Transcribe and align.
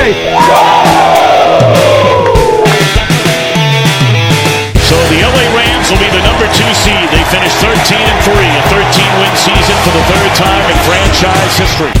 thing 0.00 0.16
you 0.16 0.32
can 0.32 0.40
say. 0.40 1.90
So 4.88 4.96
the 5.12 5.18
LA 5.22 5.44
Rams 5.54 5.86
will 5.92 6.00
be 6.00 6.10
the 6.10 6.22
number 6.24 6.46
two 6.56 6.70
seed. 6.74 7.06
They 7.12 7.24
finished 7.28 7.60
13 7.60 8.00
and 8.00 8.20
3, 8.24 8.34
a 8.34 8.62
13 8.72 9.20
win 9.20 9.34
season 9.36 9.76
for 9.84 9.92
the 9.94 10.04
third 10.08 10.30
time 10.34 10.64
in 10.66 10.76
franchise 10.88 11.54
history. 11.60 11.92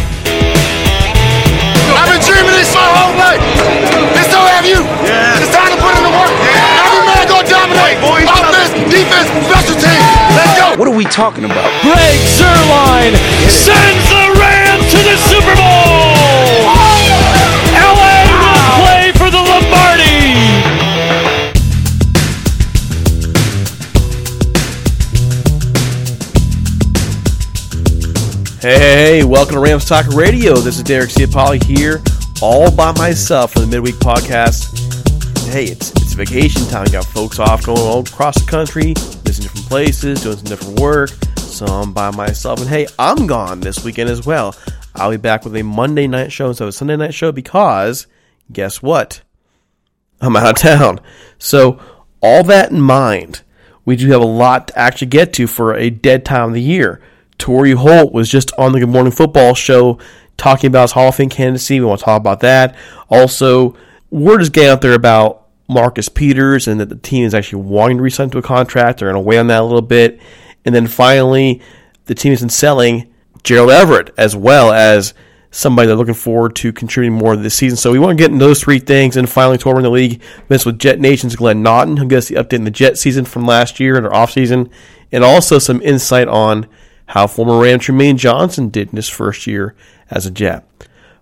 I've 1.90 2.08
been 2.08 2.22
dreaming 2.24 2.56
this 2.56 2.72
my 2.74 2.88
whole 2.88 3.14
life. 3.18 3.42
And 4.16 4.26
so 4.26 4.38
have 4.42 4.66
you. 4.66 4.80
Yeah. 5.06 5.38
It's 5.38 5.52
time 5.54 5.70
to 5.70 5.78
put 5.78 5.94
in 5.94 6.02
the 6.02 6.14
work. 6.14 6.32
Every 6.82 7.02
man 7.06 7.24
go 7.28 7.38
dominate. 7.44 7.98
Offense, 8.00 8.72
defense, 8.90 9.28
special 9.46 9.76
teams. 9.78 10.06
Let's 10.34 10.54
go. 10.58 10.74
What 10.78 10.88
are 10.88 10.96
we 10.96 11.04
talking 11.04 11.44
about? 11.44 11.68
Greg 11.82 12.18
Zuerlein 12.26 13.14
sends 13.50 14.04
the 14.08 14.24
Rams 14.38 14.86
to 14.94 14.98
the 15.02 15.16
Super 15.28 15.39
welcome 29.30 29.54
to 29.54 29.60
Rams 29.60 29.84
Talk 29.84 30.08
Radio. 30.08 30.56
This 30.56 30.76
is 30.76 30.82
Derek 30.82 31.08
Ciapala 31.10 31.62
here, 31.62 32.02
all 32.42 32.68
by 32.68 32.90
myself 32.98 33.52
for 33.52 33.60
the 33.60 33.66
Midweek 33.68 33.94
Podcast. 33.94 34.76
Hey, 35.52 35.66
it's 35.66 35.92
it's 35.92 36.14
vacation 36.14 36.66
time. 36.66 36.86
got 36.86 37.04
folks 37.04 37.38
off 37.38 37.64
going 37.64 37.78
all 37.78 38.00
across 38.00 38.42
the 38.42 38.50
country, 38.50 38.92
visiting 39.22 39.44
different 39.44 39.68
places, 39.68 40.24
doing 40.24 40.36
some 40.36 40.46
different 40.46 40.80
work. 40.80 41.10
So 41.36 41.64
I'm 41.64 41.92
by 41.92 42.10
myself. 42.10 42.58
And 42.58 42.68
hey, 42.68 42.88
I'm 42.98 43.28
gone 43.28 43.60
this 43.60 43.84
weekend 43.84 44.10
as 44.10 44.26
well. 44.26 44.56
I'll 44.96 45.12
be 45.12 45.16
back 45.16 45.44
with 45.44 45.54
a 45.54 45.62
Monday 45.62 46.08
night 46.08 46.32
show 46.32 46.48
instead 46.48 46.64
of 46.64 46.70
a 46.70 46.72
Sunday 46.72 46.96
night 46.96 47.14
show 47.14 47.30
because 47.30 48.08
guess 48.50 48.82
what? 48.82 49.22
I'm 50.20 50.34
out 50.34 50.50
of 50.50 50.56
town. 50.56 50.98
So, 51.38 51.78
all 52.20 52.42
that 52.44 52.72
in 52.72 52.80
mind, 52.80 53.42
we 53.84 53.94
do 53.94 54.08
have 54.08 54.22
a 54.22 54.26
lot 54.26 54.68
to 54.68 54.78
actually 54.78 55.06
get 55.06 55.32
to 55.34 55.46
for 55.46 55.72
a 55.72 55.88
dead 55.88 56.24
time 56.24 56.48
of 56.48 56.54
the 56.54 56.60
year. 56.60 57.00
Torry 57.40 57.72
Holt 57.72 58.12
was 58.12 58.28
just 58.28 58.52
on 58.58 58.72
the 58.72 58.78
Good 58.78 58.90
Morning 58.90 59.10
Football 59.10 59.54
show 59.54 59.98
talking 60.36 60.68
about 60.68 60.82
his 60.82 60.92
Hall 60.92 61.08
of 61.08 61.16
Fame 61.16 61.30
candidacy. 61.30 61.80
We 61.80 61.86
want 61.86 61.98
to 61.98 62.04
talk 62.04 62.20
about 62.20 62.40
that. 62.40 62.76
Also, 63.08 63.74
word 64.10 64.42
is 64.42 64.50
getting 64.50 64.70
out 64.70 64.82
there 64.82 64.92
about 64.92 65.48
Marcus 65.66 66.08
Peters 66.08 66.68
and 66.68 66.78
that 66.80 66.90
the 66.90 66.96
team 66.96 67.24
is 67.24 67.34
actually 67.34 67.62
wanting 67.62 67.96
to 67.96 68.02
resign 68.02 68.30
to 68.30 68.38
a 68.38 68.42
contract. 68.42 68.98
They're 68.98 69.10
going 69.10 69.22
to 69.22 69.26
weigh 69.26 69.38
on 69.38 69.46
that 69.46 69.62
a 69.62 69.64
little 69.64 69.80
bit. 69.80 70.20
And 70.64 70.74
then 70.74 70.86
finally, 70.86 71.62
the 72.04 72.14
team 72.14 72.32
is 72.32 72.42
in 72.42 72.50
selling 72.50 73.12
Gerald 73.42 73.70
Everett 73.70 74.12
as 74.18 74.36
well 74.36 74.70
as 74.70 75.14
somebody 75.50 75.86
they're 75.86 75.96
looking 75.96 76.14
forward 76.14 76.54
to 76.56 76.72
contributing 76.72 77.18
more 77.18 77.36
this 77.36 77.54
season. 77.54 77.76
So 77.76 77.90
we 77.90 77.98
want 77.98 78.16
to 78.16 78.22
get 78.22 78.30
into 78.30 78.44
those 78.44 78.60
three 78.60 78.80
things. 78.80 79.16
And 79.16 79.28
finally, 79.28 79.56
touring 79.56 79.82
the 79.82 79.90
league, 79.90 80.22
this 80.48 80.66
with 80.66 80.78
Jet 80.78 81.00
Nation's 81.00 81.36
Glenn 81.36 81.62
Naughton, 81.62 81.96
who 81.96 82.16
us 82.16 82.28
the 82.28 82.34
update 82.34 82.54
in 82.54 82.64
the 82.64 82.70
Jet 82.70 82.98
season 82.98 83.24
from 83.24 83.46
last 83.46 83.80
year 83.80 83.96
and 83.96 84.04
their 84.04 84.12
offseason, 84.12 84.70
and 85.10 85.24
also 85.24 85.58
some 85.58 85.80
insight 85.80 86.28
on 86.28 86.68
how 87.10 87.26
former 87.26 87.60
Ram 87.60 87.80
Tremaine 87.80 88.16
Johnson 88.16 88.68
did 88.68 88.90
in 88.90 88.96
his 88.96 89.08
first 89.08 89.44
year 89.46 89.74
as 90.10 90.26
a 90.26 90.30
Jet. 90.30 90.64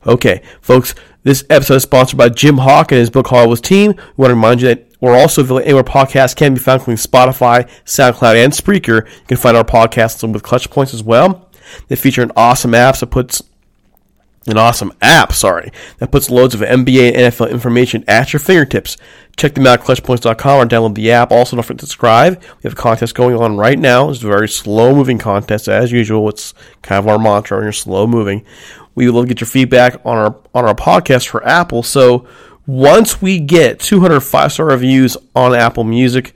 Okay, 0.06 0.42
folks, 0.60 0.94
this 1.22 1.44
episode 1.48 1.76
is 1.76 1.82
sponsored 1.82 2.18
by 2.18 2.28
Jim 2.28 2.58
Hock 2.58 2.92
and 2.92 2.98
his 2.98 3.08
book 3.08 3.26
Hollywood's 3.26 3.62
Team. 3.62 3.92
We 3.92 4.22
want 4.22 4.30
to 4.30 4.34
remind 4.34 4.60
you 4.60 4.68
that 4.68 4.86
we're 5.00 5.18
also 5.18 5.40
available 5.40 5.64
anywhere 5.64 5.84
podcasts 5.84 6.36
can 6.36 6.52
be 6.52 6.60
found, 6.60 6.80
including 6.80 7.02
Spotify, 7.02 7.68
SoundCloud, 7.86 8.36
and 8.36 8.52
Spreaker. 8.52 9.06
You 9.06 9.26
can 9.28 9.36
find 9.38 9.56
our 9.56 9.64
podcasts 9.64 10.30
with 10.30 10.42
Clutch 10.42 10.70
Points 10.70 10.92
as 10.92 11.02
well. 11.02 11.48
They 11.88 11.96
feature 11.96 12.22
an 12.22 12.32
awesome 12.36 12.74
app 12.74 12.98
that 12.98 13.06
puts 13.06 13.42
an 14.46 14.56
awesome 14.56 14.92
app, 15.02 15.32
sorry, 15.32 15.72
that 15.98 16.10
puts 16.10 16.30
loads 16.30 16.54
of 16.54 16.60
NBA 16.60 17.14
and 17.14 17.32
NFL 17.32 17.50
information 17.50 18.04
at 18.08 18.32
your 18.32 18.40
fingertips. 18.40 18.96
Check 19.36 19.54
them 19.54 19.66
out 19.66 19.80
at 19.80 19.86
clutchpoints.com 19.86 20.60
or 20.60 20.66
download 20.66 20.94
the 20.94 21.12
app. 21.12 21.30
Also, 21.30 21.56
don't 21.56 21.62
forget 21.62 21.80
to 21.80 21.86
subscribe. 21.86 22.40
We 22.40 22.62
have 22.64 22.72
a 22.72 22.76
contest 22.76 23.14
going 23.14 23.36
on 23.36 23.56
right 23.56 23.78
now. 23.78 24.10
It's 24.10 24.22
a 24.22 24.26
very 24.26 24.48
slow 24.48 24.94
moving 24.94 25.18
contest, 25.18 25.68
as 25.68 25.92
usual. 25.92 26.28
It's 26.28 26.54
kind 26.82 26.98
of 26.98 27.06
our 27.08 27.18
mantra 27.18 27.62
you're 27.62 27.72
slow 27.72 28.06
moving. 28.06 28.44
We 28.94 29.06
would 29.06 29.14
love 29.14 29.24
to 29.26 29.28
get 29.28 29.40
your 29.40 29.48
feedback 29.48 30.00
on 30.04 30.16
our 30.16 30.36
on 30.54 30.64
our 30.64 30.74
podcast 30.74 31.28
for 31.28 31.46
Apple. 31.46 31.84
So 31.84 32.26
once 32.66 33.22
we 33.22 33.38
get 33.38 33.80
200 33.80 34.20
five 34.20 34.52
star 34.52 34.66
reviews 34.66 35.16
on 35.36 35.54
Apple 35.54 35.84
Music, 35.84 36.34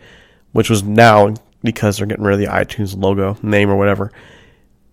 which 0.52 0.70
was 0.70 0.82
now 0.82 1.34
because 1.64 1.96
they're 1.96 2.06
getting 2.06 2.24
rid 2.24 2.34
of 2.34 2.40
the 2.40 2.46
iTunes 2.46 2.96
logo, 2.96 3.36
name, 3.42 3.68
or 3.70 3.76
whatever, 3.76 4.12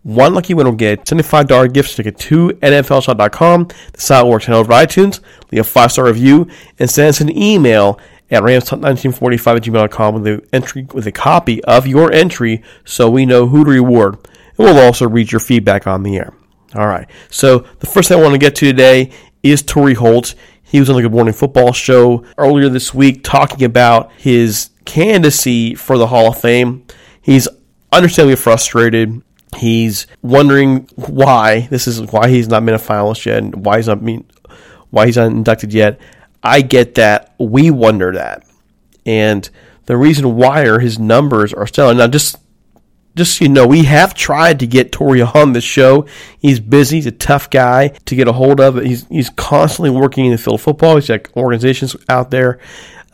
One 0.10 0.34
lucky 0.34 0.56
winner 0.56 0.72
will 0.72 0.76
get 0.76 1.06
$75 1.06 1.72
gift 1.72 1.92
certificate 1.92 2.20
to 2.22 2.50
NFLshop.com. 2.64 3.68
The 3.94 4.02
site 4.02 4.26
works 4.26 4.50
on 4.50 4.56
over 4.56 4.74
iTunes. 4.74 5.20
Leave 5.52 5.62
a 5.62 5.64
five 5.64 5.92
star 5.92 6.06
review 6.06 6.48
and 6.80 6.90
send 6.90 7.10
us 7.10 7.22
an 7.22 7.38
email 7.38 8.00
at 8.32 8.42
rams1945 8.42 9.58
at 9.58 9.62
gmail.com 9.62 10.16
with 10.16 10.24
the 10.24 10.44
entry 10.52 10.88
with 10.96 11.06
a 11.06 11.12
copy 11.12 11.64
of 11.66 11.86
your 11.86 12.12
entry 12.12 12.64
so 12.86 13.08
we 13.08 13.28
know 13.28 13.46
who 13.46 13.64
to 13.64 13.70
reward. 13.70 14.16
And 14.58 14.58
we'll 14.58 14.80
also 14.80 15.08
read 15.08 15.32
your 15.32 15.40
feedback 15.40 15.86
on 15.86 16.02
the 16.02 16.18
air. 16.18 16.34
All 16.74 16.88
right. 16.88 17.08
So 17.30 17.60
the 17.78 17.86
first 17.86 18.10
thing 18.10 18.18
I 18.18 18.22
want 18.24 18.34
to 18.34 18.40
get 18.40 18.56
to 18.56 18.66
today 18.66 19.12
is 19.44 19.62
Torry 19.62 19.94
Holt. 19.94 20.34
He 20.64 20.80
was 20.80 20.90
on 20.90 20.96
the 20.96 21.04
Good 21.04 21.12
Morning 21.12 21.36
Football 21.36 21.72
show 21.72 22.26
earlier 22.36 22.68
this 22.68 22.96
week 22.96 23.24
talking 23.24 23.64
about 23.64 24.12
his 24.14 24.72
candidacy 24.86 25.76
for 25.76 26.00
the 26.00 26.08
Hall 26.08 26.30
of 26.30 26.42
Fame. 26.42 26.88
He's 27.22 27.48
understandably 27.92 28.38
frustrated. 28.38 29.22
He's 29.58 30.08
wondering 30.22 30.88
why 30.96 31.68
this 31.70 31.88
is 31.88 32.02
why 32.02 32.30
he's 32.30 32.48
not 32.48 32.66
been 32.66 32.76
a 32.76 32.80
finalist 32.80 33.26
yet, 33.26 33.38
and 33.40 33.66
why 33.66 33.78
he's 33.78 33.88
not 33.88 34.04
being, 34.04 34.26
why 34.90 35.06
he's 35.06 35.18
not 35.18 35.28
inducted 35.28 35.74
yet. 35.74 36.00
I 36.44 36.62
get 36.62 36.96
that. 36.96 37.34
We 37.40 37.72
wonder 37.72 38.14
that, 38.14 38.46
and 39.06 39.50
the 39.86 39.98
reason 39.98 40.36
why 40.36 40.64
are 40.64 40.80
his 40.80 41.00
numbers 41.00 41.54
are 41.54 41.68
stellar. 41.68 41.94
Now, 41.94 42.08
just 42.08 42.38
just 43.16 43.38
so 43.38 43.46
you 43.46 43.50
know, 43.50 43.68
we 43.68 43.84
have 43.84 44.14
tried 44.14 44.60
to 44.60 44.68
get 44.68 44.92
Torry 44.92 45.22
on 45.22 45.54
the 45.54 45.62
show. 45.62 46.06
He's 46.40 46.60
busy. 46.60 46.98
He's 46.98 47.08
a 47.08 47.12
tough 47.12 47.50
guy 47.50 47.90
to 48.06 48.16
get 48.16 48.28
a 48.28 48.34
hold 48.34 48.62
of. 48.62 48.76
He's 48.76 49.08
he's 49.08 49.30
constantly 49.32 49.90
working 49.90 50.26
in 50.26 50.32
the 50.32 50.38
field 50.38 50.56
of 50.56 50.62
football. 50.62 50.96
He's 50.96 51.08
got 51.08 51.28
organizations 51.36 51.96
out 52.08 52.32
there 52.32 52.60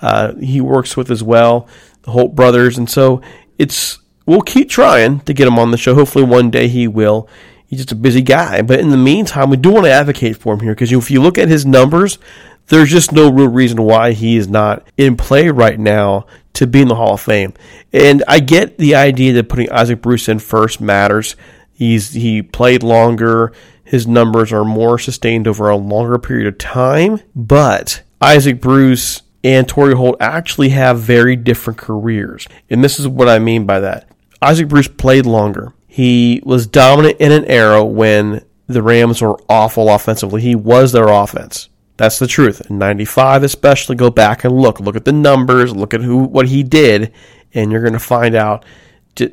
uh, 0.02 0.36
he 0.36 0.62
works 0.62 0.98
with 0.98 1.10
as 1.12 1.24
well, 1.24 1.68
the 2.04 2.12
Holt 2.12 2.36
brothers, 2.36 2.78
and 2.78 2.90
so 2.90 3.22
it's 3.58 4.00
we'll 4.26 4.42
keep 4.42 4.70
trying 4.70 5.20
to 5.22 5.34
get 5.34 5.48
him 5.48 5.60
on 5.60 5.72
the 5.72 5.78
show. 5.78 5.96
Hopefully, 5.96 6.26
one 6.26 6.50
day 6.50 6.68
he 6.68 6.88
will. 6.88 7.28
He's 7.68 7.80
just 7.80 7.92
a 7.92 7.96
busy 7.96 8.22
guy, 8.22 8.62
but 8.62 8.80
in 8.80 8.90
the 8.90 8.98
meantime, 8.98 9.50
we 9.50 9.58
do 9.58 9.72
want 9.72 9.86
to 9.86 9.92
advocate 9.92 10.38
for 10.38 10.54
him 10.54 10.60
here 10.60 10.74
because 10.74 10.92
if 10.92 11.10
you 11.10 11.22
look 11.22 11.38
at 11.38 11.48
his 11.48 11.66
numbers, 11.66 12.20
there's 12.68 12.90
just 12.90 13.12
no 13.12 13.32
real 13.32 13.50
reason 13.50 13.82
why 13.82 14.12
he 14.12 14.38
is 14.38 14.48
not 14.48 14.88
in 14.98 15.18
play 15.18 15.50
right 15.50 15.80
now 15.80 16.26
to 16.54 16.68
be 16.68 16.82
in 16.82 16.88
the 16.88 16.96
Hall 16.96 17.16
of 17.16 17.22
Fame. 17.22 17.54
And 17.94 18.24
I 18.28 18.40
get 18.40 18.78
the 18.78 18.96
idea 18.96 19.34
that 19.34 19.50
putting 19.50 19.72
Isaac 19.72 20.02
Bruce 20.02 20.30
in 20.30 20.40
first 20.40 20.82
matters. 20.82 21.36
He's 21.74 22.14
he 22.14 22.42
played 22.42 22.84
longer. 22.84 23.52
His 23.84 24.08
numbers 24.08 24.52
are 24.52 24.66
more 24.66 24.98
sustained 24.98 25.48
over 25.48 25.70
a 25.70 25.76
longer 25.76 26.18
period 26.18 26.48
of 26.48 26.58
time. 26.58 27.20
But 27.36 28.02
Isaac 28.22 28.62
Bruce 28.62 29.22
and 29.44 29.68
Torry 29.68 29.94
Holt 29.94 30.18
actually 30.20 30.70
have 30.70 31.00
very 31.00 31.36
different 31.36 31.78
careers. 31.78 32.48
And 32.70 32.84
this 32.84 33.00
is 33.00 33.08
what 33.08 33.30
I 33.30 33.38
mean 33.38 33.66
by 33.66 33.80
that. 33.82 34.10
Isaac 34.42 34.68
Bruce 34.68 34.88
played 34.88 35.26
longer. 35.26 35.74
He 35.88 36.42
was 36.44 36.68
dominant 36.68 37.18
in 37.20 37.32
an 37.32 37.46
era 37.46 37.84
when 37.84 38.44
the 38.68 38.82
Rams 38.82 39.22
were 39.22 39.40
awful 39.48 39.90
offensively. 39.90 40.42
He 40.42 40.56
was 40.56 40.92
their 40.92 41.08
offense. 41.08 41.70
That's 41.98 42.20
the 42.20 42.28
truth. 42.28 42.70
In 42.70 42.78
95 42.78 43.44
especially, 43.44 43.96
go 43.96 44.10
back 44.10 44.44
and 44.44 44.54
look. 44.54 44.80
Look 44.80 44.96
at 44.96 45.06
the 45.06 45.14
numbers, 45.14 45.76
look 45.76 45.94
at 45.94 46.02
who 46.02 46.18
what 46.18 46.48
he 46.48 46.64
did, 46.64 47.14
and 47.54 47.72
you're 47.72 47.82
going 47.82 47.94
to 47.94 48.00
find 48.00 48.36
out 48.36 48.66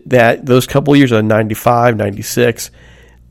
that 0.06 0.46
those 0.46 0.66
couple 0.66 0.92
of 0.92 0.98
years 0.98 1.10
of 1.10 1.24
95, 1.24 1.96
96, 1.96 2.70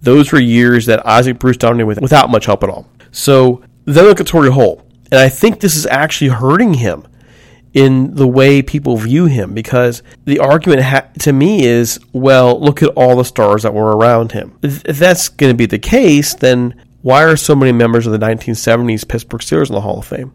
those 0.01 0.31
were 0.31 0.39
years 0.39 0.85
that 0.88 1.06
Isaac 1.06 1.39
Bruce 1.39 1.57
dominated 1.57 1.85
with, 1.85 2.01
without 2.01 2.29
much 2.29 2.45
help 2.45 2.63
at 2.63 2.69
all. 2.69 2.88
So 3.12 3.63
then 3.85 4.06
look 4.06 4.19
at 4.19 4.27
Torry 4.27 4.51
Holt. 4.51 4.85
And 5.12 5.19
I 5.19 5.29
think 5.29 5.59
this 5.59 5.75
is 5.75 5.85
actually 5.85 6.29
hurting 6.29 6.73
him 6.73 7.06
in 7.73 8.15
the 8.15 8.27
way 8.27 8.62
people 8.62 8.97
view 8.97 9.25
him 9.25 9.53
because 9.53 10.03
the 10.25 10.39
argument 10.39 10.81
ha- 10.81 11.07
to 11.19 11.31
me 11.31 11.63
is, 11.63 12.00
well, 12.12 12.59
look 12.59 12.83
at 12.83 12.89
all 12.89 13.15
the 13.15 13.23
stars 13.23 13.63
that 13.63 13.73
were 13.73 13.95
around 13.95 14.33
him. 14.33 14.57
If 14.62 15.00
that's 15.00 15.29
going 15.29 15.53
to 15.53 15.57
be 15.57 15.65
the 15.65 15.79
case, 15.79 16.33
then 16.33 16.75
why 17.01 17.23
are 17.23 17.38
so 17.38 17.56
many 17.56 17.71
members 17.71 18.06
of 18.06 18.12
the 18.12 18.19
1970s 18.19 19.07
Pittsburgh 19.07 19.41
Steelers 19.41 19.69
in 19.69 19.75
the 19.75 19.81
Hall 19.81 20.00
of 20.00 20.06
Fame 20.06 20.33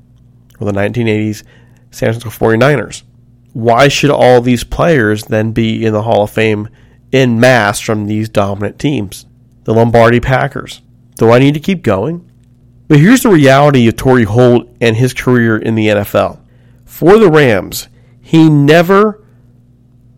or 0.58 0.70
the 0.70 0.78
1980s 0.78 1.42
San 1.90 2.12
Francisco 2.12 2.30
49ers? 2.30 3.02
Why 3.52 3.88
should 3.88 4.10
all 4.10 4.40
these 4.40 4.64
players 4.64 5.24
then 5.24 5.52
be 5.52 5.84
in 5.84 5.92
the 5.92 6.02
Hall 6.02 6.24
of 6.24 6.30
Fame 6.30 6.68
in 7.12 7.38
mass 7.38 7.80
from 7.80 8.06
these 8.06 8.28
dominant 8.28 8.78
teams? 8.78 9.26
The 9.64 9.74
Lombardi 9.74 10.20
Packers. 10.20 10.80
Do 11.16 11.30
I 11.30 11.38
need 11.38 11.54
to 11.54 11.60
keep 11.60 11.82
going? 11.82 12.30
But 12.88 13.00
here's 13.00 13.22
the 13.22 13.30
reality 13.30 13.88
of 13.88 13.96
Torry 13.96 14.24
Holt 14.24 14.68
and 14.80 14.94
his 14.96 15.12
career 15.12 15.56
in 15.56 15.74
the 15.74 15.88
NFL. 15.88 16.38
For 16.86 17.18
the 17.18 17.30
Rams, 17.30 17.88
he 18.22 18.48
never 18.48 19.22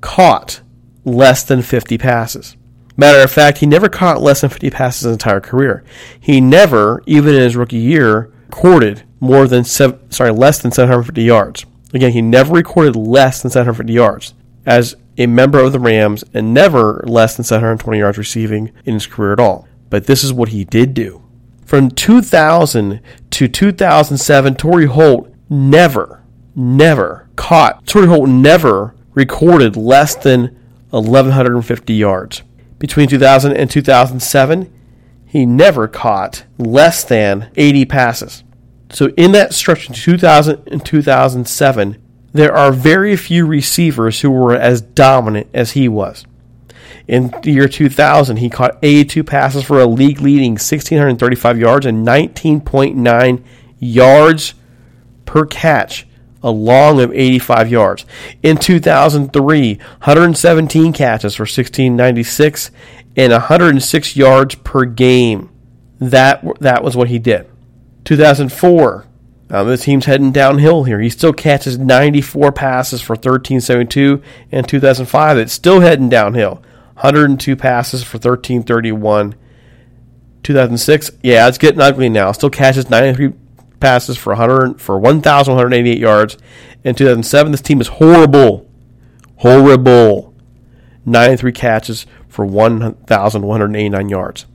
caught 0.00 0.60
less 1.04 1.42
than 1.42 1.62
50 1.62 1.98
passes. 1.98 2.56
Matter 2.96 3.20
of 3.22 3.32
fact, 3.32 3.58
he 3.58 3.66
never 3.66 3.88
caught 3.88 4.22
less 4.22 4.42
than 4.42 4.50
50 4.50 4.70
passes 4.70 5.02
his 5.02 5.12
entire 5.12 5.40
career. 5.40 5.82
He 6.20 6.40
never, 6.40 7.02
even 7.06 7.34
in 7.34 7.40
his 7.40 7.56
rookie 7.56 7.78
year, 7.78 8.32
recorded 8.48 9.02
more 9.20 9.46
than 9.46 9.64
seven, 9.64 10.10
sorry, 10.10 10.30
less 10.30 10.60
than 10.60 10.70
750 10.70 11.22
yards. 11.22 11.66
Again, 11.94 12.12
he 12.12 12.22
never 12.22 12.54
recorded 12.54 12.96
less 12.96 13.42
than 13.42 13.50
750 13.50 13.92
yards 13.92 14.34
as 14.66 14.96
a 15.16 15.26
member 15.26 15.58
of 15.58 15.72
the 15.72 15.80
Rams 15.80 16.24
and 16.34 16.52
never 16.52 17.02
less 17.06 17.36
than 17.36 17.44
720 17.44 17.98
yards 17.98 18.18
receiving 18.18 18.72
in 18.84 18.94
his 18.94 19.06
career 19.06 19.32
at 19.32 19.40
all. 19.40 19.66
But 19.90 20.06
this 20.06 20.22
is 20.22 20.32
what 20.32 20.50
he 20.50 20.64
did 20.64 20.94
do. 20.94 21.22
From 21.64 21.90
2000 21.90 23.00
to 23.30 23.48
2007, 23.48 24.54
Torry 24.54 24.86
Holt 24.86 25.32
never, 25.48 26.22
never 26.58 27.28
caught. 27.36 27.86
Torry 27.86 28.08
Holt 28.08 28.28
never 28.28 28.94
recorded 29.14 29.76
less 29.76 30.14
than 30.14 30.56
1,150 30.90 31.94
yards. 31.94 32.42
Between 32.78 33.08
2000 33.08 33.52
and 33.56 33.70
2007, 33.70 34.72
he 35.26 35.46
never 35.46 35.88
caught 35.88 36.44
less 36.58 37.04
than 37.04 37.50
80 37.56 37.84
passes. 37.86 38.44
So 38.90 39.08
in 39.16 39.32
that 39.32 39.52
stretch 39.52 39.88
in 39.88 39.94
2000 39.94 40.62
and 40.66 40.84
2007, 40.84 42.02
there 42.32 42.54
are 42.54 42.72
very 42.72 43.16
few 43.16 43.46
receivers 43.46 44.20
who 44.20 44.30
were 44.30 44.54
as 44.54 44.80
dominant 44.80 45.48
as 45.52 45.72
he 45.72 45.88
was. 45.88 46.24
In 47.06 47.34
the 47.42 47.52
year 47.52 47.68
2000, 47.68 48.38
he 48.38 48.50
caught 48.50 48.78
82 48.82 49.24
passes 49.24 49.64
for 49.64 49.80
a 49.80 49.86
league 49.86 50.20
leading 50.20 50.52
1,635 50.52 51.58
yards 51.58 51.86
and 51.86 52.06
19.9 52.06 53.44
yards 53.78 54.54
per 55.24 55.46
catch, 55.46 56.06
a 56.42 56.50
long 56.50 57.00
of 57.00 57.12
85 57.12 57.70
yards. 57.70 58.06
In 58.42 58.56
2003, 58.56 59.74
117 59.74 60.92
catches 60.92 61.34
for 61.34 61.42
1,696 61.42 62.70
and 63.16 63.32
106 63.32 64.16
yards 64.16 64.54
per 64.56 64.84
game. 64.84 65.50
That, 65.98 66.44
that 66.60 66.84
was 66.84 66.96
what 66.96 67.08
he 67.08 67.18
did. 67.18 67.48
2004, 68.04 69.06
now 69.50 69.64
the 69.64 69.76
team's 69.76 70.06
heading 70.06 70.30
downhill 70.30 70.84
here. 70.84 71.00
He 71.00 71.10
still 71.10 71.32
catches 71.32 71.78
94 71.78 72.52
passes 72.52 73.00
for 73.00 73.14
1372. 73.14 74.22
In 74.50 74.64
2005, 74.64 75.38
it's 75.38 75.52
still 75.52 75.80
heading 75.80 76.08
downhill. 76.08 76.62
102 76.94 77.56
passes 77.56 78.02
for 78.02 78.16
1331. 78.16 79.34
2006, 80.42 81.10
yeah, 81.22 81.48
it's 81.48 81.58
getting 81.58 81.80
ugly 81.80 82.08
now. 82.08 82.32
Still 82.32 82.50
catches 82.50 82.88
93 82.88 83.32
passes 83.80 84.16
for 84.16 84.30
100 84.30 84.80
for 84.80 84.98
1,188 84.98 85.98
yards. 85.98 86.36
In 86.84 86.94
2007, 86.94 87.52
this 87.52 87.60
team 87.60 87.80
is 87.80 87.88
horrible, 87.88 88.68
horrible. 89.36 90.34
93 91.04 91.52
catches 91.52 92.06
for 92.28 92.44
1,189 92.44 94.08
yards. 94.08 94.46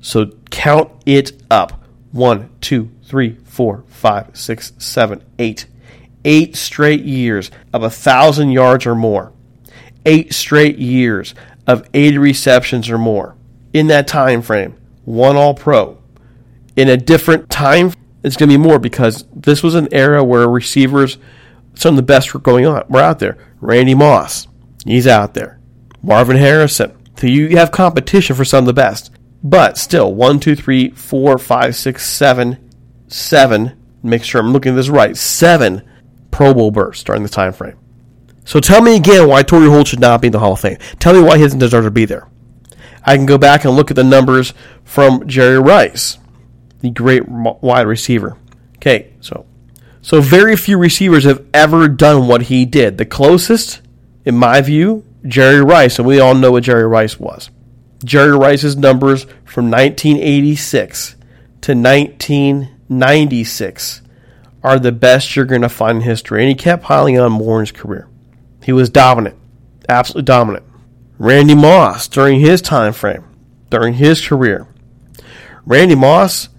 So 0.00 0.26
count 0.50 0.90
it 1.06 1.40
up. 1.50 1.84
One, 2.12 2.50
two, 2.60 2.90
three, 3.04 3.38
four, 3.44 3.84
five, 3.88 4.36
six, 4.36 4.72
seven, 4.78 5.22
eight. 5.38 5.66
Eight 6.24 6.56
straight 6.56 7.04
years 7.04 7.50
of 7.72 7.82
a 7.82 7.90
thousand 7.90 8.50
yards 8.50 8.86
or 8.86 8.94
more. 8.94 9.32
Eight 10.04 10.32
straight 10.34 10.78
years 10.78 11.34
of 11.66 11.88
80 11.94 12.18
receptions 12.18 12.90
or 12.90 12.98
more 12.98 13.36
in 13.72 13.88
that 13.88 14.06
time 14.06 14.42
frame. 14.42 14.76
One 15.04 15.36
all 15.36 15.54
pro. 15.54 15.98
In 16.76 16.88
a 16.88 16.96
different 16.96 17.50
time, 17.50 17.92
it's 18.24 18.36
going 18.36 18.48
to 18.48 18.58
be 18.58 18.62
more 18.62 18.78
because 18.78 19.26
this 19.34 19.62
was 19.62 19.74
an 19.74 19.88
era 19.92 20.24
where 20.24 20.48
receivers, 20.48 21.18
some 21.74 21.90
of 21.92 21.96
the 21.96 22.02
best 22.02 22.32
were 22.32 22.40
going 22.40 22.66
on, 22.66 22.84
were 22.88 23.00
out 23.00 23.18
there. 23.18 23.36
Randy 23.60 23.94
Moss, 23.94 24.48
he's 24.84 25.06
out 25.06 25.34
there. 25.34 25.60
Marvin 26.02 26.38
Harrison. 26.38 26.96
So 27.18 27.26
you 27.26 27.56
have 27.56 27.70
competition 27.70 28.34
for 28.34 28.44
some 28.44 28.64
of 28.64 28.66
the 28.66 28.72
best. 28.72 29.12
But 29.42 29.76
still, 29.76 30.14
one, 30.14 30.40
two, 30.40 30.56
three, 30.56 30.90
four, 30.90 31.36
five, 31.36 31.76
six, 31.76 32.06
seven, 32.06 32.70
seven. 33.08 33.78
Make 34.02 34.24
sure 34.24 34.40
I'm 34.40 34.52
looking 34.52 34.72
at 34.72 34.76
this 34.76 34.88
right. 34.88 35.16
Seven 35.16 35.82
Pro 36.30 36.54
Bowl 36.54 36.70
bursts 36.70 37.04
during 37.04 37.22
the 37.22 37.28
time 37.28 37.52
frame. 37.52 37.76
So 38.46 38.58
tell 38.58 38.82
me 38.82 38.96
again 38.96 39.28
why 39.28 39.42
Torry 39.42 39.68
Holt 39.68 39.88
should 39.88 40.00
not 40.00 40.20
be 40.22 40.28
in 40.28 40.32
the 40.32 40.38
Hall 40.38 40.52
of 40.52 40.60
Fame. 40.60 40.78
Tell 40.98 41.14
me 41.14 41.20
why 41.20 41.36
he 41.36 41.42
doesn't 41.44 41.58
deserve 41.58 41.84
to 41.84 41.90
be 41.90 42.06
there. 42.06 42.28
I 43.04 43.16
can 43.16 43.26
go 43.26 43.36
back 43.36 43.64
and 43.64 43.76
look 43.76 43.90
at 43.90 43.96
the 43.96 44.04
numbers 44.04 44.54
from 44.82 45.26
Jerry 45.28 45.58
Rice, 45.58 46.18
the 46.84 46.90
great 46.90 47.26
wide 47.26 47.86
receiver. 47.86 48.36
Okay, 48.76 49.14
so 49.20 49.46
so 50.02 50.20
very 50.20 50.54
few 50.54 50.76
receivers 50.76 51.24
have 51.24 51.46
ever 51.54 51.88
done 51.88 52.28
what 52.28 52.42
he 52.42 52.66
did. 52.66 52.98
The 52.98 53.06
closest, 53.06 53.80
in 54.26 54.36
my 54.36 54.60
view, 54.60 55.02
Jerry 55.26 55.64
Rice, 55.64 55.98
and 55.98 56.06
we 56.06 56.20
all 56.20 56.34
know 56.34 56.52
what 56.52 56.64
Jerry 56.64 56.86
Rice 56.86 57.18
was. 57.18 57.48
Jerry 58.04 58.36
Rice's 58.36 58.76
numbers 58.76 59.22
from 59.46 59.70
1986 59.70 61.16
to 61.62 61.72
1996 61.72 64.02
are 64.62 64.78
the 64.78 64.92
best 64.92 65.34
you're 65.34 65.46
going 65.46 65.62
to 65.62 65.70
find 65.70 65.96
in 65.98 66.04
history. 66.04 66.42
And 66.42 66.50
he 66.50 66.54
kept 66.54 66.82
piling 66.82 67.18
on 67.18 67.32
more 67.32 67.60
in 67.60 67.62
his 67.62 67.72
career. 67.72 68.06
He 68.62 68.72
was 68.72 68.90
dominant, 68.90 69.36
absolutely 69.88 70.24
dominant. 70.24 70.66
Randy 71.16 71.54
Moss 71.54 72.08
during 72.08 72.40
his 72.40 72.60
time 72.60 72.92
frame, 72.92 73.24
during 73.70 73.94
his 73.94 74.20
career. 74.20 74.66
Randy 75.64 75.94
Moss, 75.94 76.50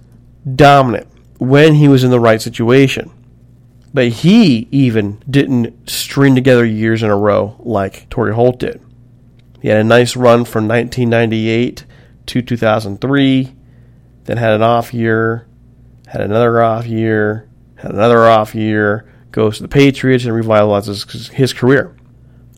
dominant 0.54 1.08
when 1.40 1.76
he 1.76 1.88
was 1.88 2.04
in 2.04 2.12
the 2.12 2.20
right 2.20 2.42
situation. 2.42 3.12
But 3.94 4.10
he 4.10 4.68
even 4.72 5.22
didn't 5.30 5.90
string 5.90 6.36
together 6.36 6.66
years 6.66 7.02
in 7.02 7.10
a 7.10 7.18
row 7.18 7.56
like 7.60 8.10
Torry 8.10 8.34
Holt 8.34 8.60
did. 8.60 8.82
He 9.62 9.70
had 9.70 9.80
a 9.80 9.84
nice 9.84 10.16
run 10.16 10.46
from 10.46 10.68
1998 10.68 11.86
to 12.28 12.42
2003, 12.42 13.56
then 14.26 14.38
had 14.38 14.54
an 14.54 14.62
off 14.62 14.94
year, 14.94 15.48
had 16.08 16.22
another 16.22 16.62
off 16.62 16.86
year, 16.86 17.48
had 17.76 17.92
another 17.92 18.26
off 18.26 18.54
year, 18.54 19.12
goes 19.32 19.58
to 19.58 19.64
the 19.64 19.70
Patriots 19.70 20.26
and 20.26 20.34
revitalizes 20.34 21.30
his 21.32 21.54
career. 21.54 21.96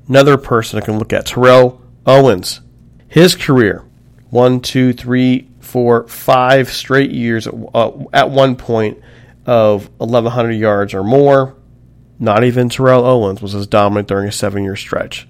Another 0.07 0.37
person 0.37 0.81
I 0.81 0.85
can 0.85 0.99
look 0.99 1.13
at, 1.13 1.27
Terrell 1.27 1.81
Owens. 2.05 2.61
His 3.07 3.35
career, 3.35 3.85
one, 4.29 4.59
two, 4.59 4.93
three, 4.93 5.49
four, 5.67 6.07
five 6.07 6.69
straight 6.69 7.11
years 7.11 7.47
uh, 7.47 7.91
at 8.13 8.29
one 8.29 8.55
point 8.55 8.99
of 9.45 9.89
1,100 9.97 10.51
yards 10.53 10.93
or 10.93 11.03
more. 11.03 11.55
Not 12.19 12.43
even 12.43 12.69
Terrell 12.69 13.05
Owens 13.05 13.41
was 13.41 13.53
as 13.53 13.67
dominant 13.67 14.07
during 14.07 14.27
a 14.27 14.31
seven 14.31 14.63
year 14.63 14.75
stretch, 14.75 15.27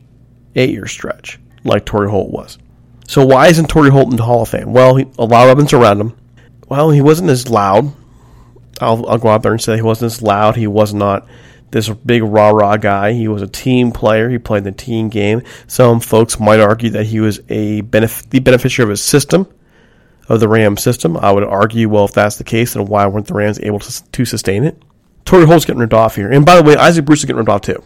eight 0.55 0.69
year 0.69 0.87
stretch, 0.87 1.39
like 1.63 1.85
Torry 1.85 2.09
Holt 2.09 2.31
was. 2.31 2.57
So 3.07 3.25
why 3.25 3.47
isn't 3.47 3.67
Torry 3.67 3.89
Holt 3.89 4.09
in 4.11 4.15
the 4.15 4.23
Hall 4.23 4.43
of 4.43 4.49
Fame? 4.49 4.71
Well, 4.71 4.95
he, 4.95 5.05
a 5.17 5.25
lot 5.25 5.45
of 5.45 5.49
evidence 5.49 5.73
around 5.73 5.99
him. 5.99 6.17
Well, 6.69 6.91
he 6.91 7.01
wasn't 7.01 7.29
as 7.29 7.49
loud. 7.49 7.93
I'll, 8.79 9.07
I'll 9.07 9.17
go 9.17 9.29
out 9.29 9.43
there 9.43 9.53
and 9.53 9.61
say 9.61 9.75
he 9.75 9.81
wasn't 9.81 10.11
as 10.13 10.21
loud. 10.21 10.55
He 10.55 10.67
was 10.67 10.93
not 10.93 11.27
this 11.71 11.89
big 11.89 12.23
rah 12.23 12.49
rah 12.49 12.77
guy. 12.77 13.13
He 13.13 13.27
was 13.27 13.41
a 13.41 13.47
team 13.47 13.91
player. 13.91 14.29
He 14.29 14.37
played 14.37 14.63
the 14.63 14.71
team 14.71 15.09
game. 15.09 15.41
Some 15.67 15.99
folks 15.99 16.39
might 16.39 16.59
argue 16.59 16.91
that 16.91 17.07
he 17.07 17.19
was 17.19 17.39
a 17.49 17.81
benef- 17.81 18.29
the 18.29 18.39
beneficiary 18.39 18.85
of 18.85 18.91
his 18.91 19.01
system, 19.01 19.47
of 20.29 20.39
the 20.39 20.47
Rams 20.47 20.83
system. 20.83 21.17
I 21.17 21.31
would 21.31 21.43
argue, 21.43 21.89
well, 21.89 22.05
if 22.05 22.13
that's 22.13 22.37
the 22.37 22.43
case, 22.43 22.73
then 22.73 22.85
why 22.85 23.07
weren't 23.07 23.27
the 23.27 23.33
Rams 23.33 23.59
able 23.61 23.79
to, 23.79 24.11
to 24.11 24.25
sustain 24.25 24.63
it? 24.63 24.81
Torry 25.25 25.45
Holt's 25.45 25.65
getting 25.65 25.79
ripped 25.79 25.93
off 25.93 26.15
here. 26.15 26.31
And 26.31 26.45
by 26.45 26.55
the 26.55 26.63
way, 26.63 26.75
Isaac 26.75 27.05
Bruce 27.05 27.19
is 27.19 27.25
getting 27.25 27.37
ripped 27.37 27.49
off 27.49 27.61
too. 27.61 27.83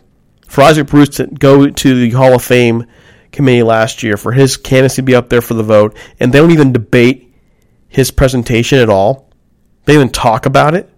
For 0.48 0.62
Isaac 0.62 0.88
Bruce 0.88 1.10
to 1.18 1.28
go 1.28 1.70
to 1.70 1.96
the 1.96 2.12
Hall 2.12 2.36
of 2.36 2.44
Fame 2.44 2.86
committee 3.32 3.64
last 3.64 4.04
year, 4.04 4.18
for 4.18 4.32
his 4.32 4.58
candidacy 4.58 4.98
to 4.98 5.02
be 5.04 5.16
up 5.16 5.30
there 5.30 5.42
for 5.42 5.54
the 5.54 5.64
vote, 5.64 5.98
and 6.20 6.32
they 6.32 6.40
don't 6.40 6.52
even 6.52 6.74
debate 6.74 7.34
his 7.88 8.12
presentation 8.12 8.80
at 8.80 8.90
all. 8.90 9.30
They 9.86 9.96
even 9.96 10.10
talk 10.10 10.46
about 10.46 10.76
it. 10.76 10.90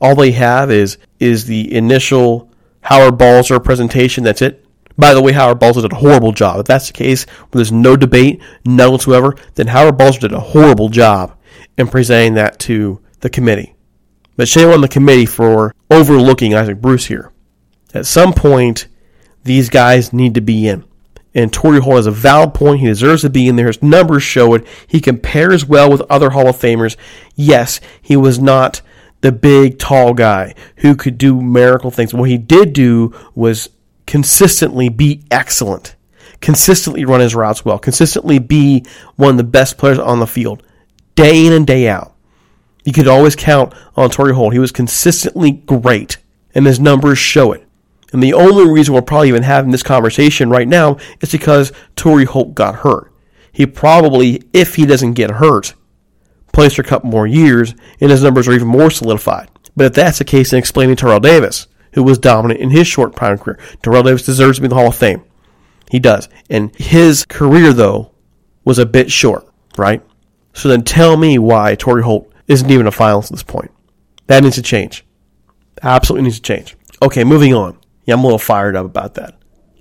All 0.00 0.14
they 0.14 0.32
have 0.32 0.70
is 0.70 0.98
is 1.18 1.46
the 1.46 1.74
initial 1.74 2.50
Howard 2.82 3.18
Balzer 3.18 3.60
presentation. 3.60 4.24
That's 4.24 4.42
it. 4.42 4.64
By 4.96 5.14
the 5.14 5.22
way, 5.22 5.32
Howard 5.32 5.58
Balzer 5.58 5.82
did 5.82 5.92
a 5.92 5.96
horrible 5.96 6.32
job. 6.32 6.60
If 6.60 6.66
that's 6.66 6.88
the 6.88 6.92
case, 6.92 7.24
where 7.24 7.58
there's 7.58 7.72
no 7.72 7.96
debate, 7.96 8.40
none 8.64 8.92
whatsoever, 8.92 9.36
then 9.54 9.68
Howard 9.68 9.98
Balzer 9.98 10.20
did 10.20 10.32
a 10.32 10.40
horrible 10.40 10.88
job 10.88 11.36
in 11.78 11.88
presenting 11.88 12.34
that 12.34 12.58
to 12.60 13.00
the 13.20 13.30
committee. 13.30 13.74
But 14.36 14.48
shame 14.48 14.68
on 14.70 14.80
the 14.80 14.88
committee 14.88 15.26
for 15.26 15.74
overlooking 15.90 16.54
Isaac 16.54 16.80
Bruce 16.80 17.06
here. 17.06 17.32
At 17.94 18.06
some 18.06 18.32
point, 18.32 18.86
these 19.44 19.68
guys 19.68 20.12
need 20.12 20.34
to 20.34 20.40
be 20.40 20.66
in. 20.68 20.84
And 21.34 21.52
Torry 21.52 21.80
Holt 21.80 21.96
has 21.96 22.06
a 22.06 22.10
valid 22.10 22.52
point. 22.54 22.80
He 22.80 22.86
deserves 22.86 23.22
to 23.22 23.30
be 23.30 23.48
in 23.48 23.56
there. 23.56 23.68
His 23.68 23.82
numbers 23.82 24.22
show 24.22 24.54
it. 24.54 24.66
He 24.86 25.00
compares 25.00 25.64
well 25.64 25.90
with 25.90 26.02
other 26.10 26.30
Hall 26.30 26.48
of 26.48 26.56
Famers. 26.56 26.96
Yes, 27.34 27.80
he 28.02 28.16
was 28.16 28.38
not 28.38 28.82
the 29.22 29.32
big, 29.32 29.78
tall 29.78 30.12
guy 30.12 30.54
who 30.76 30.94
could 30.94 31.16
do 31.16 31.40
miracle 31.40 31.90
things. 31.90 32.12
What 32.12 32.28
he 32.28 32.38
did 32.38 32.72
do 32.72 33.14
was 33.34 33.70
consistently 34.12 34.90
be 34.90 35.24
excellent, 35.30 35.96
consistently 36.42 37.02
run 37.02 37.22
his 37.22 37.34
routes 37.34 37.64
well, 37.64 37.78
consistently 37.78 38.38
be 38.38 38.84
one 39.16 39.30
of 39.30 39.36
the 39.38 39.42
best 39.42 39.78
players 39.78 39.98
on 39.98 40.20
the 40.20 40.26
field, 40.26 40.62
day 41.14 41.46
in 41.46 41.54
and 41.54 41.66
day 41.66 41.88
out. 41.88 42.14
You 42.84 42.92
could 42.92 43.08
always 43.08 43.34
count 43.34 43.72
on 43.96 44.10
Torry 44.10 44.34
Holt. 44.34 44.52
He 44.52 44.58
was 44.58 44.70
consistently 44.70 45.52
great, 45.52 46.18
and 46.54 46.66
his 46.66 46.78
numbers 46.78 47.16
show 47.16 47.52
it. 47.52 47.66
And 48.12 48.22
the 48.22 48.34
only 48.34 48.70
reason 48.70 48.92
we're 48.92 49.00
probably 49.00 49.28
even 49.28 49.44
having 49.44 49.70
this 49.70 49.82
conversation 49.82 50.50
right 50.50 50.68
now 50.68 50.98
is 51.22 51.32
because 51.32 51.72
Torry 51.96 52.26
Holt 52.26 52.54
got 52.54 52.80
hurt. 52.80 53.10
He 53.50 53.64
probably, 53.64 54.42
if 54.52 54.74
he 54.74 54.84
doesn't 54.84 55.14
get 55.14 55.30
hurt, 55.30 55.72
plays 56.52 56.74
for 56.74 56.82
a 56.82 56.84
couple 56.84 57.08
more 57.08 57.26
years, 57.26 57.74
and 57.98 58.10
his 58.10 58.22
numbers 58.22 58.46
are 58.46 58.52
even 58.52 58.68
more 58.68 58.90
solidified. 58.90 59.48
But 59.74 59.86
if 59.86 59.92
that's 59.94 60.18
the 60.18 60.24
case, 60.24 60.50
then 60.50 60.58
explaining 60.58 60.96
Terrell 60.96 61.18
Davis, 61.18 61.66
who 61.92 62.02
was 62.02 62.18
dominant 62.18 62.60
in 62.60 62.70
his 62.70 62.86
short 62.86 63.14
prime 63.14 63.38
career, 63.38 63.58
Terrell 63.82 64.02
Davis 64.02 64.24
deserves 64.24 64.58
to 64.58 64.62
be 64.62 64.66
in 64.66 64.70
the 64.70 64.76
Hall 64.76 64.88
of 64.88 64.96
Fame. 64.96 65.24
He 65.90 65.98
does. 65.98 66.28
And 66.48 66.74
his 66.76 67.24
career, 67.26 67.72
though, 67.72 68.12
was 68.64 68.78
a 68.78 68.86
bit 68.86 69.10
short, 69.10 69.46
right? 69.76 70.02
So 70.54 70.68
then 70.68 70.84
tell 70.84 71.16
me 71.16 71.38
why 71.38 71.74
Torry 71.74 72.02
Holt 72.02 72.32
isn't 72.48 72.70
even 72.70 72.86
a 72.86 72.90
finalist 72.90 73.24
at 73.24 73.30
this 73.32 73.42
point. 73.42 73.70
That 74.26 74.42
needs 74.42 74.56
to 74.56 74.62
change. 74.62 75.04
Absolutely 75.82 76.24
needs 76.24 76.36
to 76.36 76.42
change. 76.42 76.76
Okay, 77.02 77.24
moving 77.24 77.54
on. 77.54 77.78
Yeah, 78.04 78.14
I'm 78.14 78.20
a 78.20 78.24
little 78.24 78.38
fired 78.38 78.76
up 78.76 78.86
about 78.86 79.14
that. 79.14 79.38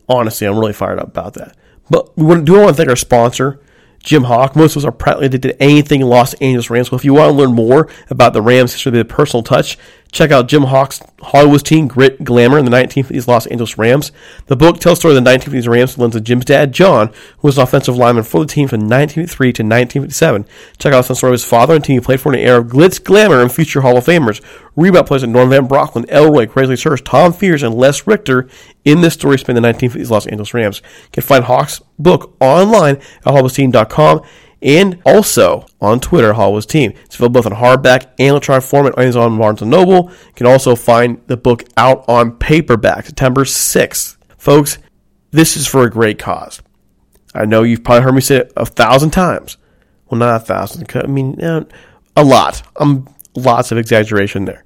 Honestly, 0.10 0.48
I'm 0.48 0.58
really 0.58 0.74
fired 0.74 1.00
up 1.00 1.08
about 1.08 1.36
that. 1.36 1.56
But 1.89 2.18
we 2.18 2.41
do 2.41 2.53
want 2.53 2.70
to 2.70 2.74
thank 2.74 2.89
our 2.89 2.96
sponsor, 2.96 3.62
Jim 4.00 4.24
Hock. 4.24 4.56
Most 4.56 4.75
of 4.75 4.84
us 4.84 4.88
are 4.88 4.91
proudly 4.91 5.27
addicted 5.27 5.50
to 5.50 5.63
anything 5.63 6.01
in 6.01 6.08
Los 6.08 6.34
Angeles 6.36 6.70
Rams. 6.70 6.89
So 6.89 6.96
if 6.96 7.06
you 7.06 7.13
want 7.13 7.32
to 7.32 7.38
learn 7.38 7.53
more 7.53 7.89
about 8.10 8.34
the 8.34 8.41
Rams 8.41 8.74
history, 8.74 8.91
the 8.91 9.06
personal 9.06 9.44
touch, 9.44 9.77
check 10.12 10.32
out 10.32 10.48
Jim 10.48 10.63
Hock's 10.63 11.01
Hollywood 11.22 11.65
Team 11.65 11.88
Grit 11.88 12.24
Glamour 12.24 12.58
in 12.58 12.65
the 12.65 12.72
1950s 12.72 13.27
Los 13.27 13.48
Angeles 13.48 13.77
Rams. 13.77 14.12
The 14.48 14.56
book 14.56 14.80
tells 14.80 14.98
the 14.98 15.01
story 15.01 15.18
of 15.18 15.24
the 15.24 15.30
1950s 15.30 15.68
Rams 15.68 15.94
and 15.94 16.01
lends 16.01 16.15
to 16.15 16.22
Jim's 16.22 16.46
dad, 16.46 16.74
John, 16.74 17.08
who 17.08 17.48
was 17.48 17.58
an 17.58 17.63
offensive 17.63 17.96
lineman 17.96 18.24
for 18.24 18.41
the 18.41 18.48
team 18.48 18.68
from 18.68 18.82
1953 18.82 19.48
to 19.53 19.63
1957. 19.63 20.46
Check 20.77 20.94
out 20.94 21.08
the 21.08 21.15
story 21.15 21.32
of 21.32 21.34
his 21.34 21.46
father 21.46 21.75
and 21.75 21.84
team 21.84 21.96
he 21.96 22.06
played 22.06 22.20
for 22.20 22.34
in 22.34 22.39
the 22.39 22.46
era 22.46 22.60
of 22.60 22.68
glitz, 22.68 23.01
glamour, 23.03 23.41
and 23.41 23.51
future 23.51 23.82
Hall 23.82 23.98
of 23.98 24.06
Famers. 24.06 24.41
Rebound 24.75 25.08
plays 25.08 25.24
like 25.24 25.32
Norm 25.32 25.50
Van 25.50 25.68
Brocklin, 25.68 26.06
Elroy, 26.10 26.46
Crazylegs 26.46 26.84
Hirsch, 26.84 27.01
Tom 27.03 27.34
Fears, 27.34 27.63
and 27.63 27.75
Les 27.75 28.06
Richter 28.06 28.48
in 28.84 29.01
this 29.01 29.13
story 29.13 29.38
in 29.48 29.56
the 29.56 29.62
1950s 29.62 30.10
Los 30.10 30.27
Angeles 30.27 30.53
Rams. 30.53 30.82
You 31.03 31.10
can 31.13 31.24
find 31.24 31.46
Hawk's 31.46 31.82
book 31.98 32.36
online 32.39 32.98
at 32.98 33.24
hollywoodteen.com 33.24 34.22
and 34.62 35.01
also 35.06 35.65
on 35.80 36.00
Twitter, 36.00 36.34
Hollywood's 36.34 36.65
Team. 36.65 36.94
It's 37.06 37.15
available 37.15 37.41
both 37.41 37.51
in 37.51 37.58
hardback 37.58 38.08
and 38.20 38.30
electronic 38.30 38.63
format 38.63 38.98
on 38.98 39.03
Amazon 39.03 39.38
Barnes 39.38 39.62
& 39.62 39.63
Noble. 39.63 40.10
You 40.10 40.34
can 40.36 40.48
also 40.48 40.75
find 40.75 41.22
the 41.27 41.38
book 41.38 41.63
out 41.77 42.06
on 42.08 42.34
paperback 42.34 43.06
September 43.06 43.44
6th. 43.44 44.18
Folks, 44.38 44.77
this 45.32 45.58
is 45.58 45.68
for 45.68 45.84
a 45.84 45.89
great 45.89 46.20
cause. 46.20 46.62
I 47.34 47.46
know 47.46 47.63
you've 47.63 47.84
probably 47.84 48.03
heard 48.03 48.15
me 48.15 48.22
say 48.22 48.38
it 48.38 48.53
a 48.56 48.65
thousand 48.65 49.12
times. 49.12 49.58
Well, 50.10 50.20
not 50.20 50.41
a 50.41 50.46
thousand. 50.46 50.89
I 50.94 51.08
mean, 51.08 51.41
uh, 51.41 51.63
a 52.15 52.24
lot. 52.24 52.62
Um, 52.75 53.08
lots 53.36 53.72
of 53.72 53.77
exaggeration 53.77 54.46
there. 54.46 54.65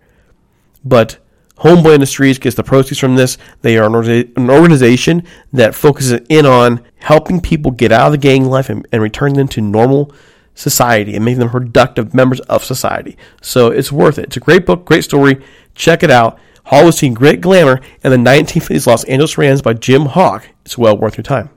But 0.84 1.20
Homeboy 1.58 1.94
Industries 1.94 2.38
gets 2.38 2.56
the 2.56 2.64
proceeds 2.64 3.00
from 3.00 3.16
this. 3.16 3.38
They 3.62 3.78
are 3.78 3.86
an, 3.86 4.50
organization 4.50 5.24
that 5.54 5.74
focuses 5.74 6.22
in 6.30 6.46
on 6.46 6.84
helping 6.98 7.40
people 7.40 7.72
get 7.72 7.92
out 7.92 8.08
of 8.08 8.12
the 8.12 8.18
gang 8.18 8.46
life 8.46 8.70
and, 8.70 8.86
and 8.92 9.02
returning 9.02 9.38
them 9.38 9.48
to 9.50 9.62
normal 9.62 10.14
society 10.54 11.16
and 11.16 11.24
making 11.24 11.40
them 11.40 11.50
productive 11.50 12.14
members 12.14 12.40
of 12.42 12.64
society. 12.64 13.18
So 13.42 13.70
it's 13.70 13.92
worth 13.92 14.18
it. 14.18 14.26
It's 14.26 14.38
a 14.38 14.42
great 14.42 14.66
book, 14.66 14.86
great 14.86 15.04
story. 15.04 15.42
Check 15.76 16.04
it 16.04 16.12
out. 16.12 16.40
Hollywood's 16.66 17.00
Team 17.00 17.14
Great 17.14 17.42
Glamour 17.42 17.80
and 18.04 18.12
the 18.12 18.18
1950s 18.18 18.88
Los 18.88 19.04
Angeles 19.06 19.38
Rams 19.38 19.62
by 19.62 19.74
Jim 19.74 20.08
Hock. 20.08 20.48
It's 20.66 20.78
well 20.78 20.98
worth 20.98 21.18
your 21.18 21.24
time. 21.24 21.50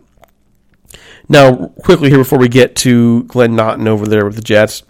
Now, 1.28 1.68
quickly 1.82 2.08
here 2.08 2.18
before 2.18 2.38
we 2.38 2.48
get 2.48 2.76
to 2.76 3.24
Glenn 3.24 3.56
Naughton 3.56 3.88
over 3.88 4.06
there 4.06 4.24
with 4.24 4.36
the 4.36 4.42
Jets, 4.42 4.82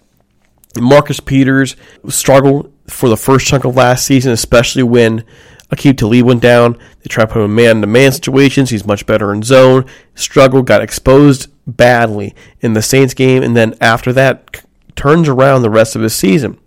Marcus 0.77 1.19
Peters 1.19 1.75
struggled 2.07 2.71
for 2.89 3.09
the 3.09 3.17
first 3.17 3.47
chunk 3.47 3.65
of 3.65 3.75
last 3.75 4.05
season, 4.05 4.31
especially 4.31 4.83
when 4.83 5.23
Aqib 5.71 5.97
Talib 5.97 6.25
went 6.25 6.41
down. 6.41 6.73
They 6.73 7.07
tried 7.07 7.25
to 7.25 7.33
put 7.33 7.43
him 7.43 7.51
in 7.51 7.55
man 7.55 7.81
to 7.81 7.87
man 7.87 8.11
situations. 8.11 8.69
He's 8.69 8.85
much 8.85 9.05
better 9.05 9.33
in 9.33 9.43
zone. 9.43 9.85
Struggled, 10.15 10.65
got 10.67 10.81
exposed 10.81 11.47
badly 11.67 12.35
in 12.61 12.73
the 12.73 12.81
Saints 12.81 13.13
game, 13.13 13.43
and 13.43 13.55
then 13.55 13.75
after 13.79 14.11
that, 14.13 14.49
c- 14.55 14.61
turns 14.95 15.29
around 15.29 15.61
the 15.61 15.69
rest 15.69 15.95
of 15.95 16.01
his 16.01 16.15
season. 16.15 16.59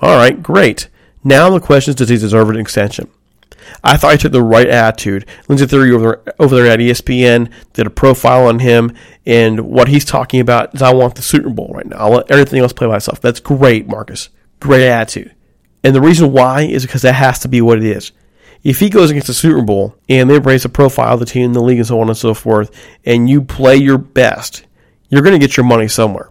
All 0.00 0.16
right, 0.16 0.42
great. 0.42 0.88
Now 1.24 1.50
the 1.50 1.60
question 1.60 1.90
is, 1.90 1.96
does 1.96 2.08
he 2.08 2.16
deserve 2.16 2.50
an 2.50 2.56
extension? 2.56 3.08
I 3.84 3.96
thought 3.96 4.12
he 4.12 4.18
took 4.18 4.32
the 4.32 4.42
right 4.42 4.68
attitude. 4.68 5.26
Lindsey 5.48 5.66
Thiry 5.66 5.92
over, 5.92 6.22
over 6.38 6.54
there 6.54 6.66
at 6.66 6.80
ESPN 6.80 7.50
did 7.72 7.86
a 7.86 7.90
profile 7.90 8.46
on 8.46 8.58
him, 8.58 8.94
and 9.24 9.60
what 9.60 9.88
he's 9.88 10.04
talking 10.04 10.40
about 10.40 10.74
is 10.74 10.82
I 10.82 10.92
want 10.92 11.14
the 11.14 11.22
Super 11.22 11.50
Bowl 11.50 11.70
right 11.74 11.86
now. 11.86 11.96
I'll 11.96 12.10
let 12.10 12.30
everything 12.30 12.60
else 12.60 12.72
play 12.72 12.86
by 12.86 12.96
itself. 12.96 13.20
That's 13.20 13.40
great, 13.40 13.86
Marcus. 13.86 14.28
Great 14.62 14.86
attitude. 14.86 15.34
And 15.82 15.92
the 15.92 16.00
reason 16.00 16.30
why 16.30 16.62
is 16.62 16.86
because 16.86 17.02
that 17.02 17.16
has 17.16 17.40
to 17.40 17.48
be 17.48 17.60
what 17.60 17.78
it 17.78 17.84
is. 17.84 18.12
If 18.62 18.78
he 18.78 18.88
goes 18.88 19.10
against 19.10 19.26
the 19.26 19.34
Super 19.34 19.60
Bowl 19.60 19.96
and 20.08 20.30
they 20.30 20.38
raise 20.38 20.62
the 20.62 20.68
profile 20.68 21.14
of 21.14 21.18
the 21.18 21.26
team 21.26 21.52
the 21.52 21.60
league 21.60 21.78
and 21.78 21.86
so 21.86 22.00
on 22.00 22.06
and 22.06 22.16
so 22.16 22.32
forth, 22.32 22.70
and 23.04 23.28
you 23.28 23.42
play 23.42 23.74
your 23.74 23.98
best, 23.98 24.64
You're 25.12 25.22
going 25.22 25.38
to 25.38 25.44
get 25.44 25.56
your 25.56 25.66
money 25.66 25.88
somewhere. 25.88 26.30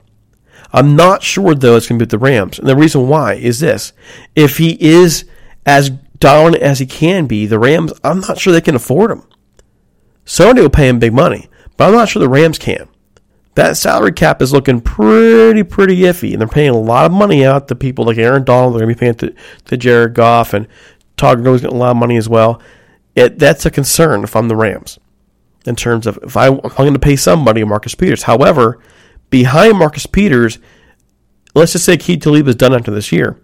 I'm 0.71 0.95
not 0.95 1.21
sure 1.21 1.53
though 1.53 1.75
it's 1.75 1.87
going 1.89 1.99
to 1.99 2.05
be 2.05 2.09
the 2.09 2.17
Rams, 2.17 2.57
and 2.57 2.67
the 2.67 2.75
reason 2.75 3.09
why 3.09 3.33
is 3.33 3.59
this: 3.59 3.91
if 4.33 4.57
he 4.57 4.81
is 4.81 5.25
as 5.65 5.89
dominant 6.17 6.63
as 6.63 6.79
he 6.79 6.85
can 6.85 7.27
be, 7.27 7.45
the 7.45 7.59
Rams, 7.59 7.91
I'm 8.03 8.21
not 8.21 8.39
sure 8.39 8.53
they 8.53 8.61
can 8.61 8.75
afford 8.75 9.11
him. 9.11 9.23
Somebody 10.23 10.61
will 10.61 10.69
pay 10.69 10.87
him 10.87 10.99
big 10.99 11.13
money, 11.13 11.49
but 11.75 11.89
I'm 11.89 11.93
not 11.93 12.07
sure 12.07 12.21
the 12.21 12.29
Rams 12.29 12.57
can. 12.57 12.87
That 13.55 13.75
salary 13.75 14.13
cap 14.13 14.41
is 14.41 14.53
looking 14.53 14.79
pretty, 14.79 15.63
pretty 15.63 15.97
iffy, 16.01 16.31
and 16.31 16.39
they're 16.39 16.47
paying 16.47 16.69
a 16.69 16.79
lot 16.79 17.05
of 17.05 17.11
money 17.11 17.45
out 17.45 17.67
to 17.67 17.75
people 17.75 18.05
like 18.05 18.17
Aaron 18.17 18.45
Donald. 18.45 18.73
They're 18.73 18.85
going 18.85 18.95
to 18.95 18.95
be 18.95 18.99
paying 18.99 19.15
to, 19.15 19.35
to 19.65 19.77
Jared 19.77 20.13
Goff, 20.13 20.53
and 20.53 20.67
Todd 21.17 21.43
Gurley's 21.43 21.61
getting 21.61 21.75
a 21.75 21.79
lot 21.79 21.91
of 21.91 21.97
money 21.97 22.15
as 22.15 22.29
well. 22.29 22.61
It, 23.15 23.39
that's 23.39 23.65
a 23.65 23.71
concern 23.71 24.23
if 24.23 24.35
I'm 24.35 24.47
the 24.47 24.55
Rams 24.55 24.99
in 25.65 25.75
terms 25.75 26.07
of 26.07 26.17
if, 26.23 26.37
I, 26.37 26.47
I'm 26.47 26.59
going 26.59 26.93
to 26.93 26.99
pay 26.99 27.15
somebody 27.15 27.63
Marcus 27.63 27.95
Peters. 27.95 28.23
However, 28.23 28.79
behind 29.29 29.77
Marcus 29.77 30.05
Peters, 30.05 30.59
let's 31.53 31.73
just 31.73 31.85
say 31.85 31.97
Keith 31.97 32.25
is 32.25 32.55
done 32.55 32.73
after 32.73 32.91
this 32.91 33.11
year. 33.11 33.39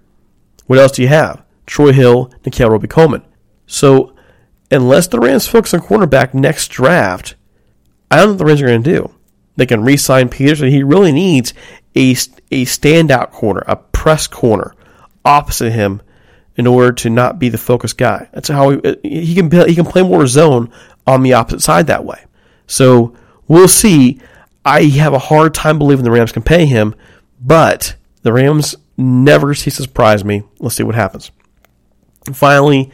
What 0.68 0.80
else 0.80 0.94
do 0.94 1.02
you 1.02 1.08
have? 1.10 1.44
Troy 1.66 1.92
Hill, 1.92 2.32
Nickell 2.46 2.70
Robey-Coleman. 2.70 3.24
So, 3.66 4.16
unless 4.72 5.08
the 5.08 5.20
Rams 5.20 5.48
focus 5.48 5.74
on 5.74 5.82
cornerback 5.82 6.34
next 6.34 6.70
draft, 6.70 7.36
I 8.10 8.18
don't 8.18 8.26
know 8.26 8.32
what 8.32 8.38
the 8.40 8.46
Rams 8.46 8.62
are 8.62 8.68
going 8.68 8.84
to 8.84 8.94
do. 8.94 9.14
They 9.58 9.66
can 9.66 9.84
re 9.84 9.98
sign 9.98 10.30
Peters, 10.30 10.62
and 10.62 10.72
he 10.72 10.84
really 10.84 11.12
needs 11.12 11.54
a, 11.96 12.12
a 12.52 12.66
standout 12.66 13.32
corner, 13.32 13.64
a 13.68 13.76
press 13.76 14.28
corner 14.28 14.74
opposite 15.26 15.72
him 15.72 16.02
in 16.56 16.66
order 16.66 16.92
to 16.92 17.10
not 17.10 17.40
be 17.40 17.50
the 17.50 17.58
focus 17.58 17.94
guy. 17.94 18.30
That's 18.34 18.48
how 18.48 18.70
he, 18.70 18.80
he 19.04 19.36
can 19.36 19.52
he 19.68 19.76
can 19.76 19.86
play 19.86 20.04
more 20.04 20.26
zone 20.28 20.72
on 21.06 21.24
the 21.24 21.34
opposite 21.34 21.62
side 21.62 21.88
that 21.88 22.06
way. 22.06 22.24
So 22.68 23.16
we'll 23.48 23.68
see. 23.68 24.20
I 24.64 24.84
have 24.84 25.14
a 25.14 25.20
hard 25.20 25.54
time 25.54 25.80
believing 25.80 26.04
the 26.04 26.12
Rams 26.12 26.32
can 26.32 26.44
pay 26.44 26.66
him, 26.66 26.94
but 27.40 27.96
the 28.22 28.34
Rams 28.34 28.76
never 28.98 29.54
cease 29.54 29.78
to 29.78 29.84
surprise 29.84 30.26
me. 30.26 30.44
Let's 30.60 30.76
see 30.76 30.84
what 30.84 30.96
happens. 30.96 31.32
Finally, 32.34 32.92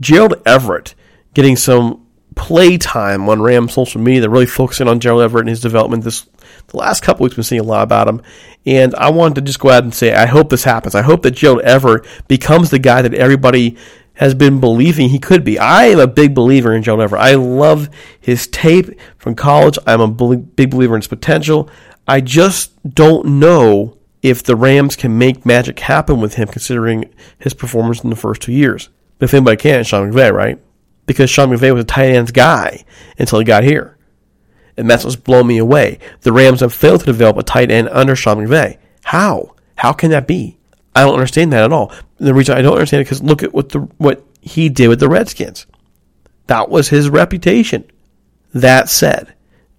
Gerald 0.00 0.34
Everett 0.44 0.94
getting 1.32 1.56
some 1.56 2.03
play 2.34 2.78
time 2.78 3.28
on 3.28 3.42
Rams 3.42 3.74
social 3.74 4.00
media. 4.00 4.22
They're 4.22 4.30
really 4.30 4.46
focusing 4.46 4.88
on 4.88 5.00
Gerald 5.00 5.22
Everett 5.22 5.42
and 5.42 5.48
his 5.50 5.60
development. 5.60 6.04
This 6.04 6.26
the 6.68 6.76
last 6.76 7.02
couple 7.02 7.24
weeks, 7.24 7.32
we've 7.32 7.38
been 7.38 7.44
seeing 7.44 7.60
a 7.60 7.64
lot 7.64 7.82
about 7.82 8.08
him, 8.08 8.22
and 8.64 8.94
I 8.94 9.10
wanted 9.10 9.36
to 9.36 9.40
just 9.42 9.60
go 9.60 9.70
out 9.70 9.84
and 9.84 9.94
say 9.94 10.14
I 10.14 10.26
hope 10.26 10.50
this 10.50 10.64
happens. 10.64 10.94
I 10.94 11.02
hope 11.02 11.22
that 11.22 11.32
Gerald 11.32 11.62
Everett 11.62 12.06
becomes 12.28 12.70
the 12.70 12.78
guy 12.78 13.02
that 13.02 13.14
everybody 13.14 13.76
has 14.14 14.34
been 14.34 14.60
believing 14.60 15.08
he 15.08 15.18
could 15.18 15.44
be. 15.44 15.58
I 15.58 15.86
am 15.86 15.98
a 15.98 16.06
big 16.06 16.34
believer 16.34 16.72
in 16.72 16.82
Gerald 16.82 17.02
Everett. 17.02 17.20
I 17.20 17.34
love 17.34 17.88
his 18.20 18.46
tape 18.46 18.98
from 19.18 19.34
college. 19.34 19.78
I'm 19.86 20.00
a 20.00 20.08
big 20.08 20.70
believer 20.70 20.94
in 20.94 21.00
his 21.00 21.08
potential. 21.08 21.68
I 22.06 22.20
just 22.20 22.72
don't 22.94 23.40
know 23.40 23.96
if 24.22 24.42
the 24.42 24.56
Rams 24.56 24.96
can 24.96 25.18
make 25.18 25.44
magic 25.44 25.80
happen 25.80 26.20
with 26.20 26.34
him, 26.34 26.48
considering 26.48 27.12
his 27.38 27.54
performance 27.54 28.02
in 28.04 28.10
the 28.10 28.16
first 28.16 28.40
two 28.40 28.52
years. 28.52 28.88
But 29.18 29.26
if 29.26 29.34
anybody 29.34 29.56
can, 29.56 29.84
Sean 29.84 30.10
McVay, 30.10 30.32
right? 30.32 30.58
Because 31.06 31.28
Sean 31.30 31.50
McVay 31.50 31.72
was 31.72 31.82
a 31.82 31.86
tight 31.86 32.10
ends 32.10 32.32
guy 32.32 32.84
until 33.18 33.38
he 33.38 33.44
got 33.44 33.64
here. 33.64 33.96
And 34.76 34.90
that's 34.90 35.04
what's 35.04 35.16
blown 35.16 35.46
me 35.46 35.58
away. 35.58 35.98
The 36.22 36.32
Rams 36.32 36.60
have 36.60 36.72
failed 36.72 37.00
to 37.00 37.06
develop 37.06 37.36
a 37.36 37.42
tight 37.42 37.70
end 37.70 37.88
under 37.90 38.16
Sean 38.16 38.38
McVay. 38.38 38.78
How? 39.04 39.54
How 39.76 39.92
can 39.92 40.10
that 40.10 40.26
be? 40.26 40.58
I 40.94 41.02
don't 41.02 41.14
understand 41.14 41.52
that 41.52 41.64
at 41.64 41.72
all. 41.72 41.92
The 42.18 42.34
reason 42.34 42.56
I 42.56 42.62
don't 42.62 42.74
understand 42.74 43.02
it 43.02 43.04
because 43.04 43.22
look 43.22 43.42
at 43.42 43.52
what 43.52 43.70
the 43.70 43.80
what 43.98 44.24
he 44.40 44.68
did 44.68 44.88
with 44.88 45.00
the 45.00 45.08
Redskins. 45.08 45.66
That 46.46 46.68
was 46.68 46.88
his 46.88 47.08
reputation. 47.08 47.84
That 48.52 48.88
said, 48.88 49.34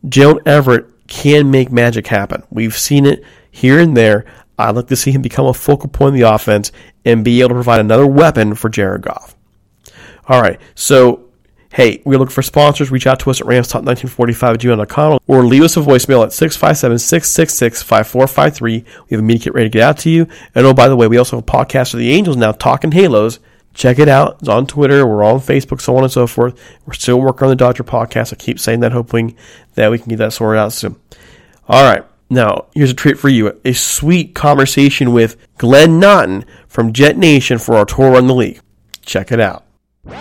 Gerald 0.08 0.42
Everett 0.46 0.88
can 1.08 1.52
make 1.52 1.72
magic 1.72 2.08
happen. 2.08 2.44
We've 2.50 2.78
seen 2.78 3.06
it 3.06 3.24
here 3.52 3.80
and 3.80 3.96
there. 3.96 4.26
I'd 4.58 4.76
like 4.76 4.88
to 4.88 4.96
see 4.96 5.12
him 5.12 5.22
become 5.22 5.46
a 5.46 5.54
focal 5.54 5.90
point 5.90 6.16
of 6.16 6.20
the 6.20 6.34
offense 6.34 6.72
and 7.04 7.24
be 7.24 7.42
able 7.42 7.50
to 7.50 7.56
provide 7.56 7.80
another 7.80 8.08
weapon 8.08 8.56
for 8.56 8.70
Jared 8.70 9.02
Goff. 9.02 9.35
All 10.28 10.42
right, 10.42 10.60
so 10.76 11.26
Hey, 11.76 12.02
we're 12.06 12.18
looking 12.18 12.32
for 12.32 12.42
sponsors. 12.42 12.90
Reach 12.90 13.06
out 13.06 13.20
to 13.20 13.30
us 13.30 13.42
at 13.42 13.48
ramstalk1945 13.48 14.54
at 14.54 14.60
gmail.com 14.62 15.20
or 15.28 15.44
leave 15.44 15.62
us 15.62 15.76
a 15.76 15.82
voicemail 15.82 16.24
at 16.24 16.32
657 16.32 17.00
666 17.00 17.84
5453. 17.84 18.72
We 18.78 18.86
have 19.10 19.20
a 19.20 19.22
media 19.22 19.44
kit 19.44 19.54
ready 19.54 19.66
to 19.66 19.74
get 19.74 19.82
out 19.82 19.98
to 19.98 20.10
you. 20.10 20.26
And 20.56 20.66
oh, 20.66 20.74
by 20.74 20.88
the 20.88 20.96
way, 20.96 21.10
we 21.10 21.18
also 21.18 21.36
have 21.36 21.44
a 21.44 21.46
podcast 21.46 21.94
of 21.94 22.00
the 22.00 22.12
Angels 22.12 22.38
now, 22.38 22.54
Talking 22.54 22.94
Halos. 22.94 23.40
Check 23.74 24.00
it 24.00 24.08
out. 24.08 24.38
It's 24.40 24.48
on 24.48 24.68
Twitter. 24.68 25.06
We're 25.06 25.26
on 25.26 25.42
Facebook, 25.42 25.82
so 25.82 25.98
on 25.98 26.04
and 26.04 26.12
so 26.14 26.28
forth. 26.28 26.58
We're 26.86 26.94
still 26.94 27.20
working 27.20 27.44
on 27.44 27.50
the 27.50 27.58
Dodger 27.58 27.84
podcast. 27.84 28.32
I 28.32 28.38
keep 28.38 28.58
saying 28.58 28.80
that, 28.80 28.94
hoping 28.94 29.36
that 29.74 29.92
we 29.92 30.00
can 30.00 30.08
get 30.08 30.20
that 30.20 30.32
sorted 30.32 30.62
out 30.62 30.72
soon. 30.72 30.96
All 31.68 31.84
right. 31.84 32.06
Now, 32.30 32.68
here's 32.74 32.92
a 32.92 32.94
treat 32.94 33.20
for 33.20 33.28
you 33.28 33.60
a 33.66 33.74
sweet 33.74 34.34
conversation 34.34 35.12
with 35.12 35.36
Glenn 35.58 36.00
Naughton 36.00 36.46
from 36.70 36.94
Jet 36.94 37.18
Nation 37.18 37.58
for 37.58 37.76
our 37.76 37.84
tour 37.84 38.14
around 38.14 38.28
the 38.28 38.34
league. 38.34 38.62
Check 39.02 39.34
it 39.34 39.42
out. 39.42 39.65
All 40.08 40.14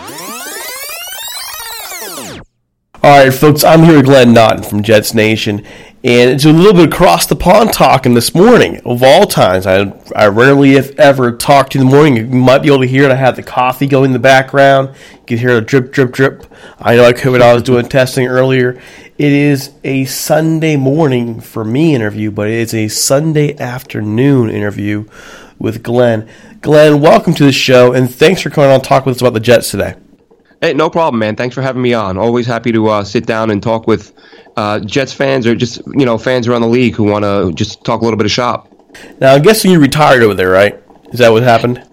right, 3.03 3.31
folks, 3.31 3.63
I'm 3.63 3.83
here 3.83 3.97
with 3.97 4.05
Glenn 4.05 4.33
Naughton 4.33 4.63
from 4.63 4.81
Jets 4.81 5.13
Nation, 5.13 5.59
and 6.03 6.31
it's 6.31 6.45
a 6.45 6.51
little 6.51 6.73
bit 6.73 6.91
across 6.91 7.27
the 7.27 7.35
pond 7.35 7.71
talking 7.71 8.15
this 8.15 8.33
morning. 8.33 8.81
Of 8.83 9.03
all 9.03 9.27
times, 9.27 9.67
I, 9.67 9.93
I 10.15 10.25
rarely, 10.27 10.73
if 10.73 10.97
ever, 10.99 11.31
talk 11.33 11.69
to 11.69 11.77
you 11.77 11.83
in 11.83 11.89
the 11.91 11.95
morning. 11.95 12.17
You 12.17 12.25
might 12.25 12.63
be 12.63 12.69
able 12.69 12.81
to 12.81 12.87
hear 12.87 13.03
it. 13.03 13.11
I 13.11 13.15
have 13.15 13.35
the 13.35 13.43
coffee 13.43 13.85
going 13.85 14.05
in 14.05 14.13
the 14.13 14.19
background. 14.19 14.95
You 15.11 15.25
can 15.27 15.37
hear 15.37 15.53
the 15.53 15.61
drip, 15.61 15.91
drip, 15.91 16.11
drip. 16.11 16.45
I 16.79 16.95
know 16.95 17.05
I 17.05 17.13
could 17.13 17.33
when 17.33 17.43
I 17.43 17.53
was 17.53 17.61
doing 17.61 17.87
testing 17.87 18.25
earlier. 18.25 18.81
It 19.19 19.31
is 19.31 19.71
a 19.83 20.05
Sunday 20.05 20.77
morning 20.77 21.41
for 21.41 21.63
me 21.63 21.93
interview, 21.93 22.31
but 22.31 22.49
it's 22.49 22.73
a 22.73 22.87
Sunday 22.87 23.55
afternoon 23.59 24.49
interview 24.49 25.05
with 25.59 25.83
Glenn. 25.83 26.27
Glenn, 26.65 26.99
welcome 26.99 27.31
to 27.35 27.43
the 27.43 27.51
show, 27.51 27.93
and 27.93 28.11
thanks 28.11 28.41
for 28.41 28.49
coming 28.49 28.71
on 28.71 28.77
and 28.77 28.83
talk 28.83 29.05
with 29.05 29.17
us 29.17 29.21
about 29.21 29.35
the 29.35 29.39
Jets 29.39 29.69
today. 29.69 29.93
Hey, 30.61 30.73
no 30.73 30.89
problem, 30.89 31.19
man. 31.19 31.35
Thanks 31.35 31.53
for 31.53 31.61
having 31.61 31.83
me 31.83 31.93
on. 31.93 32.17
Always 32.17 32.47
happy 32.47 32.71
to 32.71 32.87
uh, 32.87 33.03
sit 33.03 33.27
down 33.27 33.51
and 33.51 33.61
talk 33.61 33.85
with 33.85 34.13
uh, 34.57 34.79
Jets 34.79 35.13
fans 35.13 35.45
or 35.45 35.53
just 35.53 35.85
you 35.85 36.07
know 36.07 36.17
fans 36.17 36.47
around 36.47 36.61
the 36.61 36.67
league 36.67 36.95
who 36.95 37.03
want 37.03 37.23
to 37.23 37.51
just 37.53 37.83
talk 37.83 38.01
a 38.01 38.03
little 38.03 38.17
bit 38.17 38.25
of 38.25 38.31
shop. 38.31 38.73
Now, 39.19 39.35
I'm 39.35 39.43
guessing 39.43 39.69
you 39.69 39.79
retired 39.79 40.23
over 40.23 40.33
there, 40.33 40.49
right? 40.49 40.81
Is 41.13 41.19
that 41.19 41.29
what 41.29 41.43
happened? 41.43 41.87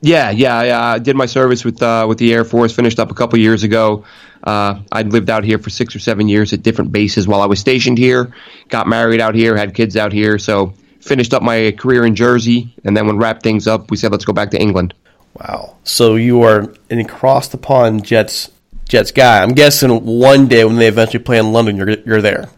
Yeah, 0.00 0.30
yeah. 0.30 0.56
I 0.56 0.68
uh, 0.70 0.98
did 1.00 1.16
my 1.16 1.26
service 1.26 1.62
with 1.62 1.82
uh, 1.82 2.06
with 2.08 2.16
the 2.16 2.32
Air 2.32 2.46
Force. 2.46 2.74
Finished 2.74 2.98
up 2.98 3.10
a 3.10 3.14
couple 3.14 3.38
years 3.38 3.62
ago. 3.62 4.06
Uh, 4.42 4.80
I'd 4.90 5.12
lived 5.12 5.28
out 5.28 5.44
here 5.44 5.58
for 5.58 5.68
six 5.68 5.94
or 5.94 5.98
seven 5.98 6.28
years 6.28 6.54
at 6.54 6.62
different 6.62 6.92
bases 6.92 7.28
while 7.28 7.42
I 7.42 7.46
was 7.46 7.60
stationed 7.60 7.98
here. 7.98 8.32
Got 8.70 8.88
married 8.88 9.20
out 9.20 9.34
here, 9.34 9.54
had 9.54 9.74
kids 9.74 9.98
out 9.98 10.14
here. 10.14 10.38
So 10.38 10.72
finished 11.04 11.34
up 11.34 11.42
my 11.42 11.72
career 11.72 12.04
in 12.04 12.14
Jersey, 12.14 12.74
and 12.84 12.96
then 12.96 13.06
when 13.06 13.18
wrapped 13.18 13.42
things 13.42 13.66
up, 13.66 13.90
we 13.90 13.96
said 13.96 14.10
let's 14.10 14.24
go 14.24 14.32
back 14.32 14.50
to 14.50 14.60
England. 14.60 14.94
Wow. 15.34 15.76
So 15.84 16.16
you 16.16 16.42
are 16.42 16.72
an 16.90 16.98
across 17.00 17.48
the 17.48 17.58
pond 17.58 18.04
Jets 18.04 18.50
Jets 18.88 19.12
guy. 19.12 19.42
I'm 19.42 19.52
guessing 19.52 19.90
one 20.04 20.46
day 20.48 20.64
when 20.64 20.76
they 20.76 20.88
eventually 20.88 21.22
play 21.22 21.38
in 21.38 21.52
London, 21.52 21.76
you're 21.76 21.90
you're 21.90 22.22
there. 22.22 22.48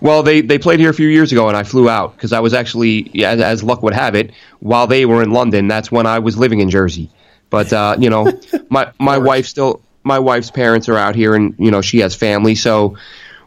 Well, 0.00 0.22
they, 0.22 0.40
they 0.40 0.58
played 0.58 0.80
here 0.80 0.90
a 0.90 0.94
few 0.94 1.08
years 1.08 1.32
ago, 1.32 1.48
and 1.48 1.56
I 1.56 1.64
flew 1.64 1.88
out 1.88 2.16
because 2.16 2.32
I 2.32 2.40
was 2.40 2.54
actually, 2.54 3.24
as, 3.24 3.40
as 3.40 3.62
luck 3.62 3.82
would 3.82 3.94
have 3.94 4.14
it, 4.14 4.32
while 4.60 4.86
they 4.86 5.06
were 5.06 5.22
in 5.22 5.32
London, 5.32 5.68
that's 5.68 5.90
when 5.90 6.06
I 6.06 6.20
was 6.20 6.38
living 6.38 6.60
in 6.60 6.70
Jersey. 6.70 7.10
But 7.50 7.72
uh, 7.72 7.96
you 7.98 8.10
know, 8.10 8.32
my 8.70 8.92
my 8.98 9.18
wife 9.18 9.46
still, 9.46 9.82
my 10.04 10.18
wife's 10.18 10.50
parents 10.50 10.88
are 10.88 10.96
out 10.96 11.14
here, 11.14 11.34
and 11.34 11.54
you 11.58 11.70
know 11.70 11.82
she 11.82 11.98
has 11.98 12.14
family, 12.14 12.54
so 12.54 12.96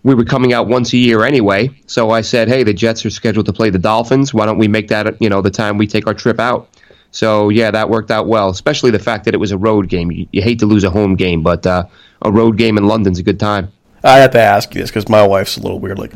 we 0.06 0.14
were 0.14 0.24
coming 0.24 0.54
out 0.54 0.68
once 0.68 0.94
a 0.94 0.98
year 0.98 1.26
anyway. 1.26 1.68
So 1.88 2.12
I 2.12 2.22
said, 2.22 2.48
hey, 2.48 2.62
the 2.62 2.76
Jets 2.76 3.04
are 3.08 3.10
scheduled 3.10 3.48
to 3.48 3.54
play 3.54 3.72
the 3.72 3.80
Dolphins. 3.80 4.36
Why 4.36 4.46
don't 4.46 4.60
we 4.60 4.68
make 4.68 4.88
that 4.90 5.20
you 5.20 5.30
know 5.30 5.42
the 5.42 5.50
time 5.50 5.80
we 5.80 5.88
take 5.88 6.06
our 6.06 6.14
trip 6.14 6.40
out? 6.40 6.70
So 7.10 7.50
yeah, 7.50 7.72
that 7.72 7.90
worked 7.90 8.12
out 8.12 8.28
well. 8.28 8.50
Especially 8.50 8.92
the 8.92 9.00
fact 9.00 9.26
that 9.26 9.34
it 9.34 9.38
was 9.38 9.52
a 9.52 9.58
road 9.58 9.90
game. 9.90 10.12
You, 10.12 10.28
you 10.32 10.44
hate 10.44 10.60
to 10.60 10.68
lose 10.68 10.84
a 10.84 10.92
home 10.92 11.16
game, 11.16 11.42
but 11.42 11.66
uh, 11.66 11.88
a 12.22 12.32
road 12.32 12.56
game 12.56 12.78
in 12.78 12.88
London's 12.88 13.18
a 13.18 13.24
good 13.24 13.40
time. 13.40 13.72
I 14.04 14.18
have 14.18 14.30
to 14.32 14.40
ask 14.40 14.76
you 14.76 14.82
this 14.82 14.92
because 14.92 15.10
my 15.10 15.26
wife's 15.26 15.58
a 15.58 15.62
little 15.62 15.80
weird. 15.80 15.98
Like, 15.98 16.14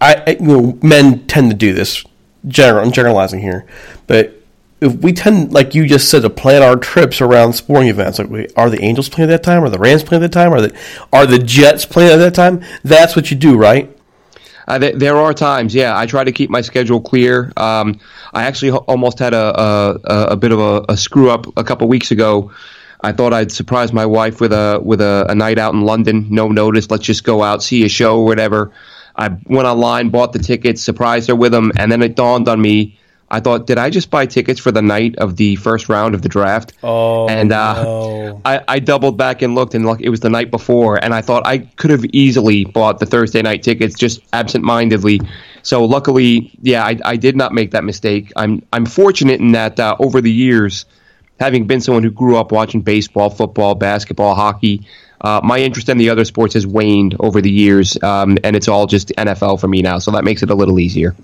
I, 0.00 0.22
I, 0.24 0.36
you 0.38 0.46
know, 0.46 0.78
men 0.80 1.26
tend 1.26 1.50
to 1.50 1.56
do 1.56 1.74
this. 1.74 2.04
General, 2.46 2.84
I'm 2.84 2.92
generalizing 2.92 3.40
here, 3.40 3.66
but 4.06 4.37
if 4.80 4.94
we 4.96 5.12
tend, 5.12 5.52
like 5.52 5.74
you 5.74 5.86
just 5.86 6.08
said, 6.08 6.22
to 6.22 6.30
plan 6.30 6.62
our 6.62 6.76
trips 6.76 7.20
around 7.20 7.54
sporting 7.54 7.88
events, 7.88 8.18
like 8.18 8.30
wait, 8.30 8.52
are 8.56 8.70
the 8.70 8.80
Angels 8.82 9.08
playing 9.08 9.30
at 9.30 9.32
that 9.32 9.42
time? 9.42 9.64
Are 9.64 9.68
the 9.68 9.78
Rams 9.78 10.04
playing 10.04 10.22
at 10.22 10.30
that 10.30 10.38
time? 10.38 10.52
Are 10.52 10.60
the 10.60 10.78
are 11.12 11.26
the 11.26 11.38
Jets 11.38 11.84
playing 11.84 12.12
at 12.12 12.16
that 12.16 12.34
time? 12.34 12.62
That's 12.84 13.16
what 13.16 13.30
you 13.30 13.36
do, 13.36 13.56
right? 13.56 13.94
Uh, 14.68 14.78
th- 14.78 14.96
there 14.96 15.16
are 15.16 15.32
times, 15.32 15.74
yeah. 15.74 15.98
I 15.98 16.04
try 16.04 16.24
to 16.24 16.30
keep 16.30 16.50
my 16.50 16.60
schedule 16.60 17.00
clear. 17.00 17.50
Um, 17.56 17.98
I 18.34 18.42
actually 18.42 18.72
ho- 18.72 18.84
almost 18.86 19.18
had 19.18 19.32
a, 19.32 19.58
a, 19.58 20.24
a 20.32 20.36
bit 20.36 20.52
of 20.52 20.60
a, 20.60 20.84
a, 20.90 20.96
screw 20.96 21.30
up 21.30 21.46
a 21.56 21.64
couple 21.64 21.88
weeks 21.88 22.10
ago. 22.10 22.52
I 23.00 23.12
thought 23.12 23.32
I'd 23.32 23.50
surprise 23.50 23.94
my 23.94 24.04
wife 24.04 24.42
with 24.42 24.52
a 24.52 24.78
with 24.84 25.00
a, 25.00 25.24
a 25.30 25.34
night 25.34 25.58
out 25.58 25.72
in 25.72 25.80
London, 25.80 26.26
no 26.28 26.48
notice. 26.48 26.90
Let's 26.90 27.04
just 27.04 27.24
go 27.24 27.42
out, 27.42 27.62
see 27.62 27.84
a 27.84 27.88
show 27.88 28.18
or 28.18 28.26
whatever. 28.26 28.72
I 29.16 29.28
went 29.46 29.66
online, 29.66 30.10
bought 30.10 30.34
the 30.34 30.38
tickets, 30.38 30.82
surprised 30.82 31.28
her 31.28 31.34
with 31.34 31.52
them, 31.52 31.72
and 31.78 31.90
then 31.90 32.02
it 32.02 32.14
dawned 32.14 32.46
on 32.46 32.60
me 32.60 32.98
I 33.30 33.40
thought, 33.40 33.66
did 33.66 33.76
I 33.76 33.90
just 33.90 34.10
buy 34.10 34.26
tickets 34.26 34.58
for 34.58 34.72
the 34.72 34.80
night 34.80 35.16
of 35.16 35.36
the 35.36 35.56
first 35.56 35.88
round 35.88 36.14
of 36.14 36.22
the 36.22 36.28
draft? 36.28 36.72
Oh, 36.82 37.28
and 37.28 37.52
uh, 37.52 37.82
no. 37.82 38.40
I, 38.44 38.62
I 38.66 38.78
doubled 38.78 39.18
back 39.18 39.42
and 39.42 39.54
looked, 39.54 39.74
and 39.74 39.84
look, 39.84 40.00
it 40.00 40.08
was 40.08 40.20
the 40.20 40.30
night 40.30 40.50
before, 40.50 41.02
and 41.02 41.14
I 41.14 41.20
thought 41.20 41.46
I 41.46 41.58
could 41.58 41.90
have 41.90 42.04
easily 42.06 42.64
bought 42.64 43.00
the 43.00 43.06
Thursday 43.06 43.42
night 43.42 43.62
tickets 43.62 43.98
just 43.98 44.20
absent-mindedly. 44.32 45.20
So 45.62 45.84
luckily, 45.84 46.50
yeah, 46.62 46.84
I, 46.84 46.98
I 47.04 47.16
did 47.16 47.36
not 47.36 47.52
make 47.52 47.72
that 47.72 47.84
mistake. 47.84 48.32
I'm 48.36 48.62
I'm 48.72 48.86
fortunate 48.86 49.40
in 49.40 49.52
that 49.52 49.78
uh, 49.78 49.96
over 49.98 50.20
the 50.20 50.32
years, 50.32 50.86
having 51.38 51.66
been 51.66 51.80
someone 51.80 52.02
who 52.02 52.10
grew 52.10 52.36
up 52.38 52.50
watching 52.50 52.80
baseball, 52.80 53.28
football, 53.28 53.74
basketball, 53.74 54.34
hockey, 54.34 54.86
uh, 55.20 55.40
my 55.42 55.58
interest 55.58 55.88
in 55.88 55.98
the 55.98 56.08
other 56.10 56.24
sports 56.24 56.54
has 56.54 56.66
waned 56.66 57.16
over 57.20 57.40
the 57.40 57.50
years, 57.50 58.02
um, 58.02 58.38
and 58.44 58.54
it's 58.56 58.68
all 58.68 58.86
just 58.86 59.08
NFL 59.18 59.60
for 59.60 59.68
me 59.68 59.82
now. 59.82 59.98
So 59.98 60.10
that 60.12 60.24
makes 60.24 60.42
it 60.42 60.50
a 60.50 60.54
little 60.54 60.78
easier. 60.78 61.14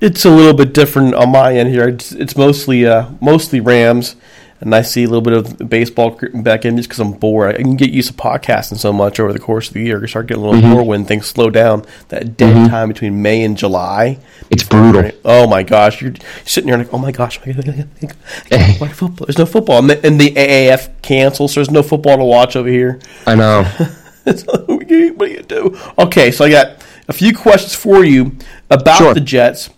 It's 0.00 0.24
a 0.24 0.30
little 0.30 0.54
bit 0.54 0.72
different 0.74 1.14
on 1.14 1.30
my 1.30 1.54
end 1.54 1.70
here. 1.70 1.88
It's, 1.88 2.12
it's 2.12 2.36
mostly 2.36 2.86
uh, 2.86 3.06
mostly 3.20 3.58
Rams, 3.58 4.14
and 4.60 4.72
I 4.72 4.82
see 4.82 5.02
a 5.02 5.08
little 5.08 5.22
bit 5.22 5.32
of 5.32 5.68
baseball 5.68 6.18
back 6.34 6.64
in 6.64 6.76
just 6.76 6.88
because 6.88 7.00
I'm 7.00 7.12
bored. 7.12 7.56
I 7.56 7.58
can 7.58 7.74
get 7.76 7.90
used 7.90 8.08
to 8.08 8.14
podcasting 8.14 8.76
so 8.78 8.92
much 8.92 9.18
over 9.18 9.32
the 9.32 9.40
course 9.40 9.66
of 9.68 9.74
the 9.74 9.82
year. 9.82 10.00
I 10.02 10.06
start 10.06 10.28
getting 10.28 10.44
a 10.44 10.46
little 10.46 10.60
Mhm. 10.62 10.72
bored 10.74 10.86
when 10.86 11.04
things 11.04 11.26
slow 11.26 11.50
down. 11.50 11.84
That 12.10 12.36
dead 12.36 12.54
Mhm. 12.54 12.68
time 12.70 12.88
between 12.88 13.22
May 13.22 13.42
and 13.42 13.56
July. 13.58 14.18
It's 14.50 14.62
brutal. 14.62 15.10
Oh 15.24 15.48
my 15.48 15.64
gosh, 15.64 16.00
you're 16.00 16.14
sitting 16.44 16.70
there 16.70 16.78
like, 16.78 16.94
oh 16.94 16.98
my 16.98 17.10
gosh, 17.10 17.40
why 17.44 18.88
football? 18.88 19.26
There's 19.26 19.38
no 19.38 19.46
football, 19.46 19.78
and 19.78 19.90
the, 19.90 20.06
and 20.06 20.20
the 20.20 20.30
AAF 20.36 20.90
cancels. 21.02 21.54
So 21.54 21.60
there's 21.60 21.70
no 21.72 21.82
football 21.82 22.18
to 22.18 22.24
watch 22.24 22.54
over 22.54 22.68
here. 22.68 23.00
I 23.26 23.34
know. 23.34 23.62
what 24.24 24.68
are 24.90 24.94
you 24.94 25.12
gonna 25.14 25.42
do? 25.42 25.76
Okay, 25.98 26.30
so 26.30 26.44
I 26.44 26.50
got 26.50 26.84
a 27.08 27.12
few 27.12 27.34
questions 27.34 27.74
for 27.74 28.04
you 28.04 28.36
about 28.70 28.98
Sure. 28.98 29.14
the 29.14 29.20
Jets, 29.20 29.70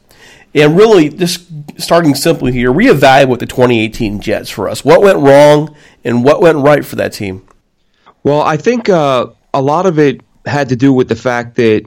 and 0.55 0.77
really 0.77 1.09
just 1.09 1.47
starting 1.79 2.15
simply 2.15 2.53
here, 2.53 2.73
reevaluate 2.73 3.39
the 3.39 3.47
2018 3.47 4.21
Jets 4.21 4.51
for 4.51 4.69
us. 4.69 4.85
What 4.85 5.01
went 5.03 5.19
wrong 5.19 5.75
and 6.05 6.25
what 6.25 6.41
went 6.41 6.59
right 6.59 6.85
for 6.85 6.97
that 6.97 7.13
team? 7.13 7.43
Well, 8.25 8.43
I 8.43 8.57
think 8.57 8.89
uh, 8.89 9.29
a 9.55 9.63
lot 9.63 9.87
of 9.87 9.99
it 9.99 10.21
had 10.45 10.69
to 10.71 10.77
do 10.77 10.93
with 10.93 11.09
the 11.09 11.17
fact 11.17 11.55
that, 11.57 11.85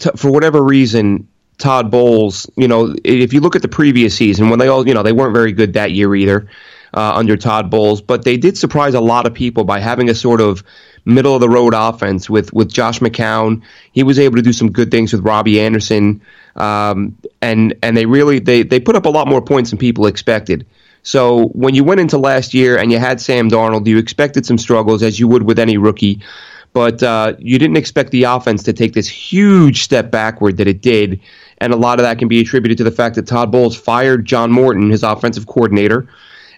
t- 0.00 0.10
for 0.16 0.30
whatever 0.30 0.62
reason, 0.62 1.28
Todd 1.58 1.90
Bowles, 1.90 2.50
you 2.56 2.66
know, 2.66 2.94
if 3.04 3.32
you 3.32 3.40
look 3.40 3.54
at 3.54 3.62
the 3.62 3.68
previous 3.68 4.16
season, 4.16 4.48
when 4.48 4.58
they 4.58 4.68
all, 4.68 4.86
you 4.88 4.94
know, 4.94 5.02
they 5.02 5.12
weren't 5.12 5.34
very 5.34 5.52
good 5.52 5.74
that 5.74 5.92
year 5.92 6.14
either 6.14 6.48
uh, 6.94 7.12
under 7.14 7.36
Todd 7.36 7.70
Bowles, 7.70 8.00
but 8.00 8.24
they 8.24 8.36
did 8.36 8.56
surprise 8.56 8.94
a 8.94 9.00
lot 9.00 9.26
of 9.26 9.34
people 9.34 9.64
by 9.64 9.80
having 9.80 10.08
a 10.08 10.14
sort 10.14 10.40
of 10.40 10.62
middle 11.04 11.34
of 11.34 11.40
the 11.40 11.48
road 11.48 11.74
offense 11.74 12.30
with 12.30 12.52
with 12.52 12.72
Josh 12.72 13.00
McCown. 13.00 13.62
He 13.92 14.02
was 14.02 14.18
able 14.18 14.36
to 14.36 14.42
do 14.42 14.52
some 14.52 14.70
good 14.70 14.90
things 14.90 15.12
with 15.12 15.24
Robbie 15.24 15.60
Anderson, 15.60 16.22
um, 16.56 17.16
and 17.42 17.74
and 17.82 17.96
they 17.96 18.06
really 18.06 18.38
they 18.38 18.62
they 18.62 18.80
put 18.80 18.96
up 18.96 19.06
a 19.06 19.10
lot 19.10 19.28
more 19.28 19.42
points 19.42 19.70
than 19.70 19.78
people 19.78 20.06
expected. 20.06 20.66
So 21.02 21.48
when 21.48 21.74
you 21.74 21.84
went 21.84 22.00
into 22.00 22.16
last 22.16 22.54
year 22.54 22.78
and 22.78 22.90
you 22.90 22.98
had 22.98 23.20
Sam 23.20 23.50
Darnold, 23.50 23.86
you 23.86 23.98
expected 23.98 24.46
some 24.46 24.56
struggles 24.56 25.02
as 25.02 25.20
you 25.20 25.28
would 25.28 25.42
with 25.42 25.58
any 25.58 25.76
rookie, 25.76 26.22
but 26.72 27.02
uh, 27.02 27.34
you 27.38 27.58
didn't 27.58 27.76
expect 27.76 28.10
the 28.10 28.24
offense 28.24 28.62
to 28.62 28.72
take 28.72 28.94
this 28.94 29.06
huge 29.06 29.82
step 29.82 30.10
backward 30.10 30.56
that 30.56 30.66
it 30.66 30.80
did. 30.80 31.20
And 31.58 31.74
a 31.74 31.76
lot 31.76 31.98
of 31.98 32.04
that 32.04 32.18
can 32.18 32.28
be 32.28 32.40
attributed 32.40 32.78
to 32.78 32.84
the 32.84 32.90
fact 32.90 33.16
that 33.16 33.26
Todd 33.26 33.52
Bowles 33.52 33.76
fired 33.76 34.24
John 34.24 34.50
Morton, 34.50 34.90
his 34.90 35.02
offensive 35.02 35.46
coordinator, 35.46 36.08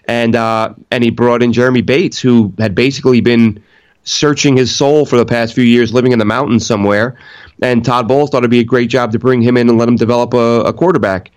and 0.07 0.35
uh, 0.35 0.73
and 0.89 1.03
he 1.03 1.11
brought 1.11 1.43
in 1.43 1.53
Jeremy 1.53 1.81
Bates, 1.81 2.19
who 2.19 2.53
had 2.57 2.73
basically 2.73 3.21
been 3.21 3.63
searching 4.03 4.55
his 4.55 4.73
soul 4.73 5.05
for 5.05 5.17
the 5.17 5.25
past 5.25 5.53
few 5.53 5.65
years, 5.65 5.93
living 5.93 6.13
in 6.13 6.19
the 6.19 6.25
mountains 6.25 6.65
somewhere. 6.65 7.17
And 7.61 7.83
Todd 7.83 8.07
Bowles 8.07 8.29
thought 8.29 8.39
it'd 8.39 8.51
be 8.51 8.59
a 8.59 8.63
great 8.63 8.89
job 8.89 9.11
to 9.11 9.19
bring 9.19 9.41
him 9.41 9.57
in 9.57 9.67
and 9.67 9.77
let 9.77 9.89
him 9.89 9.97
develop 9.97 10.33
a, 10.33 10.61
a 10.61 10.73
quarterback. 10.73 11.31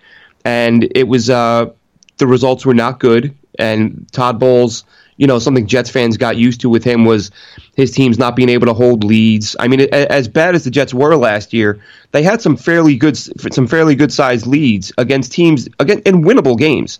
And 0.45 0.89
it 0.95 1.07
was 1.07 1.29
uh, 1.29 1.71
the 2.17 2.27
results 2.27 2.65
were 2.65 2.73
not 2.73 2.99
good. 2.99 3.37
And 3.59 4.07
Todd 4.13 4.39
Bowles, 4.39 4.85
you 5.17 5.27
know, 5.27 5.37
something 5.37 5.67
Jets 5.67 5.89
fans 5.89 6.15
got 6.15 6.37
used 6.37 6.61
to 6.61 6.69
with 6.69 6.85
him 6.85 7.03
was 7.03 7.29
his 7.75 7.91
teams 7.91 8.17
not 8.17 8.37
being 8.37 8.47
able 8.47 8.67
to 8.67 8.73
hold 8.73 9.03
leads. 9.03 9.55
I 9.59 9.67
mean, 9.67 9.81
as 9.91 10.29
bad 10.29 10.55
as 10.55 10.63
the 10.63 10.71
Jets 10.71 10.93
were 10.93 11.17
last 11.17 11.51
year, 11.51 11.81
they 12.11 12.23
had 12.23 12.41
some 12.41 12.55
fairly 12.55 12.95
good, 12.95 13.17
some 13.17 13.67
fairly 13.67 13.95
good 13.95 14.13
sized 14.13 14.47
leads 14.47 14.93
against 14.97 15.33
teams 15.33 15.67
again 15.79 16.01
in 16.05 16.23
winnable 16.23 16.57
games 16.57 16.99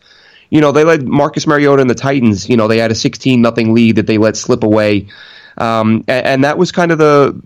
you 0.51 0.61
know, 0.61 0.71
they 0.71 0.83
led 0.83 1.07
Marcus 1.07 1.47
Mariota 1.47 1.81
and 1.81 1.89
the 1.89 1.95
Titans. 1.95 2.47
You 2.47 2.57
know, 2.57 2.67
they 2.67 2.77
had 2.77 2.91
a 2.91 2.95
16 2.95 3.41
nothing 3.41 3.73
lead 3.73 3.95
that 3.95 4.05
they 4.05 4.19
let 4.19 4.37
slip 4.37 4.63
away, 4.63 5.07
um, 5.57 6.03
and, 6.07 6.25
and 6.25 6.43
that 6.43 6.59
was 6.59 6.71
kind 6.71 6.91
of 6.91 6.99
the 6.99 7.41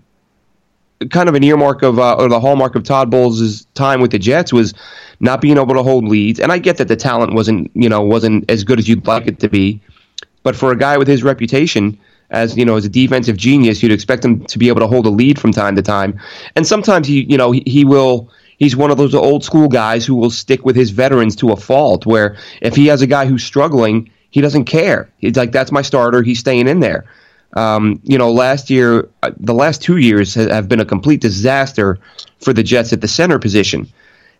kind 1.10 1.28
of 1.28 1.34
an 1.34 1.44
earmark 1.44 1.82
of 1.82 1.98
uh, 1.98 2.16
or 2.16 2.28
the 2.28 2.40
hallmark 2.40 2.74
of 2.74 2.82
Todd 2.82 3.10
Bowles' 3.10 3.64
time 3.74 4.00
with 4.00 4.10
the 4.10 4.18
Jets 4.18 4.52
was 4.52 4.74
not 5.20 5.40
being 5.40 5.56
able 5.56 5.74
to 5.74 5.82
hold 5.82 6.06
leads. 6.06 6.40
And 6.40 6.50
I 6.52 6.58
get 6.58 6.78
that 6.78 6.88
the 6.88 6.96
talent 6.96 7.32
wasn't 7.32 7.70
you 7.74 7.88
know 7.88 8.02
wasn't 8.02 8.50
as 8.50 8.64
good 8.64 8.78
as 8.78 8.88
you'd 8.88 9.06
like 9.06 9.26
it 9.26 9.38
to 9.40 9.48
be, 9.48 9.80
but 10.42 10.56
for 10.56 10.72
a 10.72 10.76
guy 10.76 10.98
with 10.98 11.08
his 11.08 11.22
reputation 11.22 11.98
as 12.30 12.56
you 12.56 12.64
know 12.64 12.76
as 12.76 12.84
a 12.84 12.88
defensive 12.88 13.36
genius, 13.36 13.82
you'd 13.84 13.92
expect 13.92 14.24
him 14.24 14.44
to 14.46 14.58
be 14.58 14.66
able 14.68 14.80
to 14.80 14.88
hold 14.88 15.06
a 15.06 15.10
lead 15.10 15.38
from 15.38 15.52
time 15.52 15.76
to 15.76 15.82
time. 15.82 16.18
And 16.56 16.66
sometimes 16.66 17.06
he 17.06 17.22
you 17.22 17.38
know 17.38 17.52
he, 17.52 17.62
he 17.66 17.84
will. 17.84 18.30
He's 18.58 18.76
one 18.76 18.90
of 18.90 18.96
those 18.96 19.14
old 19.14 19.44
school 19.44 19.68
guys 19.68 20.06
who 20.06 20.14
will 20.14 20.30
stick 20.30 20.64
with 20.64 20.76
his 20.76 20.90
veterans 20.90 21.36
to 21.36 21.52
a 21.52 21.56
fault. 21.56 22.06
Where 22.06 22.36
if 22.60 22.74
he 22.74 22.86
has 22.86 23.02
a 23.02 23.06
guy 23.06 23.26
who's 23.26 23.44
struggling, 23.44 24.10
he 24.30 24.40
doesn't 24.40 24.64
care. 24.64 25.10
He's 25.18 25.36
like, 25.36 25.52
"That's 25.52 25.72
my 25.72 25.82
starter. 25.82 26.22
He's 26.22 26.38
staying 26.38 26.68
in 26.68 26.80
there." 26.80 27.04
Um, 27.54 28.00
you 28.02 28.18
know, 28.18 28.32
last 28.32 28.70
year, 28.70 29.08
uh, 29.22 29.30
the 29.38 29.54
last 29.54 29.82
two 29.82 29.96
years 29.96 30.34
have 30.34 30.68
been 30.68 30.80
a 30.80 30.84
complete 30.84 31.20
disaster 31.20 31.98
for 32.38 32.52
the 32.52 32.62
Jets 32.62 32.92
at 32.92 33.00
the 33.00 33.08
center 33.08 33.38
position. 33.38 33.88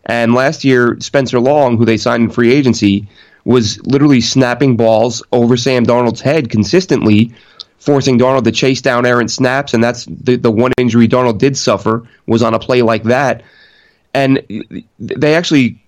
And 0.05 0.33
last 0.33 0.63
year, 0.63 0.97
Spencer 0.99 1.39
Long, 1.39 1.77
who 1.77 1.85
they 1.85 1.97
signed 1.97 2.23
in 2.23 2.29
free 2.29 2.53
agency, 2.53 3.07
was 3.43 3.79
literally 3.85 4.21
snapping 4.21 4.77
balls 4.77 5.23
over 5.31 5.57
Sam 5.57 5.85
Darnold's 5.85 6.21
head 6.21 6.49
consistently, 6.49 7.33
forcing 7.79 8.19
Darnold 8.19 8.43
to 8.43 8.51
chase 8.51 8.81
down 8.81 9.05
errant 9.05 9.31
snaps. 9.31 9.73
And 9.73 9.83
that's 9.83 10.05
the, 10.05 10.35
the 10.35 10.51
one 10.51 10.71
injury 10.77 11.07
Darnold 11.07 11.39
did 11.39 11.57
suffer 11.57 12.07
was 12.25 12.43
on 12.43 12.53
a 12.53 12.59
play 12.59 12.81
like 12.81 13.03
that. 13.03 13.43
And 14.17 14.41
they 14.97 15.35
actually, 15.35 15.79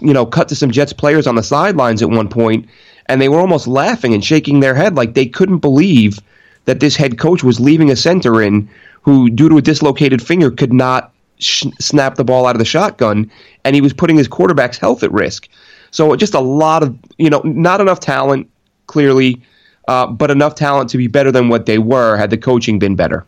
you 0.00 0.14
know, 0.14 0.24
cut 0.24 0.48
to 0.48 0.56
some 0.56 0.70
Jets 0.70 0.94
players 0.94 1.26
on 1.26 1.34
the 1.34 1.42
sidelines 1.42 2.00
at 2.00 2.08
one 2.08 2.28
point, 2.28 2.66
and 3.06 3.20
they 3.20 3.28
were 3.28 3.40
almost 3.40 3.66
laughing 3.66 4.14
and 4.14 4.24
shaking 4.24 4.60
their 4.60 4.74
head 4.74 4.94
like 4.94 5.12
they 5.12 5.26
couldn't 5.26 5.58
believe 5.58 6.18
that 6.64 6.80
this 6.80 6.96
head 6.96 7.18
coach 7.18 7.44
was 7.44 7.60
leaving 7.60 7.90
a 7.90 7.96
center 7.96 8.40
in 8.40 8.70
who, 9.02 9.28
due 9.28 9.50
to 9.50 9.58
a 9.58 9.62
dislocated 9.62 10.22
finger, 10.22 10.50
could 10.50 10.72
not 10.72 11.12
sh- 11.38 11.66
snap 11.78 12.14
the 12.14 12.24
ball 12.24 12.46
out 12.46 12.54
of 12.54 12.58
the 12.58 12.64
shotgun, 12.64 13.30
and 13.64 13.74
he 13.76 13.82
was 13.82 13.92
putting 13.92 14.16
his 14.16 14.28
quarterback's 14.28 14.78
health 14.78 15.02
at 15.02 15.12
risk. 15.12 15.46
So 15.90 16.16
just 16.16 16.32
a 16.32 16.40
lot 16.40 16.82
of, 16.82 16.96
you 17.18 17.28
know, 17.28 17.42
not 17.44 17.82
enough 17.82 18.00
talent, 18.00 18.48
clearly, 18.86 19.42
uh, 19.88 20.06
but 20.06 20.30
enough 20.30 20.54
talent 20.54 20.88
to 20.90 20.96
be 20.96 21.06
better 21.06 21.30
than 21.30 21.50
what 21.50 21.66
they 21.66 21.78
were 21.78 22.16
had 22.16 22.30
the 22.30 22.38
coaching 22.38 22.78
been 22.78 22.96
better. 22.96 23.26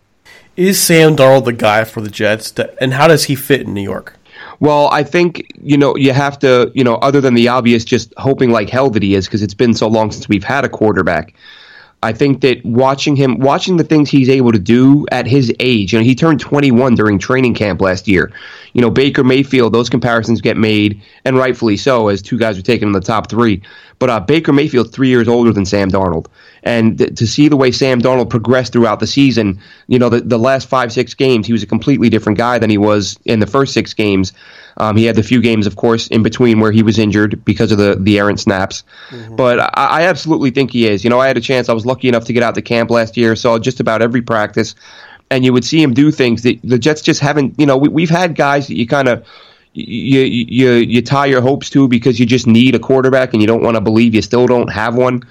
Is 0.57 0.81
Sam 0.81 1.15
Darnold 1.15 1.45
the 1.45 1.53
guy 1.53 1.85
for 1.85 2.01
the 2.01 2.09
Jets, 2.09 2.53
to, 2.53 2.83
and 2.83 2.95
how 2.95 3.07
does 3.07 3.25
he 3.25 3.35
fit 3.35 3.61
in 3.61 3.75
New 3.75 3.83
York? 3.83 4.17
Well, 4.61 4.89
I 4.89 5.03
think 5.03 5.47
you 5.63 5.77
know 5.77 5.97
you 5.97 6.13
have 6.13 6.39
to 6.41 6.71
you 6.75 6.85
know 6.85 6.97
other 6.97 7.21
than 7.21 7.35
the 7.35 7.49
obvious, 7.49 7.85
just 7.85 8.13
hoping 8.17 8.51
like 8.51 8.71
hell 8.71 8.91
that 8.91 9.03
he 9.03 9.15
is 9.15 9.27
because 9.27 9.43
it's 9.43 9.55
been 9.55 9.75
so 9.75 9.89
long 9.89 10.11
since 10.11 10.29
we've 10.29 10.45
had 10.45 10.65
a 10.65 10.69
quarterback. 10.69 11.35
I 12.03 12.13
think 12.13 12.43
that 12.43 12.65
watching 12.65 13.17
him, 13.17 13.39
watching 13.39 13.79
the 13.79 13.85
things 13.85 14.11
he's 14.11 14.29
able 14.29 14.53
to 14.53 14.59
do 14.59 15.07
at 15.11 15.27
his 15.27 15.53
age, 15.61 15.93
you 15.93 15.99
know, 15.99 16.05
he 16.05 16.15
turned 16.15 16.41
21 16.41 16.95
during 16.95 17.19
training 17.19 17.55
camp 17.55 17.81
last 17.81 18.07
year. 18.07 18.33
You 18.77 18.83
know, 18.83 18.91
Baker 18.91 19.25
Mayfield, 19.25 19.73
those 19.73 19.89
comparisons 19.89 20.43
get 20.43 20.59
made, 20.59 21.01
and 21.25 21.39
rightfully 21.39 21.79
so, 21.79 22.09
as 22.09 22.21
two 22.21 22.37
guys 22.37 22.59
are 22.59 22.63
taken 22.63 22.89
in 22.89 22.93
the 22.93 23.01
top 23.01 23.31
three. 23.31 23.63
But 23.99 24.11
uh, 24.11 24.21
Baker 24.21 24.53
Mayfield, 24.53 24.93
three 24.93 25.09
years 25.09 25.29
older 25.29 25.51
than 25.51 25.65
Sam 25.65 25.91
Darnold. 25.91 26.27
And 26.63 26.99
th- 26.99 27.15
to 27.15 27.27
see 27.27 27.49
the 27.49 27.57
way 27.57 27.71
Sam 27.73 28.03
Darnold 28.03 28.29
progressed 28.29 28.75
throughout 28.75 29.01
the 29.01 29.07
season, 29.07 29.63
you 29.89 29.99
know, 29.99 30.11
the, 30.11 30.21
the 30.21 30.39
last 30.39 30.69
five, 30.69 30.93
six 30.93 31.15
games, 31.15 31.47
he 31.47 31.55
was 31.55 31.63
a 31.63 31.67
completely 31.67 32.11
different 32.11 32.37
guy 32.37 32.59
than 32.59 32.69
he 32.69 32.77
was 32.77 33.19
in 33.25 33.41
the 33.41 33.47
first 33.47 33.73
six 33.73 33.95
games. 33.95 34.35
Um, 34.77 34.95
he 34.95 35.07
had 35.07 35.17
the 35.17 35.23
few 35.23 35.41
games, 35.41 35.67
of 35.67 35.77
course, 35.77 36.09
in 36.09 36.23
between 36.23 36.61
where 36.61 36.71
he 36.71 36.83
was 36.83 36.99
injured 36.99 37.43
because 37.47 37.73
of 37.73 37.79
the, 37.79 37.97
the 37.99 38.19
errant 38.19 38.41
snaps. 38.41 38.85
But 39.37 39.59
I, 39.59 39.71
I 39.73 40.03
absolutely 40.03 40.51
think 40.51 40.71
he 40.71 40.87
is. 40.87 41.03
You 41.03 41.09
know, 41.09 41.19
I 41.19 41.29
had 41.29 41.39
a 41.39 41.41
chance, 41.41 41.71
I 41.71 41.73
was 41.73 41.87
lucky 41.87 42.09
enough 42.09 42.27
to 42.27 42.35
get 42.35 42.43
out 42.43 42.57
to 42.57 42.63
camp 42.63 42.91
last 42.91 43.17
year, 43.17 43.35
saw 43.37 43.59
just 43.59 43.81
about 43.81 44.03
every 44.03 44.21
practice, 44.21 44.75
and 45.31 45.45
you 45.45 45.53
would 45.53 45.65
see 45.65 45.83
him 45.83 45.93
do 45.93 46.11
things 46.11 46.43
that 46.43 46.61
the 46.63 46.79
Jets 46.79 47.03
just 47.03 47.21
haven't, 47.21 47.59
you 47.59 47.67
know, 47.67 47.77
we, 47.77 47.89
we've 47.89 48.11
had 48.11 48.35
guys 48.35 48.69
that 48.69 48.77
you 48.77 48.87
kind 48.87 49.09
of 49.09 49.27
you, 49.73 50.21
you 50.21 50.73
you 50.75 51.03
tie 51.03 51.27
your 51.27 51.43
hopes 51.43 51.69
to 51.71 51.87
because 51.89 52.19
you 52.19 52.27
just 52.27 52.47
need 52.47 52.75
a 52.75 52.79
quarterback 52.79 53.33
and 53.33 53.43
you 53.43 53.47
don't 53.47 53.63
want 53.63 53.77
to 53.77 53.81
believe 53.81 54.15
you 54.15 54.23
still 54.23 54.47
don't 54.47 54.69
have 54.69 54.95
one. 54.95 55.23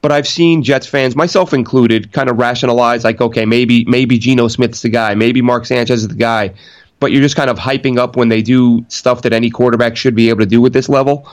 But 0.00 0.12
I've 0.12 0.28
seen 0.28 0.62
Jets 0.62 0.86
fans, 0.86 1.16
myself 1.16 1.52
included, 1.52 2.12
kind 2.12 2.30
of 2.30 2.38
rationalize 2.38 3.02
like, 3.02 3.20
okay, 3.20 3.46
maybe 3.46 3.84
maybe 3.86 4.18
Geno 4.18 4.48
Smith's 4.48 4.82
the 4.82 4.88
guy, 4.88 5.14
maybe 5.14 5.40
Mark 5.40 5.66
Sanchez 5.66 6.02
is 6.02 6.08
the 6.08 6.14
guy. 6.14 6.52
But 7.00 7.12
you're 7.12 7.22
just 7.22 7.36
kind 7.36 7.48
of 7.48 7.58
hyping 7.58 7.96
up 7.96 8.16
when 8.16 8.28
they 8.28 8.42
do 8.42 8.84
stuff 8.88 9.22
that 9.22 9.32
any 9.32 9.50
quarterback 9.50 9.96
should 9.96 10.16
be 10.16 10.28
able 10.28 10.40
to 10.40 10.46
do 10.46 10.64
at 10.66 10.72
this 10.72 10.88
level. 10.88 11.28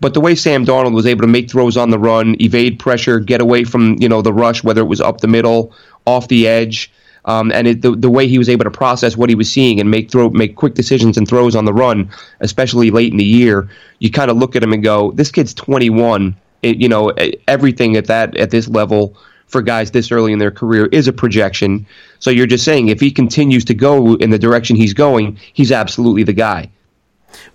But 0.00 0.14
the 0.14 0.20
way 0.20 0.34
Sam 0.34 0.64
Darnold 0.64 0.94
was 0.94 1.06
able 1.06 1.22
to 1.22 1.26
make 1.26 1.50
throws 1.50 1.76
on 1.76 1.90
the 1.90 1.98
run, 1.98 2.36
evade 2.40 2.78
pressure, 2.78 3.18
get 3.18 3.40
away 3.40 3.64
from 3.64 3.96
you 3.98 4.08
know 4.08 4.22
the 4.22 4.32
rush, 4.32 4.62
whether 4.62 4.82
it 4.82 4.86
was 4.86 5.00
up 5.00 5.20
the 5.20 5.26
middle, 5.26 5.72
off 6.06 6.28
the 6.28 6.46
edge, 6.46 6.92
Um, 7.28 7.52
and 7.52 7.68
it, 7.68 7.82
the, 7.82 7.94
the 7.94 8.08
way 8.08 8.26
he 8.26 8.38
was 8.38 8.48
able 8.48 8.64
to 8.64 8.70
process 8.70 9.14
what 9.14 9.28
he 9.28 9.34
was 9.34 9.52
seeing 9.52 9.80
and 9.80 9.90
make 9.90 10.10
throw 10.10 10.30
make 10.30 10.56
quick 10.56 10.72
decisions 10.74 11.18
and 11.18 11.28
throws 11.28 11.54
on 11.54 11.66
the 11.66 11.74
run, 11.74 12.10
especially 12.40 12.90
late 12.90 13.12
in 13.12 13.18
the 13.18 13.24
year, 13.24 13.68
you 13.98 14.10
kind 14.10 14.30
of 14.30 14.38
look 14.38 14.56
at 14.56 14.62
him 14.62 14.72
and 14.72 14.82
go, 14.82 15.12
"This 15.12 15.30
kid's 15.30 15.52
21. 15.52 16.34
It, 16.62 16.78
you 16.78 16.88
know, 16.88 17.12
everything 17.46 17.96
at 17.96 18.06
that 18.06 18.34
at 18.38 18.50
this 18.50 18.66
level 18.66 19.14
for 19.46 19.62
guys 19.62 19.90
this 19.90 20.10
early 20.10 20.32
in 20.32 20.38
their 20.38 20.50
career 20.50 20.86
is 20.86 21.06
a 21.06 21.12
projection. 21.12 21.86
So 22.18 22.30
you're 22.30 22.46
just 22.46 22.64
saying 22.64 22.88
if 22.88 23.00
he 23.00 23.10
continues 23.10 23.64
to 23.66 23.74
go 23.74 24.14
in 24.16 24.30
the 24.30 24.38
direction 24.38 24.76
he's 24.76 24.94
going, 24.94 25.38
he's 25.52 25.70
absolutely 25.70 26.22
the 26.22 26.32
guy. 26.32 26.70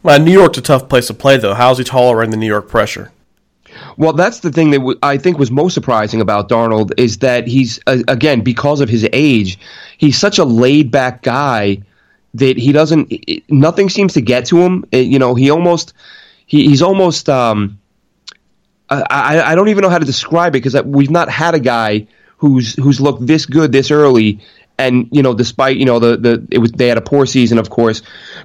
Well, 0.03 0.19
New 0.19 0.31
York's 0.31 0.57
a 0.59 0.61
tough 0.61 0.87
place 0.87 1.07
to 1.07 1.13
play, 1.13 1.37
though. 1.37 1.55
How's 1.55 1.79
he 1.79 1.83
tolerating 1.83 2.31
the 2.31 2.37
New 2.37 2.47
York 2.47 2.67
pressure? 2.67 3.11
Well, 3.97 4.13
that's 4.13 4.39
the 4.39 4.51
thing 4.51 4.71
that 4.71 4.79
w- 4.79 4.99
I 5.03 5.17
think 5.17 5.37
was 5.37 5.51
most 5.51 5.73
surprising 5.73 6.21
about 6.21 6.49
Darnold 6.49 6.91
is 6.97 7.19
that 7.19 7.47
he's 7.47 7.79
uh, 7.87 7.99
again 8.07 8.41
because 8.41 8.81
of 8.81 8.89
his 8.89 9.07
age, 9.13 9.59
he's 9.97 10.17
such 10.17 10.37
a 10.39 10.45
laid 10.45 10.91
back 10.91 11.21
guy 11.23 11.81
that 12.35 12.57
he 12.57 12.71
doesn't. 12.71 13.07
It, 13.11 13.43
nothing 13.49 13.89
seems 13.89 14.13
to 14.13 14.21
get 14.21 14.45
to 14.47 14.59
him. 14.61 14.85
It- 14.91 15.07
you 15.07 15.19
know, 15.19 15.35
he 15.35 15.49
almost 15.49 15.93
he, 16.45 16.67
he's 16.67 16.81
almost. 16.81 17.29
Um, 17.29 17.79
I, 18.89 19.03
I 19.09 19.51
I 19.51 19.55
don't 19.55 19.69
even 19.69 19.81
know 19.81 19.89
how 19.89 19.99
to 19.99 20.05
describe 20.05 20.55
it 20.55 20.63
because 20.63 20.81
we've 20.83 21.09
not 21.11 21.29
had 21.29 21.55
a 21.55 21.59
guy 21.59 22.07
who's 22.37 22.75
who's 22.75 22.99
looked 22.99 23.25
this 23.25 23.45
good 23.45 23.71
this 23.71 23.91
early. 23.91 24.39
And 24.79 25.07
you 25.11 25.21
know, 25.21 25.33
despite 25.35 25.77
you 25.77 25.85
know 25.85 25.99
the 25.99 26.17
the 26.17 26.47
it 26.49 26.57
was 26.57 26.71
they 26.71 26.87
had 26.87 26.97
a 26.97 27.01
poor 27.01 27.25
season, 27.25 27.57
of 27.59 27.69
course, 27.69 28.01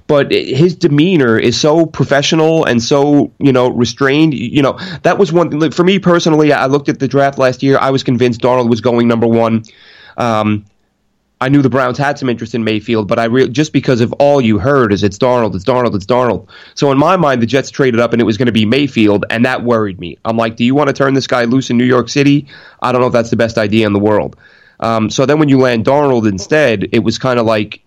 but 0.07 0.31
his 0.31 0.75
demeanor 0.75 1.39
is 1.39 1.59
so 1.59 1.87
professional 1.87 2.65
and 2.65 2.83
so 2.83 3.33
you 3.39 3.53
know 3.53 3.71
restrained. 3.71 4.35
You 4.35 4.63
know 4.63 4.79
that 5.03 5.19
was 5.19 5.33
one 5.33 5.51
thing 5.51 5.71
for 5.71 5.85
me 5.85 5.99
personally. 5.99 6.53
I 6.53 6.67
looked 6.67 6.91
at 6.91 6.99
the 6.99 7.09
draft 7.09 7.39
last 7.39 7.63
year. 7.63 7.79
I 7.79 7.91
was 7.91 8.03
convinced 8.03 8.41
Darnold 8.41 8.69
was 8.69 8.83
going 8.83 9.09
number 9.09 9.27
one. 9.27 9.65
Um, 10.19 10.65
I 11.41 11.49
knew 11.49 11.63
the 11.63 11.71
Browns 11.71 11.99
had 11.99 12.19
some 12.19 12.29
interest 12.29 12.55
in 12.55 12.65
Mayfield, 12.65 13.07
but 13.07 13.19
I 13.19 13.25
re- 13.25 13.49
just 13.49 13.73
because 13.73 14.01
of 14.01 14.13
all 14.15 14.41
you 14.41 14.59
heard 14.59 14.93
is 14.93 15.05
it's 15.05 15.19
Darnold, 15.19 15.55
it's 15.55 15.65
Darnold, 15.65 15.95
it's 15.95 16.07
Darnold. 16.07 16.49
So 16.75 16.91
in 16.91 16.99
my 16.99 17.17
mind, 17.17 17.41
the 17.41 17.47
Jets 17.47 17.71
traded 17.71 18.01
up 18.01 18.13
and 18.13 18.21
it 18.21 18.25
was 18.25 18.37
going 18.37 18.47
to 18.47 18.53
be 18.53 18.67
Mayfield, 18.67 19.25
and 19.31 19.45
that 19.45 19.63
worried 19.63 20.01
me. 20.01 20.19
I'm 20.25 20.37
like, 20.37 20.57
do 20.57 20.65
you 20.65 20.75
want 20.75 20.89
to 20.89 20.93
turn 20.93 21.15
this 21.15 21.29
guy 21.29 21.45
loose 21.45 21.71
in 21.71 21.79
New 21.79 21.85
York 21.85 22.09
City? 22.09 22.49
I 22.83 22.91
don't 22.91 23.01
know 23.01 23.07
if 23.07 23.13
that's 23.13 23.31
the 23.31 23.37
best 23.37 23.57
idea 23.57 23.87
in 23.87 23.93
the 23.93 24.01
world. 24.01 24.37
Um, 24.81 25.11
so 25.11 25.27
then 25.27 25.39
when 25.39 25.49
you 25.49 25.59
land 25.59 25.85
Darnold 25.85 26.29
instead, 26.29 26.89
it 26.93 27.01
was 27.01 27.19
kind 27.19 27.39
of 27.39 27.47
like 27.47 27.83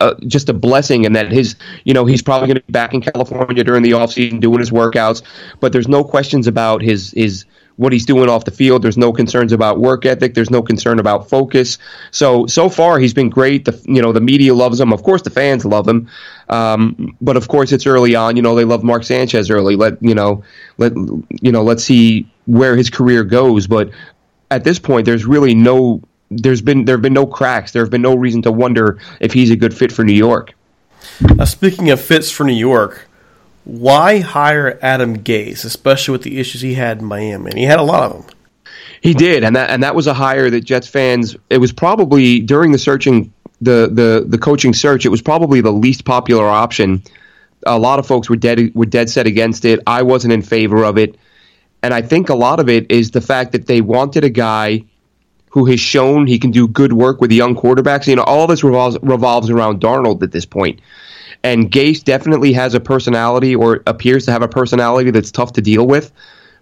uh, 0.00 0.14
just 0.26 0.48
a 0.48 0.52
blessing 0.52 1.06
and 1.06 1.16
that 1.16 1.32
his 1.32 1.56
you 1.84 1.94
know 1.94 2.04
he's 2.04 2.20
probably 2.20 2.46
going 2.48 2.56
to 2.56 2.64
be 2.66 2.72
back 2.72 2.92
in 2.92 3.00
California 3.00 3.64
during 3.64 3.82
the 3.82 3.92
offseason 3.92 4.38
doing 4.38 4.58
his 4.58 4.70
workouts 4.70 5.22
but 5.60 5.72
there's 5.72 5.88
no 5.88 6.04
questions 6.04 6.46
about 6.46 6.82
his 6.82 7.12
his 7.12 7.46
what 7.80 7.94
he's 7.94 8.04
doing 8.04 8.28
off 8.28 8.44
the 8.44 8.50
field. 8.50 8.82
There's 8.82 8.98
no 8.98 9.10
concerns 9.10 9.52
about 9.52 9.80
work 9.80 10.04
ethic. 10.04 10.34
There's 10.34 10.50
no 10.50 10.60
concern 10.60 10.98
about 10.98 11.30
focus. 11.30 11.78
So 12.10 12.44
so 12.46 12.68
far 12.68 12.98
he's 12.98 13.14
been 13.14 13.30
great. 13.30 13.64
The 13.64 13.80
you 13.86 14.02
know 14.02 14.12
the 14.12 14.20
media 14.20 14.52
loves 14.52 14.78
him. 14.78 14.92
Of 14.92 15.02
course 15.02 15.22
the 15.22 15.30
fans 15.30 15.64
love 15.64 15.88
him. 15.88 16.06
Um, 16.50 17.16
but 17.22 17.38
of 17.38 17.48
course 17.48 17.72
it's 17.72 17.86
early 17.86 18.14
on. 18.14 18.36
You 18.36 18.42
know 18.42 18.54
they 18.54 18.64
love 18.64 18.84
Mark 18.84 19.02
Sanchez 19.02 19.48
early. 19.48 19.76
Let 19.76 20.02
you 20.02 20.14
know 20.14 20.44
let 20.76 20.92
you 21.40 21.50
know 21.50 21.62
let's 21.62 21.82
see 21.82 22.30
where 22.44 22.76
his 22.76 22.90
career 22.90 23.24
goes. 23.24 23.66
But 23.66 23.90
at 24.50 24.64
this 24.64 24.78
point 24.78 25.06
there's 25.06 25.24
really 25.24 25.54
no 25.54 26.02
there's 26.30 26.62
been 26.62 26.84
there 26.84 26.94
have 26.94 27.02
been 27.02 27.12
no 27.12 27.26
cracks. 27.26 27.72
There 27.72 27.82
have 27.82 27.90
been 27.90 28.02
no 28.02 28.14
reason 28.14 28.42
to 28.42 28.52
wonder 28.52 28.98
if 29.20 29.32
he's 29.32 29.50
a 29.50 29.56
good 29.56 29.76
fit 29.76 29.92
for 29.92 30.04
New 30.04 30.14
York. 30.14 30.54
Now, 31.34 31.44
speaking 31.44 31.90
of 31.90 32.00
fits 32.00 32.30
for 32.30 32.44
New 32.44 32.52
York, 32.52 33.08
why 33.64 34.20
hire 34.20 34.78
Adam 34.80 35.18
Gase, 35.18 35.64
especially 35.64 36.12
with 36.12 36.22
the 36.22 36.38
issues 36.38 36.60
he 36.60 36.74
had 36.74 37.00
in 37.00 37.04
Miami? 37.04 37.50
And 37.50 37.58
he 37.58 37.64
had 37.64 37.78
a 37.78 37.82
lot 37.82 38.10
of 38.10 38.26
them. 38.26 38.36
He 39.02 39.14
did, 39.14 39.44
and 39.44 39.56
that 39.56 39.70
and 39.70 39.82
that 39.82 39.94
was 39.94 40.06
a 40.06 40.14
hire 40.14 40.50
that 40.50 40.60
Jets 40.62 40.86
fans. 40.86 41.36
It 41.48 41.58
was 41.58 41.72
probably 41.72 42.40
during 42.40 42.72
the 42.72 42.78
searching 42.78 43.32
the 43.60 43.90
the 43.92 44.24
the 44.26 44.38
coaching 44.38 44.74
search. 44.74 45.04
It 45.04 45.08
was 45.08 45.22
probably 45.22 45.60
the 45.60 45.72
least 45.72 46.04
popular 46.04 46.46
option. 46.46 47.02
A 47.66 47.78
lot 47.78 47.98
of 47.98 48.06
folks 48.06 48.28
were 48.28 48.36
dead 48.36 48.74
were 48.74 48.86
dead 48.86 49.10
set 49.10 49.26
against 49.26 49.64
it. 49.64 49.80
I 49.86 50.02
wasn't 50.02 50.32
in 50.32 50.42
favor 50.42 50.84
of 50.84 50.98
it, 50.98 51.16
and 51.82 51.94
I 51.94 52.02
think 52.02 52.28
a 52.28 52.34
lot 52.34 52.60
of 52.60 52.68
it 52.68 52.90
is 52.90 53.10
the 53.10 53.20
fact 53.20 53.52
that 53.52 53.66
they 53.66 53.80
wanted 53.80 54.22
a 54.24 54.30
guy 54.30 54.84
who 55.50 55.66
has 55.66 55.80
shown 55.80 56.26
he 56.26 56.38
can 56.38 56.50
do 56.50 56.66
good 56.66 56.92
work 56.92 57.20
with 57.20 57.30
young 57.30 57.54
quarterbacks. 57.54 58.06
You 58.06 58.16
know, 58.16 58.22
all 58.22 58.46
this 58.46 58.64
revolves 58.64 58.96
revolves 59.02 59.50
around 59.50 59.80
Darnold 59.80 60.22
at 60.22 60.32
this 60.32 60.46
point. 60.46 60.80
And 61.42 61.70
Gase 61.70 62.02
definitely 62.02 62.52
has 62.52 62.74
a 62.74 62.80
personality 62.80 63.54
or 63.54 63.82
appears 63.86 64.26
to 64.26 64.32
have 64.32 64.42
a 64.42 64.48
personality 64.48 65.10
that's 65.10 65.30
tough 65.30 65.52
to 65.54 65.60
deal 65.60 65.86
with. 65.86 66.12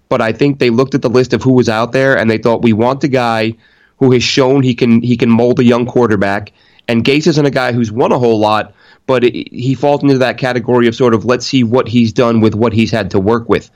But 0.09 0.23
I 0.23 0.33
think 0.33 0.59
they 0.59 0.71
looked 0.71 0.95
at 0.95 1.03
the 1.03 1.11
list 1.11 1.35
of 1.35 1.43
who 1.43 1.53
was 1.53 1.69
out 1.69 1.93
there 1.93 2.17
and 2.17 2.31
they 2.31 2.39
thought 2.39 2.63
we 2.63 2.73
want 2.73 3.05
a 3.05 3.09
guy 3.09 3.55
who 3.99 4.13
has 4.13 4.23
shown 4.23 4.63
he 4.63 4.75
can 4.75 5.03
he 5.03 5.17
can 5.17 5.31
mold 5.31 5.61
a 5.61 5.65
young 5.65 5.85
quarterback. 5.85 6.53
And 6.87 7.05
Gase 7.05 7.27
isn't 7.27 7.47
a 7.47 7.51
guy 7.51 7.73
who's 7.73 7.93
won 7.93 8.13
a 8.13 8.19
whole 8.19 8.39
lot, 8.39 8.73
but 9.07 9.25
it, 9.25 9.53
he 9.53 9.75
falls 9.75 10.03
into 10.03 10.17
that 10.19 10.39
category 10.39 10.87
of 10.87 10.95
sort 10.95 11.13
of 11.13 11.27
let's 11.27 11.45
see 11.45 11.63
what 11.63 11.89
he's 11.89 12.13
done 12.13 12.41
with 12.41 12.55
what 12.55 12.73
he's 12.73 12.91
had 12.91 13.11
to 13.11 13.21
work 13.21 13.49
with 13.51 13.71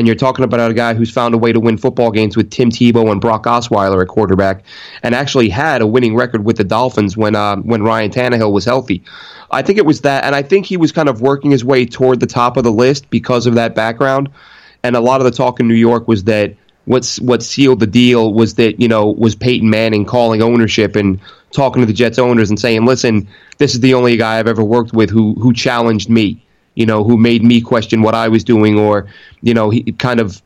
and 0.00 0.06
you're 0.06 0.16
talking 0.16 0.46
about 0.46 0.70
a 0.70 0.72
guy 0.72 0.94
who's 0.94 1.10
found 1.10 1.34
a 1.34 1.38
way 1.38 1.52
to 1.52 1.60
win 1.60 1.76
football 1.76 2.10
games 2.10 2.34
with 2.34 2.50
Tim 2.50 2.70
Tebow 2.70 3.12
and 3.12 3.20
Brock 3.20 3.44
Osweiler 3.44 4.00
at 4.00 4.08
quarterback, 4.08 4.64
and 5.02 5.14
actually 5.14 5.50
had 5.50 5.82
a 5.82 5.86
winning 5.86 6.16
record 6.16 6.46
with 6.46 6.56
the 6.56 6.64
Dolphins 6.64 7.18
when 7.18 7.36
uh, 7.36 7.56
when 7.56 7.82
Ryan 7.82 8.10
Tannehill 8.10 8.50
was 8.50 8.64
healthy. 8.64 9.04
I 9.50 9.60
think 9.60 9.76
it 9.76 9.84
was 9.84 10.00
that, 10.00 10.24
and 10.24 10.34
I 10.34 10.42
think 10.42 10.64
he 10.64 10.78
was 10.78 10.90
kind 10.90 11.10
of 11.10 11.20
working 11.20 11.50
his 11.50 11.66
way 11.66 11.84
toward 11.84 12.20
the 12.20 12.26
top 12.26 12.56
of 12.56 12.64
the 12.64 12.72
list 12.72 13.10
because 13.10 13.46
of 13.46 13.54
that 13.56 13.74
background. 13.74 14.30
And 14.82 14.96
a 14.96 15.00
lot 15.00 15.20
of 15.20 15.26
the 15.26 15.30
talk 15.30 15.60
in 15.60 15.68
New 15.68 15.74
York 15.74 16.08
was 16.08 16.24
that 16.24 16.54
what's 16.86 17.20
what 17.20 17.42
sealed 17.42 17.80
the 17.80 17.86
deal 17.86 18.32
was 18.32 18.54
that 18.54 18.80
you 18.80 18.88
know 18.88 19.10
was 19.10 19.36
Peyton 19.36 19.68
Manning 19.68 20.06
calling 20.06 20.40
ownership 20.40 20.96
and 20.96 21.20
talking 21.52 21.82
to 21.82 21.86
the 21.86 21.92
Jets 21.92 22.18
owners 22.18 22.48
and 22.48 22.58
saying, 22.58 22.86
"Listen, 22.86 23.28
this 23.58 23.74
is 23.74 23.80
the 23.80 23.92
only 23.92 24.16
guy 24.16 24.38
I've 24.38 24.48
ever 24.48 24.64
worked 24.64 24.94
with 24.94 25.10
who 25.10 25.34
who 25.34 25.52
challenged 25.52 26.08
me." 26.08 26.42
You 26.74 26.86
know, 26.86 27.04
who 27.04 27.16
made 27.16 27.42
me 27.42 27.60
question 27.60 28.02
what 28.02 28.14
I 28.14 28.28
was 28.28 28.44
doing, 28.44 28.78
or 28.78 29.08
you 29.42 29.54
know, 29.54 29.70
he 29.70 29.92
kind 29.92 30.20
of 30.20 30.42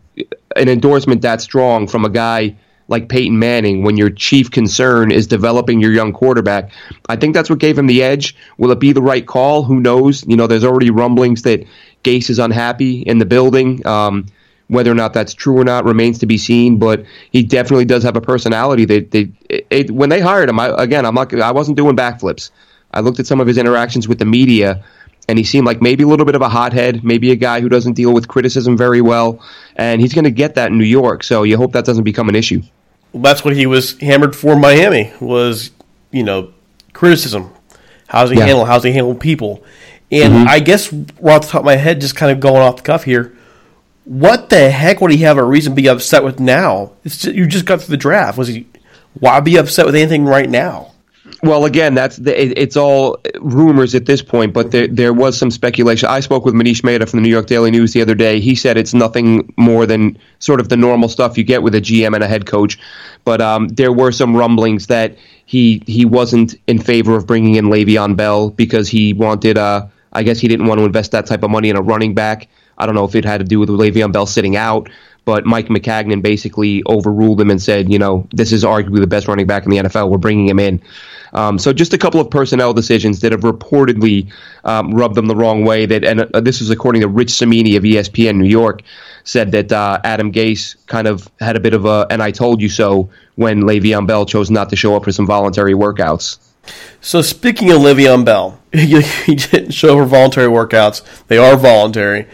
an 0.56 0.68
endorsement 0.68 1.22
that 1.22 1.40
strong 1.40 1.86
from 1.86 2.04
a 2.04 2.08
guy 2.08 2.56
like 2.88 3.08
Peyton 3.08 3.38
Manning 3.38 3.82
when 3.82 3.96
your 3.96 4.10
chief 4.10 4.50
concern 4.50 5.10
is 5.10 5.26
developing 5.26 5.80
your 5.80 5.92
young 5.92 6.12
quarterback. 6.12 6.70
I 7.08 7.16
think 7.16 7.34
that's 7.34 7.48
what 7.48 7.58
gave 7.58 7.78
him 7.78 7.86
the 7.86 8.02
edge. 8.02 8.36
Will 8.58 8.70
it 8.70 8.80
be 8.80 8.92
the 8.92 9.02
right 9.02 9.26
call? 9.26 9.62
Who 9.62 9.80
knows? 9.80 10.26
You 10.26 10.36
know, 10.36 10.46
there's 10.46 10.64
already 10.64 10.90
rumblings 10.90 11.42
that 11.42 11.66
Gase 12.02 12.28
is 12.28 12.38
unhappy 12.38 13.00
in 13.00 13.18
the 13.18 13.24
building. 13.24 13.86
Um, 13.86 14.26
whether 14.68 14.90
or 14.90 14.94
not 14.94 15.12
that's 15.12 15.34
true 15.34 15.58
or 15.58 15.64
not 15.64 15.84
remains 15.84 16.18
to 16.18 16.26
be 16.26 16.38
seen. 16.38 16.78
But 16.78 17.04
he 17.30 17.42
definitely 17.42 17.84
does 17.84 18.02
have 18.02 18.16
a 18.16 18.20
personality. 18.20 18.84
They, 18.84 19.00
they, 19.00 19.30
it, 19.48 19.66
it, 19.70 19.90
when 19.90 20.08
they 20.08 20.20
hired 20.20 20.48
him, 20.48 20.58
I, 20.60 20.68
again, 20.82 21.06
I'm 21.06 21.14
not, 21.14 21.32
I 21.34 21.52
wasn't 21.52 21.76
doing 21.76 21.96
backflips. 21.96 22.50
I 22.92 23.00
looked 23.00 23.18
at 23.18 23.26
some 23.26 23.40
of 23.40 23.46
his 23.46 23.58
interactions 23.58 24.06
with 24.08 24.18
the 24.18 24.24
media 24.24 24.84
and 25.28 25.38
he 25.38 25.44
seemed 25.44 25.66
like 25.66 25.80
maybe 25.80 26.04
a 26.04 26.06
little 26.06 26.26
bit 26.26 26.34
of 26.34 26.42
a 26.42 26.48
hothead, 26.48 27.04
maybe 27.04 27.30
a 27.30 27.36
guy 27.36 27.60
who 27.60 27.68
doesn't 27.68 27.94
deal 27.94 28.12
with 28.12 28.28
criticism 28.28 28.76
very 28.76 29.00
well, 29.00 29.42
and 29.76 30.00
he's 30.00 30.12
going 30.12 30.24
to 30.24 30.30
get 30.30 30.54
that 30.56 30.70
in 30.70 30.78
New 30.78 30.84
York. 30.84 31.24
So 31.24 31.42
you 31.42 31.56
hope 31.56 31.72
that 31.72 31.84
doesn't 31.84 32.04
become 32.04 32.28
an 32.28 32.34
issue. 32.34 32.62
Well, 33.12 33.22
that's 33.22 33.44
what 33.44 33.54
he 33.54 33.66
was 33.66 33.98
hammered 34.00 34.34
for. 34.34 34.56
Miami 34.56 35.12
was, 35.20 35.70
you 36.10 36.22
know, 36.22 36.52
criticism. 36.92 37.52
How's 38.06 38.30
he 38.30 38.36
Yeah. 38.36 38.46
handle? 38.46 38.64
How's 38.64 38.84
he 38.84 38.92
handle 38.92 39.14
people? 39.14 39.62
And 40.10 40.34
mm-hmm. 40.34 40.48
I 40.48 40.60
guess 40.60 40.92
right 40.92 41.36
off 41.36 41.42
the 41.42 41.48
top 41.48 41.60
of 41.60 41.64
my 41.64 41.76
head, 41.76 42.00
just 42.00 42.16
kind 42.16 42.30
of 42.30 42.40
going 42.40 42.62
off 42.62 42.76
the 42.76 42.82
cuff 42.82 43.04
here, 43.04 43.36
what 44.04 44.50
the 44.50 44.70
heck 44.70 45.00
would 45.00 45.10
he 45.10 45.18
have 45.18 45.38
a 45.38 45.44
reason 45.44 45.72
to 45.72 45.76
be 45.76 45.88
upset 45.88 46.22
with 46.22 46.38
now? 46.38 46.92
It's 47.04 47.18
just, 47.18 47.34
you 47.34 47.46
just 47.46 47.64
got 47.64 47.80
through 47.80 47.92
the 47.92 47.96
draft. 47.96 48.36
Was 48.36 48.48
he? 48.48 48.66
Why 49.14 49.40
be 49.40 49.56
upset 49.56 49.86
with 49.86 49.94
anything 49.94 50.24
right 50.24 50.50
now? 50.50 50.92
Well, 51.44 51.66
again, 51.66 51.94
that's 51.94 52.16
the, 52.16 52.42
it, 52.42 52.56
it's 52.56 52.74
all 52.74 53.18
rumors 53.38 53.94
at 53.94 54.06
this 54.06 54.22
point, 54.22 54.54
but 54.54 54.70
there 54.70 54.86
there 54.86 55.12
was 55.12 55.36
some 55.36 55.50
speculation. 55.50 56.08
I 56.08 56.20
spoke 56.20 56.46
with 56.46 56.54
Manish 56.54 56.82
Mehta 56.82 57.04
from 57.04 57.18
the 57.18 57.22
New 57.22 57.28
York 57.32 57.46
Daily 57.48 57.70
News 57.70 57.92
the 57.92 58.00
other 58.00 58.14
day. 58.14 58.40
He 58.40 58.54
said 58.54 58.78
it's 58.78 58.94
nothing 58.94 59.52
more 59.58 59.84
than 59.84 60.16
sort 60.38 60.58
of 60.58 60.70
the 60.70 60.76
normal 60.78 61.06
stuff 61.10 61.36
you 61.36 61.44
get 61.44 61.62
with 61.62 61.74
a 61.74 61.82
GM 61.82 62.14
and 62.14 62.24
a 62.24 62.26
head 62.26 62.46
coach, 62.46 62.78
but 63.24 63.42
um, 63.42 63.68
there 63.68 63.92
were 63.92 64.10
some 64.10 64.34
rumblings 64.34 64.86
that 64.86 65.18
he 65.44 65.82
he 65.86 66.06
wasn't 66.06 66.54
in 66.66 66.78
favor 66.78 67.14
of 67.14 67.26
bringing 67.26 67.56
in 67.56 67.66
Le'Veon 67.66 68.16
Bell 68.16 68.48
because 68.48 68.88
he 68.88 69.12
wanted. 69.12 69.58
Uh, 69.58 69.86
I 70.14 70.22
guess 70.22 70.38
he 70.38 70.48
didn't 70.48 70.66
want 70.66 70.78
to 70.78 70.86
invest 70.86 71.10
that 71.10 71.26
type 71.26 71.42
of 71.42 71.50
money 71.50 71.68
in 71.68 71.76
a 71.76 71.82
running 71.82 72.14
back. 72.14 72.48
I 72.78 72.86
don't 72.86 72.94
know 72.94 73.04
if 73.04 73.14
it 73.14 73.24
had 73.24 73.38
to 73.38 73.44
do 73.44 73.58
with 73.58 73.68
Le'Veon 73.68 74.12
Bell 74.12 74.26
sitting 74.26 74.56
out, 74.56 74.88
but 75.24 75.46
Mike 75.46 75.68
Maccagnan 75.68 76.22
basically 76.22 76.82
overruled 76.86 77.40
him 77.40 77.50
and 77.50 77.60
said, 77.60 77.90
you 77.90 77.98
know, 77.98 78.26
this 78.30 78.52
is 78.52 78.64
arguably 78.64 79.00
the 79.00 79.06
best 79.06 79.28
running 79.28 79.46
back 79.46 79.64
in 79.64 79.70
the 79.70 79.78
NFL. 79.78 80.10
We're 80.10 80.18
bringing 80.18 80.48
him 80.48 80.58
in. 80.58 80.82
Um, 81.34 81.58
so 81.58 81.72
just 81.72 81.92
a 81.92 81.98
couple 81.98 82.20
of 82.20 82.30
personnel 82.30 82.72
decisions 82.72 83.20
that 83.20 83.32
have 83.32 83.40
reportedly 83.40 84.32
um, 84.64 84.94
rubbed 84.94 85.16
them 85.16 85.26
the 85.26 85.34
wrong 85.34 85.64
way. 85.64 85.84
That 85.84 86.04
and 86.04 86.20
uh, 86.20 86.40
this 86.40 86.60
is 86.60 86.70
according 86.70 87.02
to 87.02 87.08
Rich 87.08 87.30
Cimini 87.30 87.76
of 87.76 87.82
ESPN 87.82 88.36
New 88.36 88.48
York 88.48 88.82
said 89.24 89.50
that 89.52 89.72
uh, 89.72 90.00
Adam 90.04 90.30
Gase 90.30 90.76
kind 90.86 91.08
of 91.08 91.28
had 91.40 91.56
a 91.56 91.60
bit 91.60 91.74
of 91.74 91.86
a 91.86 92.06
"and 92.08 92.22
I 92.22 92.30
told 92.30 92.62
you 92.62 92.68
so" 92.68 93.10
when 93.34 93.62
Le'Veon 93.62 94.06
Bell 94.06 94.24
chose 94.26 94.48
not 94.48 94.70
to 94.70 94.76
show 94.76 94.94
up 94.94 95.04
for 95.04 95.12
some 95.12 95.26
voluntary 95.26 95.74
workouts. 95.74 96.38
So 97.00 97.20
speaking 97.20 97.70
of 97.72 97.78
Le'Veon 97.78 98.24
Bell, 98.24 98.60
he 98.72 99.34
didn't 99.34 99.72
show 99.72 99.96
for 99.98 100.06
voluntary 100.06 100.48
workouts. 100.48 101.02
They 101.26 101.36
are 101.36 101.56
voluntary, 101.56 102.26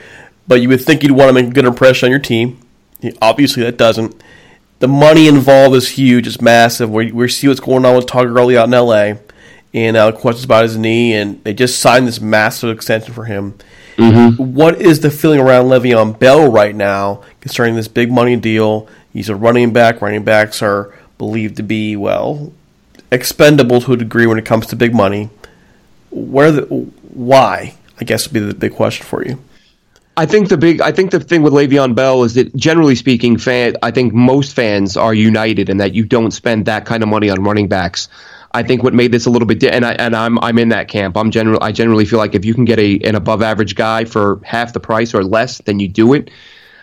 but 0.50 0.60
you 0.60 0.68
would 0.68 0.80
think 0.80 1.04
you'd 1.04 1.12
want 1.12 1.28
to 1.28 1.32
make 1.32 1.48
a 1.48 1.54
good 1.54 1.64
impression 1.64 2.08
on 2.08 2.10
your 2.10 2.18
team. 2.18 2.58
Obviously, 3.22 3.62
that 3.62 3.76
doesn't. 3.76 4.20
the 4.80 4.88
money 4.88 5.28
involved 5.28 5.76
is 5.76 5.90
huge. 5.90 6.26
It's 6.26 6.40
massive. 6.40 6.90
We, 6.90 7.12
we 7.12 7.28
see 7.28 7.46
what's 7.46 7.60
going 7.60 7.84
on 7.84 7.94
with 7.94 8.06
Todd 8.06 8.26
Gurley 8.26 8.58
out 8.58 8.66
in 8.66 8.74
L.A. 8.74 9.20
and 9.72 9.96
uh, 9.96 10.10
questions 10.10 10.44
about 10.44 10.64
his 10.64 10.76
knee, 10.76 11.14
and 11.14 11.42
they 11.44 11.54
just 11.54 11.78
signed 11.78 12.08
this 12.08 12.20
massive 12.20 12.70
extension 12.70 13.14
for 13.14 13.26
him. 13.26 13.54
What 14.38 14.82
is 14.82 14.98
the 14.98 15.10
feeling 15.12 15.38
around 15.38 15.66
Le'Veon 15.66 16.18
Bell 16.18 16.50
right 16.50 16.74
now 16.74 17.22
concerning 17.40 17.76
this 17.76 17.86
big 17.86 18.10
money 18.10 18.34
deal? 18.34 18.88
He's 19.12 19.28
a 19.28 19.36
running 19.36 19.72
back. 19.72 20.02
Running 20.02 20.24
backs 20.24 20.62
are 20.62 20.92
believed 21.16 21.58
to 21.58 21.62
be 21.62 21.94
well 21.94 22.52
expendable 23.12 23.80
to 23.82 23.92
a 23.92 23.96
degree 23.96 24.26
when 24.26 24.36
it 24.38 24.46
comes 24.46 24.66
to 24.66 24.74
big 24.76 24.96
money. 24.96 25.30
Where 26.10 26.50
the 26.50 26.62
why? 26.62 27.76
I 28.00 28.04
guess 28.04 28.26
would 28.26 28.34
be 28.34 28.40
the 28.40 28.52
big 28.52 28.74
question 28.74 29.06
for 29.06 29.24
you. 29.24 29.38
I 30.20 30.26
think 30.26 30.50
the 30.50 30.58
big, 30.58 30.82
I 30.82 30.92
think 30.92 31.12
the 31.12 31.18
thing 31.18 31.40
with 31.40 31.54
Le'Veon 31.54 31.94
Bell 31.94 32.24
is 32.24 32.34
that 32.34 32.54
generally 32.54 32.94
speaking, 32.94 33.38
fan, 33.38 33.76
I 33.82 33.90
think 33.90 34.12
most 34.12 34.52
fans 34.52 34.94
are 34.98 35.14
united 35.14 35.70
in 35.70 35.78
that 35.78 35.94
you 35.94 36.04
don't 36.04 36.30
spend 36.30 36.66
that 36.66 36.84
kind 36.84 37.02
of 37.02 37.08
money 37.08 37.30
on 37.30 37.42
running 37.42 37.68
backs. 37.68 38.06
I 38.52 38.62
think 38.62 38.82
what 38.82 38.92
made 38.92 39.12
this 39.12 39.24
a 39.24 39.30
little 39.30 39.48
bit, 39.48 39.60
di- 39.60 39.70
and 39.70 39.82
I 39.82 39.92
and 39.92 40.14
I'm 40.14 40.38
I'm 40.40 40.58
in 40.58 40.68
that 40.70 40.88
camp. 40.88 41.16
I'm 41.16 41.30
general. 41.30 41.58
I 41.62 41.72
generally 41.72 42.04
feel 42.04 42.18
like 42.18 42.34
if 42.34 42.44
you 42.44 42.52
can 42.52 42.66
get 42.66 42.78
a 42.78 42.98
an 42.98 43.14
above 43.14 43.40
average 43.40 43.76
guy 43.76 44.04
for 44.04 44.42
half 44.44 44.74
the 44.74 44.80
price 44.80 45.14
or 45.14 45.24
less, 45.24 45.56
then 45.62 45.80
you 45.80 45.88
do 45.88 46.12
it. 46.12 46.30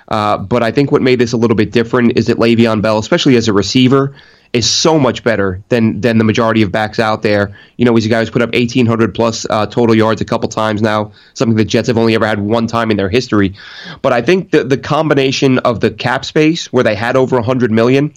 Uh, 0.08 0.40
but 0.40 0.64
I 0.64 0.72
think 0.72 0.92
what 0.92 1.04
made 1.04 1.20
this 1.20 1.34
a 1.34 1.38
little 1.38 1.56
bit 1.56 1.72
different 1.72 2.18
is 2.18 2.26
that 2.28 2.38
Le'Veon 2.38 2.82
Bell, 2.82 2.98
especially 2.98 3.36
as 3.36 3.48
a 3.48 3.54
receiver, 3.54 4.16
is 4.54 4.70
so 4.70 5.00
much 5.00 5.24
better 5.24 5.62
than 5.70 6.02
than 6.02 6.18
the 6.18 6.24
majority 6.24 6.62
of 6.62 6.72
backs 6.72 7.00
out 7.00 7.22
there. 7.22 7.56
You 7.78 7.86
know, 7.86 7.96
he's 7.96 8.06
a 8.06 8.10
guy 8.10 8.20
who's 8.20 8.30
put 8.30 8.42
up 8.42 8.54
1,800 8.54 9.14
plus 9.14 9.46
uh, 9.50 9.66
total 9.68 9.96
yards 9.96 10.22
a 10.22 10.26
couple 10.26 10.50
times 10.50 10.82
now, 10.82 11.12
something 11.34 11.56
the 11.56 11.66
Jets 11.66 11.88
have 11.88 11.98
only 11.98 12.16
ever 12.16 12.26
had 12.26 12.40
one 12.40 12.68
time 12.68 12.92
in 12.92 12.98
their 12.98 13.10
history. 13.10 13.54
But 14.02 14.14
I 14.14 14.22
think 14.22 14.52
the 14.52 14.64
the 14.64 14.78
combination 14.78 15.60
of 15.60 15.80
the 15.80 15.92
cap 15.92 16.26
space, 16.26 16.72
where 16.72 16.84
they 16.84 16.96
had 16.96 17.16
over 17.16 17.36
100 17.36 17.72
million, 17.72 18.14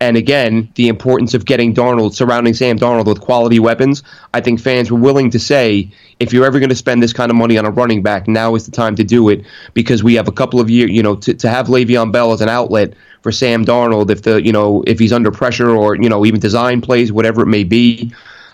and 0.00 0.16
again, 0.16 0.70
the 0.76 0.88
importance 0.88 1.34
of 1.34 1.44
getting 1.44 1.74
Darnold, 1.74 2.14
surrounding 2.14 2.54
Sam 2.54 2.78
Darnold 2.78 3.06
with 3.06 3.20
quality 3.20 3.58
weapons, 3.58 4.04
I 4.32 4.40
think 4.40 4.60
fans 4.60 4.90
were 4.90 4.98
willing 4.98 5.30
to 5.30 5.40
say, 5.40 5.90
if 6.20 6.32
you're 6.32 6.44
ever 6.44 6.60
going 6.60 6.68
to 6.68 6.76
spend 6.76 7.02
this 7.02 7.12
kind 7.12 7.30
of 7.30 7.36
money 7.36 7.58
on 7.58 7.64
a 7.64 7.70
running 7.70 8.02
back, 8.02 8.28
now 8.28 8.54
is 8.54 8.64
the 8.64 8.70
time 8.70 8.94
to 8.96 9.04
do 9.04 9.28
it 9.28 9.44
because 9.74 10.04
we 10.04 10.14
have 10.14 10.28
a 10.28 10.32
couple 10.32 10.60
of 10.60 10.70
years, 10.70 10.90
you 10.90 11.02
know, 11.02 11.16
to, 11.16 11.34
to 11.34 11.48
have 11.48 11.66
Le'Veon 11.66 12.12
Bell 12.12 12.32
as 12.32 12.40
an 12.40 12.48
outlet 12.48 12.94
for 13.22 13.32
Sam 13.32 13.64
Darnold 13.64 14.10
if 14.10 14.22
the, 14.22 14.40
you 14.40 14.52
know, 14.52 14.84
if 14.86 15.00
he's 15.00 15.12
under 15.12 15.32
pressure 15.32 15.70
or, 15.70 15.96
you 15.96 16.08
know, 16.08 16.24
even 16.24 16.38
design 16.38 16.80
plays, 16.80 17.10
whatever 17.10 17.42
it 17.42 17.46
may 17.46 17.64
be. 17.64 18.12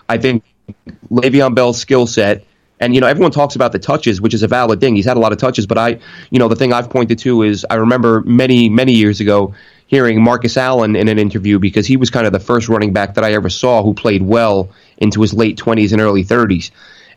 I 0.09 0.17
think 0.17 0.43
Le'Veon 1.11 1.53
Bell's 1.53 1.79
skill 1.79 2.07
set 2.07 2.43
and 2.79 2.93
you 2.93 2.99
know, 2.99 3.07
everyone 3.07 3.31
talks 3.31 3.55
about 3.55 3.71
the 3.71 3.79
touches, 3.79 4.19
which 4.19 4.33
is 4.33 4.43
a 4.43 4.47
valid 4.47 4.81
thing. 4.81 4.95
He's 4.95 5.05
had 5.05 5.15
a 5.15 5.19
lot 5.19 5.31
of 5.31 5.37
touches, 5.37 5.65
but 5.65 5.77
I, 5.77 5.99
you 6.29 6.39
know, 6.39 6.47
the 6.47 6.57
thing 6.57 6.73
I've 6.73 6.89
pointed 6.89 7.17
to 7.19 7.43
is 7.43 7.65
I 7.69 7.75
remember 7.75 8.21
many, 8.21 8.67
many 8.67 8.91
years 8.91 9.21
ago 9.21 9.53
hearing 9.87 10.21
Marcus 10.21 10.57
Allen 10.57 10.95
in 10.95 11.07
an 11.07 11.19
interview 11.19 11.59
because 11.59 11.85
he 11.85 11.97
was 11.97 12.09
kind 12.09 12.25
of 12.25 12.33
the 12.33 12.39
first 12.39 12.69
running 12.69 12.93
back 12.93 13.15
that 13.15 13.23
I 13.23 13.33
ever 13.33 13.49
saw 13.49 13.83
who 13.83 13.93
played 13.93 14.23
well 14.23 14.69
into 14.97 15.21
his 15.21 15.33
late 15.33 15.57
20s 15.57 15.91
and 15.91 16.01
early 16.01 16.23
30s. 16.23 16.71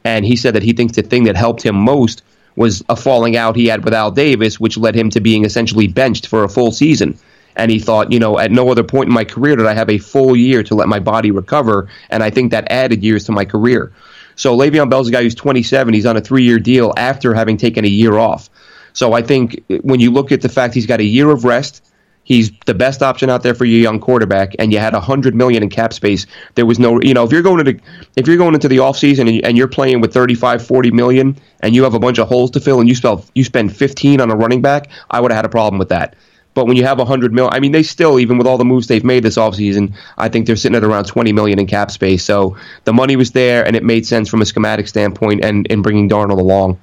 And 0.05 0.25
he 0.25 0.37
said 0.37 0.55
that 0.55 0.63
he 0.63 0.73
thinks 0.73 0.97
the 0.97 1.03
thing 1.03 1.25
that 1.25 1.37
helped 1.37 1.63
him 1.63 1.75
most 1.75 2.23
was 2.57 2.83
a 2.89 2.97
falling 2.97 3.37
out 3.37 3.57
he 3.57 3.67
had 3.67 3.85
with 3.85 3.95
Al 3.95 4.11
Davis, 4.11 4.59
which 4.59 4.77
led 4.77 4.95
him 4.95 5.11
to 5.11 5.21
being 5.21 5.45
essentially 5.45 5.87
benched 5.87 6.27
for 6.27 6.45
a 6.45 6.49
full 6.49 6.73
season. 6.73 7.19
And 7.57 7.71
he 7.71 7.79
thought, 7.79 8.13
you 8.13 8.19
know, 8.19 8.39
at 8.39 8.51
no 8.51 8.71
other 8.71 8.85
point 8.85 9.09
in 9.09 9.15
my 9.15 9.25
career 9.25 9.57
did 9.57 9.67
I 9.67 9.75
have 9.75 9.91
a 9.91 9.99
full 9.99 10.37
year 10.37 10.63
to 10.65 10.75
let 10.75 10.89
my 10.89 10.99
body 10.99 11.31
recover. 11.31 11.89
And 12.11 12.23
I 12.23 12.31
think 12.31 12.51
that 12.51 12.71
added 12.71 13.03
years 13.03 13.25
to 13.25 13.33
my 13.33 13.45
career. 13.45 13.93
So 14.37 14.57
Le'Veon 14.57 14.91
Bell's 14.91 15.09
a 15.09 15.13
guy 15.13 15.23
who's 15.23 15.35
27. 15.35 15.95
He's 15.95 16.07
on 16.07 16.17
a 16.17 16.21
three 16.21 16.45
year 16.45 16.59
deal 16.59 16.93
after 16.97 17.35
having 17.35 17.57
taken 17.57 17.85
a 17.85 17.89
year 17.89 18.19
off. 18.19 18.49
So 18.93 19.13
I 19.13 19.23
think 19.23 19.65
when 19.83 20.01
you 20.01 20.13
look 20.13 20.33
at 20.33 20.41
the 20.41 20.49
fact 20.49 20.75
he's 20.75 20.87
got 20.87 21.01
a 21.01 21.05
year 21.05 21.31
of 21.31 21.45
rest, 21.45 21.85
he's 22.29 22.53
the 22.67 22.75
best 22.75 23.03
option 23.03 23.31
out 23.31 23.43
there 23.43 23.55
for 23.55 23.65
your 23.65 23.81
young 23.81 23.99
quarterback, 23.99 24.55
and 24.59 24.71
you 24.71 24.79
had 24.79 24.93
hundred 24.95 25.35
million 25.35 25.63
in 25.63 25.71
cap 25.71 25.95
space. 25.95 26.27
There 26.57 26.67
was 26.67 26.79
no, 26.79 27.01
you 27.01 27.15
know, 27.15 27.25
if 27.25 27.33
you're 27.33 27.43
going 27.43 27.67
into 27.67 27.83
if 28.17 28.29
you're 28.29 28.37
going 28.37 28.55
into 28.55 28.69
the 28.69 28.77
offseason 28.77 29.29
and, 29.29 29.45
and 29.45 29.57
you're 29.57 29.69
playing 29.69 30.01
with 30.03 30.13
35, 30.13 30.65
40 30.65 30.91
million, 30.91 31.37
and 31.61 31.75
you 31.75 31.83
have 31.85 31.95
a 31.95 31.99
bunch 31.99 32.19
of 32.19 32.29
holes 32.29 32.51
to 32.53 32.61
fill, 32.61 32.81
and 32.81 32.89
you 32.89 32.95
spell 32.95 33.25
you 33.35 33.45
spend 33.45 33.75
15 33.75 34.21
on 34.21 34.31
a 34.31 34.37
running 34.37 34.61
back, 34.61 34.91
I 35.11 35.21
would 35.21 35.31
have 35.31 35.39
had 35.39 35.47
a 35.47 35.49
problem 35.49 35.79
with 35.79 35.89
that. 35.89 36.15
But 36.53 36.67
when 36.67 36.77
you 36.77 36.85
have 36.85 36.99
100 36.99 37.33
mil, 37.33 37.49
I 37.53 37.61
mean, 37.61 37.73
they 37.73 37.83
still, 37.83 38.19
even 38.19 38.37
with 38.37 38.47
all 38.47 38.59
the 38.59 38.65
moves 38.65 38.89
they've 38.89 39.05
made 39.05 39.23
this 39.23 39.37
offseason, 39.37 39.95
I 40.19 40.29
think 40.29 40.47
they're 40.47 40.57
sitting 40.57 40.77
at 40.77 40.85
around 40.85 41.05
20 41.05 41.33
million 41.33 41.59
in 41.59 41.67
cap 41.67 41.91
space. 41.91 42.25
So 42.25 42.57
the 42.85 42.93
money 42.93 43.17
was 43.17 43.31
there, 43.31 43.65
and 43.65 43.77
it 43.77 43.85
made 43.85 44.07
sense 44.07 44.29
from 44.29 44.43
a 44.43 44.45
schematic 44.45 44.89
standpoint 44.89 45.45
and 45.45 45.67
in 45.69 45.83
bringing 45.83 46.09
Darnold 46.09 46.41
along. 46.41 46.79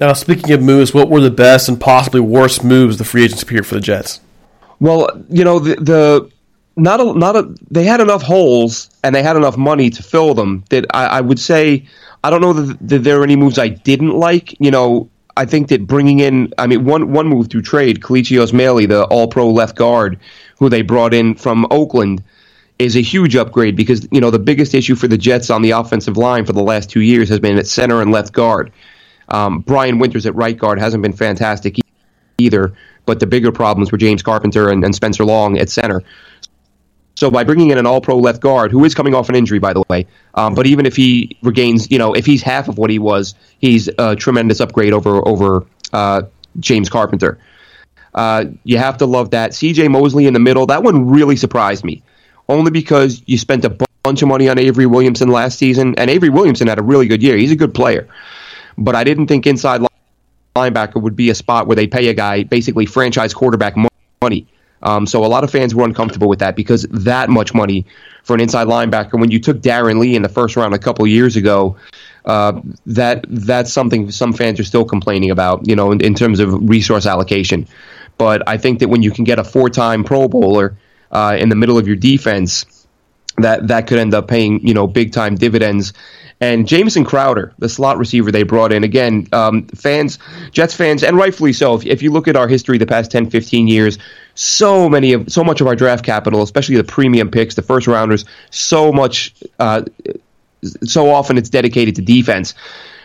Now, 0.00 0.14
speaking 0.14 0.50
of 0.52 0.62
moves, 0.62 0.94
what 0.94 1.10
were 1.10 1.20
the 1.20 1.30
best 1.30 1.68
and 1.68 1.78
possibly 1.78 2.20
worst 2.20 2.64
moves 2.64 2.96
the 2.96 3.04
free 3.04 3.24
agency 3.24 3.46
period 3.46 3.66
for 3.66 3.74
the 3.74 3.80
Jets? 3.80 4.20
Well, 4.82 5.08
you 5.28 5.44
know, 5.44 5.60
the, 5.60 5.76
the 5.76 6.30
not 6.74 7.00
a, 7.00 7.16
not 7.16 7.36
a, 7.36 7.54
they 7.70 7.84
had 7.84 8.00
enough 8.00 8.20
holes 8.20 8.90
and 9.04 9.14
they 9.14 9.22
had 9.22 9.36
enough 9.36 9.56
money 9.56 9.90
to 9.90 10.02
fill 10.02 10.34
them 10.34 10.64
that 10.70 10.86
I, 10.92 11.06
I 11.06 11.20
would 11.20 11.38
say 11.38 11.86
I 12.24 12.30
don't 12.30 12.40
know 12.40 12.52
that, 12.52 12.88
that 12.88 12.98
there 13.04 13.20
are 13.20 13.22
any 13.22 13.36
moves 13.36 13.60
I 13.60 13.68
didn't 13.68 14.10
like. 14.10 14.60
You 14.60 14.72
know, 14.72 15.08
I 15.36 15.44
think 15.44 15.68
that 15.68 15.86
bringing 15.86 16.18
in, 16.18 16.52
I 16.58 16.66
mean, 16.66 16.84
one 16.84 17.12
one 17.12 17.28
move 17.28 17.48
through 17.48 17.62
trade, 17.62 18.00
Kelechi 18.00 18.36
Osemele, 18.38 18.88
the 18.88 19.04
All 19.04 19.28
Pro 19.28 19.48
left 19.48 19.76
guard, 19.76 20.18
who 20.58 20.68
they 20.68 20.82
brought 20.82 21.14
in 21.14 21.36
from 21.36 21.64
Oakland, 21.70 22.20
is 22.80 22.96
a 22.96 23.02
huge 23.02 23.36
upgrade 23.36 23.76
because 23.76 24.08
you 24.10 24.20
know 24.20 24.32
the 24.32 24.40
biggest 24.40 24.74
issue 24.74 24.96
for 24.96 25.06
the 25.06 25.16
Jets 25.16 25.48
on 25.48 25.62
the 25.62 25.70
offensive 25.70 26.16
line 26.16 26.44
for 26.44 26.54
the 26.54 26.62
last 26.62 26.90
two 26.90 27.02
years 27.02 27.28
has 27.28 27.38
been 27.38 27.56
at 27.56 27.68
center 27.68 28.02
and 28.02 28.10
left 28.10 28.32
guard. 28.32 28.72
Um, 29.28 29.60
Brian 29.60 30.00
Winters 30.00 30.26
at 30.26 30.34
right 30.34 30.58
guard 30.58 30.80
hasn't 30.80 31.04
been 31.04 31.12
fantastic 31.12 31.76
either, 32.38 32.74
but 33.06 33.20
the 33.20 33.26
bigger 33.26 33.52
problems 33.52 33.92
were 33.92 33.98
James 33.98 34.22
Carpenter 34.22 34.68
and, 34.68 34.84
and 34.84 34.94
Spencer 34.94 35.24
Long 35.24 35.58
at 35.58 35.68
center. 35.70 36.02
So 37.14 37.30
by 37.30 37.44
bringing 37.44 37.70
in 37.70 37.78
an 37.78 37.86
All-Pro 37.86 38.16
left 38.16 38.40
guard, 38.40 38.70
who 38.70 38.84
is 38.84 38.94
coming 38.94 39.14
off 39.14 39.28
an 39.28 39.34
injury, 39.34 39.58
by 39.58 39.72
the 39.72 39.82
way, 39.88 40.06
um, 40.34 40.54
but 40.54 40.66
even 40.66 40.86
if 40.86 40.96
he 40.96 41.36
regains, 41.42 41.90
you 41.90 41.98
know, 41.98 42.14
if 42.14 42.24
he's 42.24 42.42
half 42.42 42.68
of 42.68 42.78
what 42.78 42.90
he 42.90 42.98
was, 42.98 43.34
he's 43.58 43.88
a 43.98 44.16
tremendous 44.16 44.60
upgrade 44.60 44.92
over 44.92 45.26
over 45.28 45.66
uh, 45.92 46.22
James 46.58 46.88
Carpenter. 46.88 47.38
Uh, 48.14 48.46
you 48.64 48.78
have 48.78 48.98
to 48.98 49.06
love 49.06 49.30
that. 49.30 49.54
C.J. 49.54 49.88
Mosley 49.88 50.26
in 50.26 50.34
the 50.34 50.40
middle, 50.40 50.66
that 50.66 50.82
one 50.82 51.08
really 51.08 51.36
surprised 51.36 51.84
me, 51.84 52.02
only 52.48 52.70
because 52.70 53.22
you 53.26 53.38
spent 53.38 53.64
a 53.64 53.76
bunch 54.02 54.22
of 54.22 54.28
money 54.28 54.48
on 54.48 54.58
Avery 54.58 54.86
Williamson 54.86 55.28
last 55.28 55.58
season, 55.58 55.94
and 55.98 56.10
Avery 56.10 56.30
Williamson 56.30 56.66
had 56.66 56.78
a 56.78 56.82
really 56.82 57.06
good 57.06 57.22
year. 57.22 57.36
He's 57.36 57.52
a 57.52 57.56
good 57.56 57.74
player, 57.74 58.08
but 58.76 58.94
I 58.94 59.04
didn't 59.04 59.26
think 59.26 59.46
inside 59.46 59.82
linebacker 60.54 61.00
would 61.00 61.16
be 61.16 61.30
a 61.30 61.34
spot 61.34 61.66
where 61.66 61.76
they 61.76 61.86
pay 61.86 62.08
a 62.08 62.14
guy 62.14 62.42
basically 62.42 62.86
franchise 62.86 63.32
quarterback 63.32 63.74
money. 64.20 64.46
Um, 64.82 65.06
so 65.06 65.24
a 65.24 65.26
lot 65.26 65.44
of 65.44 65.50
fans 65.50 65.74
were 65.74 65.84
uncomfortable 65.84 66.28
with 66.28 66.40
that 66.40 66.56
because 66.56 66.82
that 66.90 67.30
much 67.30 67.54
money 67.54 67.86
for 68.24 68.34
an 68.34 68.40
inside 68.40 68.66
linebacker 68.66 69.18
when 69.18 69.30
you 69.30 69.38
took 69.38 69.58
Darron 69.58 69.98
Lee 69.98 70.16
in 70.16 70.22
the 70.22 70.28
first 70.28 70.56
round 70.56 70.74
a 70.74 70.78
couple 70.78 71.06
years 71.06 71.36
ago, 71.36 71.76
uh, 72.24 72.60
that 72.86 73.24
that's 73.28 73.72
something 73.72 74.10
some 74.10 74.32
fans 74.32 74.58
are 74.60 74.64
still 74.64 74.84
complaining 74.84 75.30
about, 75.30 75.66
you 75.66 75.76
know, 75.76 75.92
in, 75.92 76.00
in 76.00 76.14
terms 76.14 76.40
of 76.40 76.68
resource 76.68 77.06
allocation. 77.06 77.66
But 78.18 78.46
I 78.48 78.58
think 78.58 78.80
that 78.80 78.88
when 78.88 79.02
you 79.02 79.10
can 79.10 79.24
get 79.24 79.38
a 79.38 79.44
four-time 79.44 80.04
Pro 80.04 80.28
Bowler 80.28 80.76
uh, 81.10 81.36
in 81.38 81.48
the 81.48 81.56
middle 81.56 81.78
of 81.78 81.86
your 81.86 81.96
defense, 81.96 82.81
that 83.44 83.68
that 83.68 83.86
could 83.86 83.98
end 83.98 84.14
up 84.14 84.28
paying 84.28 84.66
you 84.66 84.74
know 84.74 84.86
big 84.86 85.12
time 85.12 85.34
dividends. 85.36 85.92
And 86.40 86.66
Jameson 86.66 87.04
Crowder, 87.04 87.54
the 87.60 87.68
slot 87.68 87.98
receiver 87.98 88.32
they 88.32 88.42
brought 88.42 88.72
in, 88.72 88.82
again, 88.82 89.28
um, 89.32 89.64
fans, 89.68 90.18
Jets 90.50 90.74
fans, 90.74 91.04
and 91.04 91.16
rightfully 91.16 91.52
so. 91.52 91.76
If, 91.76 91.86
if 91.86 92.02
you 92.02 92.10
look 92.10 92.26
at 92.26 92.34
our 92.34 92.48
history 92.48 92.78
the 92.78 92.86
past 92.86 93.12
10, 93.12 93.30
15 93.30 93.68
years, 93.68 93.96
so 94.34 94.88
many 94.88 95.12
of 95.12 95.30
so 95.30 95.44
much 95.44 95.60
of 95.60 95.68
our 95.68 95.76
draft 95.76 96.04
capital, 96.04 96.42
especially 96.42 96.76
the 96.76 96.84
premium 96.84 97.30
picks, 97.30 97.54
the 97.54 97.62
first 97.62 97.86
rounders, 97.86 98.24
so 98.50 98.92
much, 98.92 99.32
uh, 99.60 99.84
so 100.82 101.10
often 101.10 101.38
it's 101.38 101.48
dedicated 101.48 101.94
to 101.94 102.02
defense. 102.02 102.54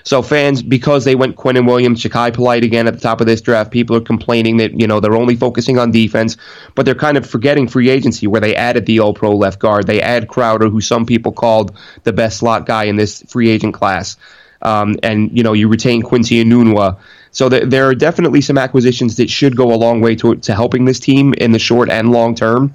So 0.07 0.21
fans, 0.21 0.63
because 0.63 1.03
they 1.03 1.15
went 1.15 1.35
Quinnen 1.35 1.67
Williams, 1.67 2.01
Jachai 2.01 2.33
Polite 2.33 2.63
again 2.63 2.87
at 2.87 2.93
the 2.93 2.99
top 3.01 3.19
of 3.19 3.27
this 3.27 3.41
draft, 3.41 3.71
people 3.71 3.93
are 3.93 3.99
complaining 3.99 4.55
that 4.55 4.79
you 4.79 4.87
know 4.87 5.01
they're 5.01 5.17
only 5.17 5.35
focusing 5.35 5.77
on 5.77 5.91
defense, 5.91 6.37
but 6.75 6.85
they're 6.85 6.95
kind 6.95 7.17
of 7.17 7.29
forgetting 7.29 7.67
free 7.67 7.89
agency 7.89 8.25
where 8.25 8.39
they 8.39 8.55
added 8.55 8.85
the 8.85 8.99
All 9.01 9.13
Pro 9.13 9.31
left 9.31 9.59
guard, 9.59 9.85
they 9.85 10.01
add 10.01 10.29
Crowder, 10.29 10.69
who 10.69 10.79
some 10.79 11.05
people 11.05 11.33
called 11.33 11.75
the 12.03 12.13
best 12.13 12.37
slot 12.37 12.65
guy 12.65 12.85
in 12.85 12.95
this 12.95 13.21
free 13.23 13.49
agent 13.49 13.73
class, 13.73 14.15
um, 14.61 14.95
and 15.03 15.29
you 15.35 15.43
know 15.43 15.51
you 15.51 15.67
retain 15.67 16.01
Quincy 16.01 16.41
Enunwa. 16.41 16.97
So 17.31 17.49
th- 17.49 17.65
there 17.65 17.89
are 17.89 17.93
definitely 17.93 18.39
some 18.39 18.57
acquisitions 18.57 19.17
that 19.17 19.29
should 19.29 19.57
go 19.57 19.73
a 19.73 19.75
long 19.75 19.99
way 19.99 20.15
to 20.15 20.37
to 20.37 20.55
helping 20.55 20.85
this 20.85 21.01
team 21.01 21.33
in 21.33 21.51
the 21.51 21.59
short 21.59 21.89
and 21.89 22.13
long 22.13 22.33
term. 22.33 22.71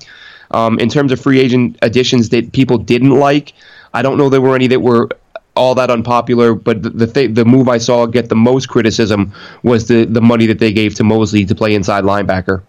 Um, 0.51 0.79
in 0.79 0.91
terms 0.91 1.13
of 1.13 1.19
free 1.19 1.41
agent 1.41 1.79
additions 1.81 2.29
that 2.29 2.53
people 2.53 2.77
didn't 2.77 3.19
like, 3.19 3.55
I 3.95 4.03
don't 4.03 4.19
know 4.19 4.29
there 4.29 4.43
were 4.43 4.55
any 4.55 4.67
that 4.67 4.81
were 4.81 5.09
all 5.55 5.75
that 5.75 5.91
unpopular, 5.91 6.55
but 6.55 6.83
the 6.83 6.91
the, 6.91 7.07
th- 7.07 7.35
the 7.35 7.45
move 7.45 7.69
I 7.69 7.79
saw 7.79 8.07
get 8.07 8.29
the 8.29 8.37
most 8.37 8.69
criticism 8.69 9.33
was 9.63 9.87
the 9.87 10.05
the 10.05 10.21
money 10.21 10.47
that 10.47 10.59
they 10.59 10.73
gave 10.73 10.95
to 10.97 11.05
Mosley 11.05 11.45
to 11.45 11.55
play 11.55 11.75
inside 11.75 12.05
linebacker. 12.05 12.63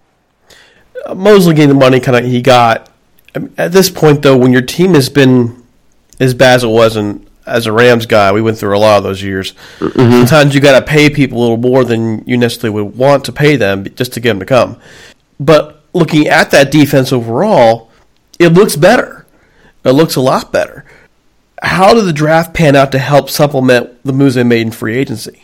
Uh, 1.05 1.15
Mosley 1.15 1.53
getting 1.53 1.69
the 1.69 1.75
money 1.75 1.99
kind 1.99 2.17
of 2.17 2.25
he 2.25 2.41
got. 2.41 2.89
I 3.35 3.39
mean, 3.39 3.53
at 3.57 3.71
this 3.71 3.89
point, 3.89 4.21
though, 4.21 4.37
when 4.37 4.53
your 4.53 4.61
team 4.61 4.93
has 4.93 5.09
been 5.09 5.63
as 6.19 6.33
bad 6.33 6.55
as 6.55 6.63
it 6.63 6.67
was, 6.67 6.95
and 6.95 7.25
as 7.45 7.65
a 7.65 7.71
Rams 7.71 8.05
guy, 8.05 8.31
we 8.31 8.41
went 8.41 8.57
through 8.57 8.77
a 8.77 8.79
lot 8.79 8.97
of 8.97 9.03
those 9.03 9.23
years. 9.23 9.53
Mm-hmm. 9.79 10.11
Sometimes 10.11 10.55
you 10.55 10.61
got 10.61 10.79
to 10.79 10.85
pay 10.85 11.09
people 11.09 11.39
a 11.39 11.41
little 11.41 11.57
more 11.57 11.83
than 11.83 12.23
you 12.27 12.37
necessarily 12.37 12.83
would 12.83 12.95
want 12.95 13.25
to 13.25 13.31
pay 13.31 13.55
them 13.55 13.85
just 13.95 14.13
to 14.13 14.19
get 14.19 14.29
them 14.29 14.39
to 14.39 14.45
come. 14.45 14.79
But 15.39 15.83
looking 15.93 16.27
at 16.27 16.51
that 16.51 16.71
defense 16.71 17.11
overall, 17.11 17.89
it 18.39 18.49
looks 18.49 18.75
better. 18.75 19.25
It 19.83 19.91
looks 19.91 20.15
a 20.15 20.21
lot 20.21 20.51
better. 20.51 20.85
How 21.63 21.93
did 21.93 22.03
the 22.03 22.13
draft 22.13 22.53
pan 22.53 22.75
out 22.75 22.91
to 22.91 22.99
help 22.99 23.29
supplement 23.29 24.03
the 24.03 24.13
moves 24.13 24.35
they 24.35 24.43
made 24.43 24.61
in 24.61 24.71
free 24.71 24.97
agency? 24.97 25.43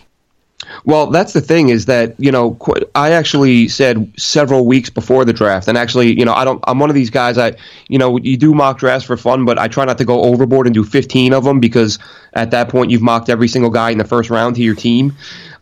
Well, 0.84 1.08
that's 1.08 1.34
the 1.34 1.42
thing 1.42 1.70
is 1.70 1.86
that 1.86 2.16
you 2.20 2.32
know 2.32 2.58
I 2.94 3.12
actually 3.12 3.70
said 3.70 4.12
several 4.18 4.66
weeks 4.66 4.90
before 4.90 5.24
the 5.24 5.34
draft, 5.34 5.68
and 5.68 5.78
actually 5.78 6.18
you 6.18 6.26
know 6.26 6.34
I 6.34 6.44
don't 6.44 6.62
I'm 6.68 6.78
one 6.78 6.90
of 6.90 6.96
these 6.96 7.10
guys 7.10 7.38
I 7.38 7.54
you 7.88 7.98
know 7.98 8.18
you 8.18 8.38
do 8.38 8.54
mock 8.54 8.80
drafts 8.80 9.08
for 9.08 9.16
fun, 9.18 9.46
but 9.46 9.58
I 9.58 9.70
try 9.70 9.86
not 9.86 9.98
to 10.00 10.06
go 10.06 10.24
overboard 10.24 10.68
and 10.68 10.74
do 10.74 10.84
15 10.84 11.34
of 11.34 11.46
them 11.46 11.60
because 11.60 12.00
at 12.34 12.52
that 12.52 12.70
point 12.70 12.92
you've 12.92 13.02
mocked 13.02 13.30
every 13.30 13.48
single 13.48 13.72
guy 13.72 13.90
in 13.92 13.98
the 13.98 14.06
first 14.06 14.30
round 14.30 14.58
to 14.58 14.62
your 14.62 14.76
team. 14.76 15.16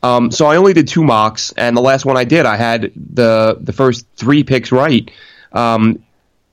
Um, 0.03 0.31
so 0.31 0.47
I 0.47 0.57
only 0.57 0.73
did 0.73 0.87
two 0.87 1.03
mocks, 1.03 1.53
and 1.55 1.77
the 1.77 1.81
last 1.81 2.05
one 2.05 2.17
I 2.17 2.23
did 2.23 2.45
I 2.45 2.55
had 2.55 2.91
the 2.95 3.57
the 3.61 3.73
first 3.73 4.05
three 4.15 4.43
picks 4.43 4.71
right. 4.71 5.09
Um, 5.53 6.03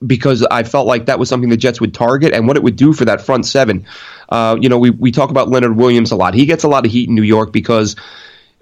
because 0.05 0.45
I 0.51 0.63
felt 0.63 0.87
like 0.87 1.05
that 1.05 1.19
was 1.19 1.29
something 1.29 1.49
the 1.49 1.57
Jets 1.57 1.79
would 1.79 1.93
target 1.93 2.33
and 2.33 2.47
what 2.47 2.57
it 2.57 2.63
would 2.63 2.75
do 2.75 2.93
for 2.93 3.05
that 3.05 3.21
front 3.21 3.45
seven. 3.45 3.85
Uh, 4.29 4.57
you 4.59 4.69
know, 4.69 4.77
we, 4.77 4.89
we 4.89 5.11
talk 5.11 5.29
about 5.29 5.49
Leonard 5.49 5.75
Williams 5.75 6.11
a 6.11 6.15
lot. 6.15 6.33
He 6.33 6.45
gets 6.45 6.63
a 6.63 6.67
lot 6.67 6.85
of 6.85 6.91
heat 6.91 7.09
in 7.09 7.15
New 7.15 7.23
York 7.23 7.51
because 7.51 7.95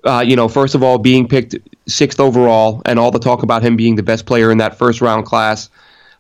uh, 0.04 0.24
you 0.26 0.36
know, 0.36 0.48
first 0.48 0.76
of 0.76 0.84
all, 0.84 0.98
being 0.98 1.28
picked 1.28 1.56
sixth 1.88 2.20
overall, 2.20 2.82
and 2.86 3.00
all 3.00 3.12
the 3.12 3.20
talk 3.20 3.44
about 3.44 3.64
him 3.64 3.76
being 3.76 3.96
the 3.96 4.04
best 4.04 4.26
player 4.26 4.52
in 4.52 4.58
that 4.58 4.78
first 4.78 5.02
round 5.02 5.26
class. 5.26 5.70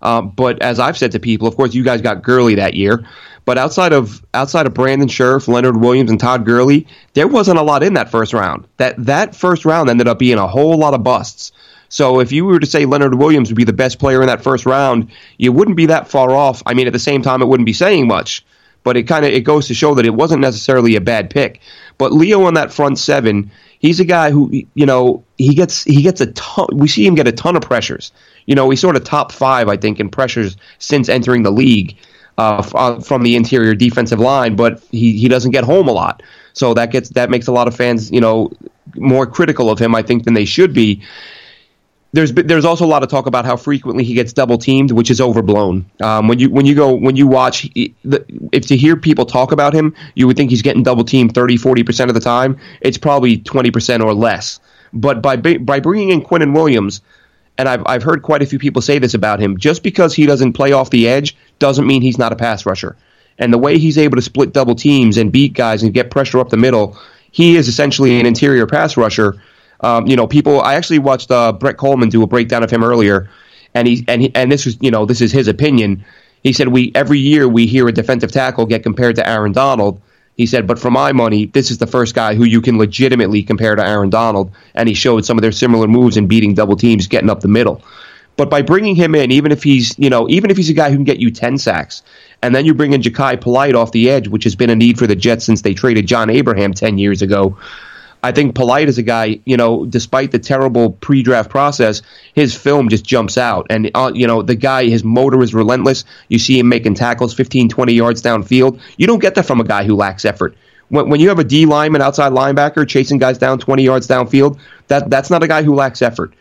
Uh, 0.01 0.21
but 0.21 0.61
as 0.61 0.79
I've 0.79 0.97
said 0.97 1.11
to 1.13 1.19
people, 1.19 1.47
of 1.47 1.55
course, 1.55 1.73
you 1.73 1.83
guys 1.83 2.01
got 2.01 2.23
Gurley 2.23 2.55
that 2.55 2.73
year. 2.73 3.05
But 3.45 3.57
outside 3.57 3.91
of 3.91 4.25
outside 4.33 4.65
of 4.67 4.73
Brandon 4.73 5.09
Scherff, 5.09 5.49
Leonard 5.49 5.77
Williams, 5.77 6.09
and 6.09 6.19
Todd 6.19 6.45
Gurley, 6.45 6.87
there 7.13 7.27
wasn't 7.27 7.59
a 7.59 7.61
lot 7.61 7.83
in 7.83 7.93
that 7.95 8.09
first 8.09 8.33
round. 8.33 8.65
That 8.77 8.95
that 9.05 9.35
first 9.35 9.65
round 9.65 9.89
ended 9.89 10.07
up 10.07 10.19
being 10.19 10.37
a 10.37 10.47
whole 10.47 10.77
lot 10.77 10.93
of 10.93 11.03
busts. 11.03 11.51
So 11.93 12.19
if 12.19 12.31
you 12.31 12.43
were 12.43 12.59
to 12.59 12.65
say 12.65 12.85
Leonard 12.85 13.13
Williams 13.13 13.51
would 13.51 13.55
be 13.55 13.65
the 13.65 13.71
best 13.71 13.99
player 13.99 14.19
in 14.21 14.25
that 14.25 14.41
first 14.41 14.65
round, 14.65 15.11
you 15.37 15.51
wouldn't 15.51 15.77
be 15.77 15.85
that 15.85 16.07
far 16.07 16.31
off. 16.31 16.63
I 16.65 16.73
mean, 16.73 16.87
at 16.87 16.93
the 16.93 16.97
same 16.97 17.21
time, 17.21 17.39
it 17.43 17.45
wouldn't 17.47 17.67
be 17.67 17.73
saying 17.73 18.07
much. 18.07 18.43
But 18.81 18.97
it 18.97 19.03
kind 19.03 19.23
of 19.23 19.31
it 19.31 19.41
goes 19.41 19.67
to 19.67 19.75
show 19.75 19.93
that 19.93 20.03
it 20.03 20.15
wasn't 20.15 20.41
necessarily 20.41 20.95
a 20.95 21.01
bad 21.01 21.29
pick. 21.29 21.61
But 21.99 22.11
Leo 22.11 22.45
on 22.45 22.55
that 22.55 22.73
front 22.73 22.97
seven, 22.97 23.51
he's 23.77 23.99
a 23.99 24.05
guy 24.05 24.31
who 24.31 24.49
you 24.73 24.87
know 24.87 25.23
he 25.37 25.53
gets 25.53 25.83
he 25.83 26.01
gets 26.01 26.19
a 26.19 26.31
ton. 26.31 26.67
We 26.73 26.87
see 26.87 27.05
him 27.05 27.13
get 27.13 27.27
a 27.27 27.31
ton 27.31 27.55
of 27.55 27.61
pressures. 27.61 28.11
You 28.47 28.55
know, 28.55 28.67
he's 28.71 28.81
sort 28.81 28.95
of 28.95 29.03
top 29.03 29.31
five, 29.31 29.69
I 29.69 29.77
think, 29.77 29.99
in 29.99 30.09
pressures 30.09 30.57
since 30.79 31.09
entering 31.09 31.43
the 31.43 31.51
league 31.51 31.95
uh, 32.39 32.67
uh, 32.73 33.01
from 33.01 33.21
the 33.21 33.35
interior 33.35 33.75
defensive 33.75 34.19
line. 34.19 34.55
But 34.55 34.81
he 34.89 35.15
he 35.15 35.27
doesn't 35.27 35.51
get 35.51 35.63
home 35.63 35.87
a 35.87 35.93
lot, 35.93 36.23
so 36.53 36.73
that 36.73 36.91
gets 36.91 37.09
that 37.09 37.29
makes 37.29 37.45
a 37.45 37.51
lot 37.51 37.67
of 37.67 37.75
fans 37.75 38.09
you 38.11 38.19
know 38.19 38.51
more 38.95 39.27
critical 39.27 39.69
of 39.69 39.77
him, 39.77 39.93
I 39.93 40.01
think, 40.01 40.23
than 40.23 40.33
they 40.33 40.45
should 40.45 40.73
be 40.73 41.03
there's 42.13 42.31
there's 42.31 42.63
also 42.63 42.85
a 42.85 42.87
lot 42.87 43.01
of 43.01 43.09
talk 43.09 43.25
about 43.25 43.43
how 43.43 43.57
frequently 43.57 44.03
he 44.03 44.13
gets 44.13 44.33
double 44.33 44.59
teamed, 44.59 44.91
which 44.91 45.09
is 45.09 45.19
overblown. 45.19 45.89
Um, 45.99 46.27
when 46.27 46.37
you 46.37 46.49
when 46.49 46.67
you 46.67 46.75
go 46.75 46.93
when 46.93 47.15
you 47.15 47.25
watch, 47.25 47.67
if 47.75 48.67
to 48.67 48.77
hear 48.77 48.95
people 48.95 49.25
talk 49.25 49.51
about 49.51 49.73
him, 49.73 49.95
you 50.13 50.27
would 50.27 50.37
think 50.37 50.51
he's 50.51 50.61
getting 50.61 50.83
double 50.83 51.03
teamed 51.03 51.33
30, 51.33 51.57
40 51.57 51.83
percent 51.83 52.11
of 52.11 52.15
the 52.15 52.21
time. 52.21 52.59
It's 52.81 52.99
probably 52.99 53.39
twenty 53.39 53.71
percent 53.71 54.03
or 54.03 54.13
less. 54.13 54.59
But 54.93 55.23
by 55.23 55.37
by 55.37 55.79
bringing 55.79 56.09
in 56.09 56.21
Quinnen 56.21 56.53
Williams, 56.53 57.01
and 57.57 57.67
I've 57.67 57.81
I've 57.87 58.03
heard 58.03 58.21
quite 58.21 58.43
a 58.43 58.45
few 58.45 58.59
people 58.59 58.83
say 58.83 58.99
this 58.99 59.15
about 59.15 59.39
him, 59.39 59.57
just 59.57 59.81
because 59.81 60.13
he 60.13 60.27
doesn't 60.27 60.53
play 60.53 60.71
off 60.71 60.91
the 60.91 61.07
edge 61.07 61.35
doesn't 61.57 61.87
mean 61.87 62.03
he's 62.03 62.19
not 62.19 62.31
a 62.31 62.35
pass 62.35 62.63
rusher. 62.63 62.95
And 63.39 63.51
the 63.51 63.57
way 63.57 63.79
he's 63.79 63.97
able 63.97 64.17
to 64.17 64.21
split 64.21 64.53
double 64.53 64.75
teams 64.75 65.17
and 65.17 65.31
beat 65.31 65.53
guys 65.53 65.81
and 65.81 65.91
get 65.91 66.11
pressure 66.11 66.39
up 66.39 66.49
the 66.49 66.57
middle, 66.57 66.95
he 67.31 67.55
is 67.55 67.67
essentially 67.67 68.19
an 68.19 68.27
interior 68.27 68.67
pass 68.67 68.95
rusher 68.95 69.41
um, 69.83 70.07
you 70.07 70.15
know, 70.15 70.25
people. 70.25 70.61
I 70.61 70.75
actually 70.75 70.99
watched 70.99 71.29
uh, 71.29 71.51
Brett 71.51 71.77
Kollmann 71.77 72.09
do 72.09 72.23
a 72.23 72.27
breakdown 72.27 72.63
of 72.63 72.71
him 72.71 72.83
earlier, 72.83 73.29
and 73.73 73.87
he 73.87 74.03
and 74.07 74.21
he, 74.21 74.33
and 74.33 74.51
this 74.51 74.65
was 74.65 74.77
you 74.81 74.89
know 74.89 75.05
this 75.05 75.21
is 75.21 75.31
his 75.31 75.47
opinion. 75.47 76.03
He 76.41 76.53
said 76.53 76.69
we 76.69 76.91
every 76.95 77.19
year 77.19 77.47
we 77.47 77.67
hear 77.67 77.87
a 77.87 77.91
defensive 77.91 78.31
tackle 78.31 78.65
get 78.65 78.81
compared 78.81 79.17
to 79.17 79.27
Aaron 79.27 79.51
Donald. 79.51 80.01
He 80.35 80.47
said, 80.47 80.65
but 80.65 80.79
for 80.79 80.89
my 80.89 81.11
money, 81.11 81.45
this 81.45 81.69
is 81.69 81.77
the 81.77 81.85
first 81.85 82.15
guy 82.15 82.33
who 82.33 82.43
you 82.43 82.59
can 82.59 82.79
legitimately 82.79 83.43
compare 83.43 83.75
to 83.75 83.85
Aaron 83.85 84.09
Donald, 84.09 84.51
and 84.73 84.89
he 84.89 84.95
showed 84.95 85.25
some 85.25 85.37
of 85.37 85.43
their 85.43 85.51
similar 85.51 85.87
moves 85.87 86.17
in 86.17 86.25
beating 86.25 86.55
double 86.55 86.75
teams, 86.75 87.05
getting 87.05 87.29
up 87.29 87.41
the 87.41 87.47
middle. 87.47 87.83
But 88.35 88.49
by 88.49 88.63
bringing 88.63 88.95
him 88.95 89.13
in, 89.13 89.31
even 89.31 89.51
if 89.51 89.61
he's 89.61 89.97
you 89.99 90.09
know 90.09 90.27
even 90.29 90.49
if 90.49 90.57
he's 90.57 90.69
a 90.69 90.73
guy 90.73 90.89
who 90.89 90.95
can 90.95 91.03
get 91.03 91.19
you 91.19 91.29
ten 91.29 91.57
sacks, 91.57 92.01
and 92.41 92.55
then 92.55 92.65
you 92.65 92.73
bring 92.73 92.93
in 92.93 93.01
Jachai 93.01 93.39
Polite 93.39 93.75
off 93.75 93.91
the 93.91 94.09
edge, 94.09 94.27
which 94.27 94.45
has 94.45 94.55
been 94.55 94.69
a 94.69 94.75
need 94.75 94.97
for 94.97 95.07
the 95.07 95.15
Jets 95.15 95.45
since 95.45 95.61
they 95.61 95.73
traded 95.73 96.07
John 96.07 96.29
Abraham 96.29 96.73
ten 96.73 96.97
years 96.97 97.21
ago. 97.21 97.57
I 98.23 98.31
think 98.31 98.55
Polite 98.55 98.87
is 98.87 98.97
a 98.97 99.03
guy, 99.03 99.41
you 99.45 99.57
know, 99.57 99.85
despite 99.85 100.31
the 100.31 100.39
terrible 100.39 100.91
pre-draft 100.91 101.49
process, 101.49 102.01
his 102.33 102.55
film 102.55 102.87
just 102.87 103.03
jumps 103.03 103.37
out. 103.37 103.67
And, 103.69 103.91
uh, 103.93 104.11
you 104.15 104.25
know, 104.25 104.41
the 104.41 104.55
guy, 104.55 104.85
his 104.85 105.03
motor 105.03 105.43
is 105.43 105.53
relentless. 105.53 106.05
You 106.29 106.39
see 106.39 106.57
him 106.57 106.69
making 106.69 106.95
tackles 106.95 107.33
15, 107.33 107.67
20 107.67 107.93
yards 107.93 108.21
downfield. 108.21 108.79
You 108.97 109.07
don't 109.07 109.19
get 109.19 109.35
that 109.35 109.45
from 109.45 109.59
a 109.59 109.65
guy 109.65 109.83
who 109.83 109.95
lacks 109.95 110.23
effort. 110.23 110.55
When, 110.87 111.09
when 111.09 111.19
you 111.19 111.29
have 111.29 111.39
a 111.39 111.43
D 111.43 111.65
lineman, 111.65 112.01
outside 112.01 112.31
linebacker, 112.31 112.87
chasing 112.87 113.17
guys 113.17 113.37
down 113.37 113.59
20 113.59 113.83
yards 113.83 114.07
downfield, 114.07 114.57
that 114.87 115.09
that's 115.09 115.29
not 115.29 115.43
a 115.43 115.47
guy 115.47 115.63
who 115.63 115.75
lacks 115.75 116.01
effort. 116.01 116.33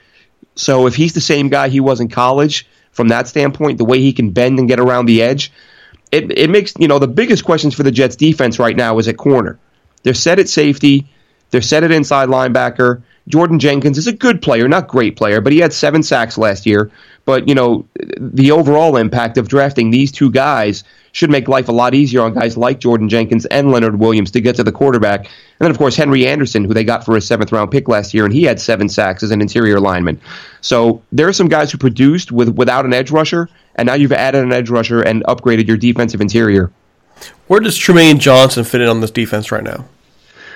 So 0.54 0.86
if 0.86 0.94
he's 0.94 1.14
the 1.14 1.20
same 1.20 1.48
guy 1.48 1.68
he 1.68 1.80
was 1.80 2.00
in 2.00 2.08
college, 2.08 2.66
from 2.92 3.08
that 3.08 3.26
standpoint, 3.26 3.78
the 3.78 3.84
way 3.84 4.00
he 4.00 4.12
can 4.12 4.30
bend 4.30 4.58
and 4.58 4.68
get 4.68 4.78
around 4.78 5.06
the 5.06 5.22
edge, 5.22 5.50
it, 6.12 6.38
it 6.38 6.50
makes, 6.50 6.74
you 6.78 6.86
know, 6.86 6.98
the 6.98 7.08
biggest 7.08 7.44
questions 7.44 7.74
for 7.74 7.82
the 7.82 7.90
Jets 7.90 8.16
defense 8.16 8.58
right 8.58 8.76
now 8.76 8.98
is 8.98 9.08
at 9.08 9.16
corner. 9.16 9.58
They're 10.02 10.14
set 10.14 10.38
at 10.38 10.48
safety. 10.48 11.08
They're 11.52 11.62
set 11.62 11.84
at 11.84 11.92
inside 11.92 12.28
linebacker. 12.28 13.02
Jordan 13.28 13.60
Jenkins 13.60 13.98
is 13.98 14.08
a 14.08 14.12
good 14.12 14.42
player, 14.42 14.66
not 14.66 14.88
great 14.88 15.16
player, 15.16 15.40
but 15.40 15.52
he 15.52 15.60
had 15.60 15.72
seven 15.72 16.02
sacks 16.02 16.36
last 16.36 16.66
year. 16.66 16.90
But 17.24 17.46
you 17.46 17.54
know, 17.54 17.86
the 18.18 18.50
overall 18.50 18.96
impact 18.96 19.38
of 19.38 19.46
drafting 19.46 19.90
these 19.90 20.10
two 20.10 20.30
guys 20.30 20.82
should 21.12 21.30
make 21.30 21.46
life 21.46 21.68
a 21.68 21.72
lot 21.72 21.94
easier 21.94 22.22
on 22.22 22.34
guys 22.34 22.56
like 22.56 22.80
Jordan 22.80 23.08
Jenkins 23.08 23.44
and 23.46 23.70
Leonard 23.70 23.98
Williams 23.98 24.30
to 24.32 24.40
get 24.40 24.56
to 24.56 24.64
the 24.64 24.72
quarterback. 24.72 25.20
And 25.20 25.30
then, 25.60 25.70
of 25.70 25.78
course, 25.78 25.94
Henry 25.94 26.26
Anderson, 26.26 26.64
who 26.64 26.74
they 26.74 26.84
got 26.84 27.04
for 27.04 27.16
a 27.16 27.20
seventh 27.20 27.52
round 27.52 27.70
pick 27.70 27.86
last 27.86 28.14
year, 28.14 28.24
and 28.24 28.32
he 28.32 28.42
had 28.42 28.58
seven 28.58 28.88
sacks 28.88 29.22
as 29.22 29.30
an 29.30 29.40
interior 29.40 29.78
lineman. 29.78 30.20
So 30.62 31.02
there 31.12 31.28
are 31.28 31.32
some 31.32 31.48
guys 31.48 31.70
who 31.70 31.78
produced 31.78 32.32
with 32.32 32.48
without 32.56 32.86
an 32.86 32.94
edge 32.94 33.10
rusher, 33.10 33.48
and 33.76 33.86
now 33.86 33.94
you've 33.94 34.12
added 34.12 34.42
an 34.42 34.52
edge 34.52 34.70
rusher 34.70 35.02
and 35.02 35.22
upgraded 35.24 35.68
your 35.68 35.76
defensive 35.76 36.20
interior. 36.20 36.72
Where 37.46 37.60
does 37.60 37.78
Trumaine 37.78 38.18
Johnson 38.18 38.64
fit 38.64 38.80
in 38.80 38.88
on 38.88 39.00
this 39.00 39.10
defense 39.10 39.52
right 39.52 39.62
now? 39.62 39.84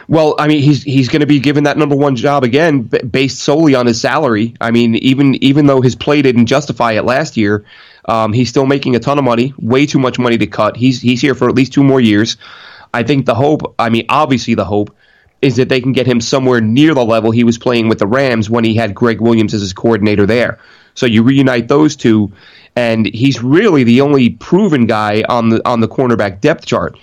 Well, 0.09 0.37
I 0.39 0.47
mean, 0.47 0.63
he's 0.63 0.83
he's 0.83 1.09
going 1.09 1.21
to 1.21 1.27
be 1.27 1.41
given 1.41 1.65
that 1.65 1.77
number 1.77 1.97
one 1.97 2.15
job 2.15 2.45
again, 2.45 2.83
b- 2.83 2.99
based 2.99 3.41
solely 3.41 3.75
on 3.75 3.87
his 3.87 4.01
salary. 4.01 4.55
I 4.61 4.71
mean, 4.71 4.95
even 4.97 5.35
even 5.43 5.67
though 5.67 5.81
his 5.81 5.97
play 5.97 6.23
didn't 6.23 6.47
justify 6.47 6.93
it 6.93 7.05
last 7.05 7.37
year, 7.37 7.65
um, 8.05 8.33
he's 8.33 8.49
still 8.49 8.67
making 8.67 8.95
a 8.95 9.01
ton 9.01 9.19
of 9.19 9.25
money, 9.25 9.53
way 9.59 9.85
too 9.85 9.99
much 9.99 10.19
money 10.19 10.39
to 10.39 10.47
cut. 10.47 10.77
He's 10.77 11.01
he's 11.01 11.21
here 11.21 11.35
for 11.35 11.49
at 11.49 11.57
least 11.57 11.73
two 11.73 11.83
more 11.83 12.01
years. 12.01 12.37
I 12.95 13.03
think 13.03 13.27
the 13.27 13.35
hope, 13.35 13.75
I 13.79 13.91
mean, 13.91 14.07
obviously 14.09 14.55
the 14.55 14.65
hope 14.65 14.95
is 15.43 15.57
that 15.57 15.69
they 15.69 15.81
can 15.81 15.93
get 15.93 16.07
him 16.07 16.21
somewhere 16.21 16.61
near 16.61 16.95
the 16.95 17.05
level 17.05 17.31
he 17.31 17.45
was 17.45 17.59
playing 17.59 17.89
with 17.89 17.99
the 17.99 18.07
Rams 18.07 18.49
when 18.49 18.65
he 18.65 18.75
had 18.75 18.95
Gregg 18.95 19.21
Williams 19.21 19.53
as 19.53 19.61
his 19.61 19.73
coordinator 19.73 20.25
there. 20.25 20.59
So 20.95 21.05
you 21.05 21.23
reunite 21.23 21.69
those 21.69 21.95
two, 21.95 22.33
and 22.75 23.07
he's 23.07 23.43
really 23.43 23.85
the 23.85 24.01
only 24.01 24.31
proven 24.31 24.87
guy 24.87 25.25
on 25.29 25.51
the 25.51 25.69
on 25.69 25.81
the 25.81 25.89
cornerback 25.89 26.41
depth 26.41 26.65
chart. 26.65 26.97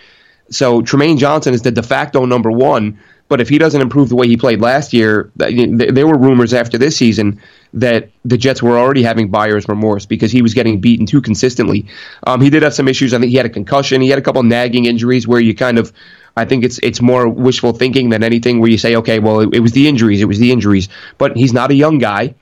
So 0.54 0.82
Trumaine 0.82 1.18
Johnson 1.18 1.54
is 1.54 1.62
the 1.62 1.72
de 1.72 1.84
facto 1.84 2.26
number 2.26 2.52
one. 2.52 3.00
But 3.30 3.42
if 3.42 3.50
he 3.50 3.58
doesn't 3.58 3.82
improve 3.82 4.10
the 4.10 4.16
way 4.16 4.28
he 4.28 4.38
played 4.38 4.62
last 4.62 4.94
year, 4.94 5.32
there 5.36 6.06
were 6.06 6.18
rumors 6.18 6.54
after 6.54 6.78
this 6.78 6.96
season 6.96 7.42
that 7.74 8.10
the 8.24 8.38
Jets 8.38 8.62
were 8.62 8.78
already 8.78 9.02
having 9.02 9.32
buyer's 9.32 9.68
remorse 9.68 10.06
because 10.06 10.32
he 10.32 10.42
was 10.42 10.54
getting 10.54 10.80
beaten 10.80 11.06
too 11.06 11.22
consistently. 11.22 11.88
Um, 12.28 12.42
he 12.42 12.50
did 12.50 12.62
have 12.64 12.74
some 12.74 12.88
issues. 12.88 13.14
I 13.14 13.20
think 13.20 13.32
he 13.32 13.38
had 13.38 13.46
a 13.46 13.50
concussion. 13.50 14.02
He 14.02 14.10
had 14.10 14.20
a 14.20 14.22
couple 14.22 14.44
nagging 14.44 14.86
injuries 14.86 15.28
where 15.28 15.40
you 15.40 15.56
kind 15.56 15.80
of, 15.80 15.92
I 16.36 16.46
think 16.46 16.64
it's 16.64 16.80
it's 16.84 17.02
more 17.02 17.28
wishful 17.28 17.74
thinking 17.74 18.10
than 18.10 18.24
anything 18.24 18.60
where 18.60 18.70
you 18.70 18.78
say, 18.78 18.96
okay, 18.98 19.20
well, 19.20 19.40
it, 19.40 19.56
it 19.56 19.60
was 19.62 19.72
the 19.72 19.88
injuries. 19.88 20.22
It 20.22 20.26
was 20.26 20.38
the 20.38 20.52
injuries. 20.52 20.90
But 21.18 21.36
he's 21.36 21.54
not 21.54 21.72
a 21.72 21.76
young 21.76 21.98
guy. 21.98 22.36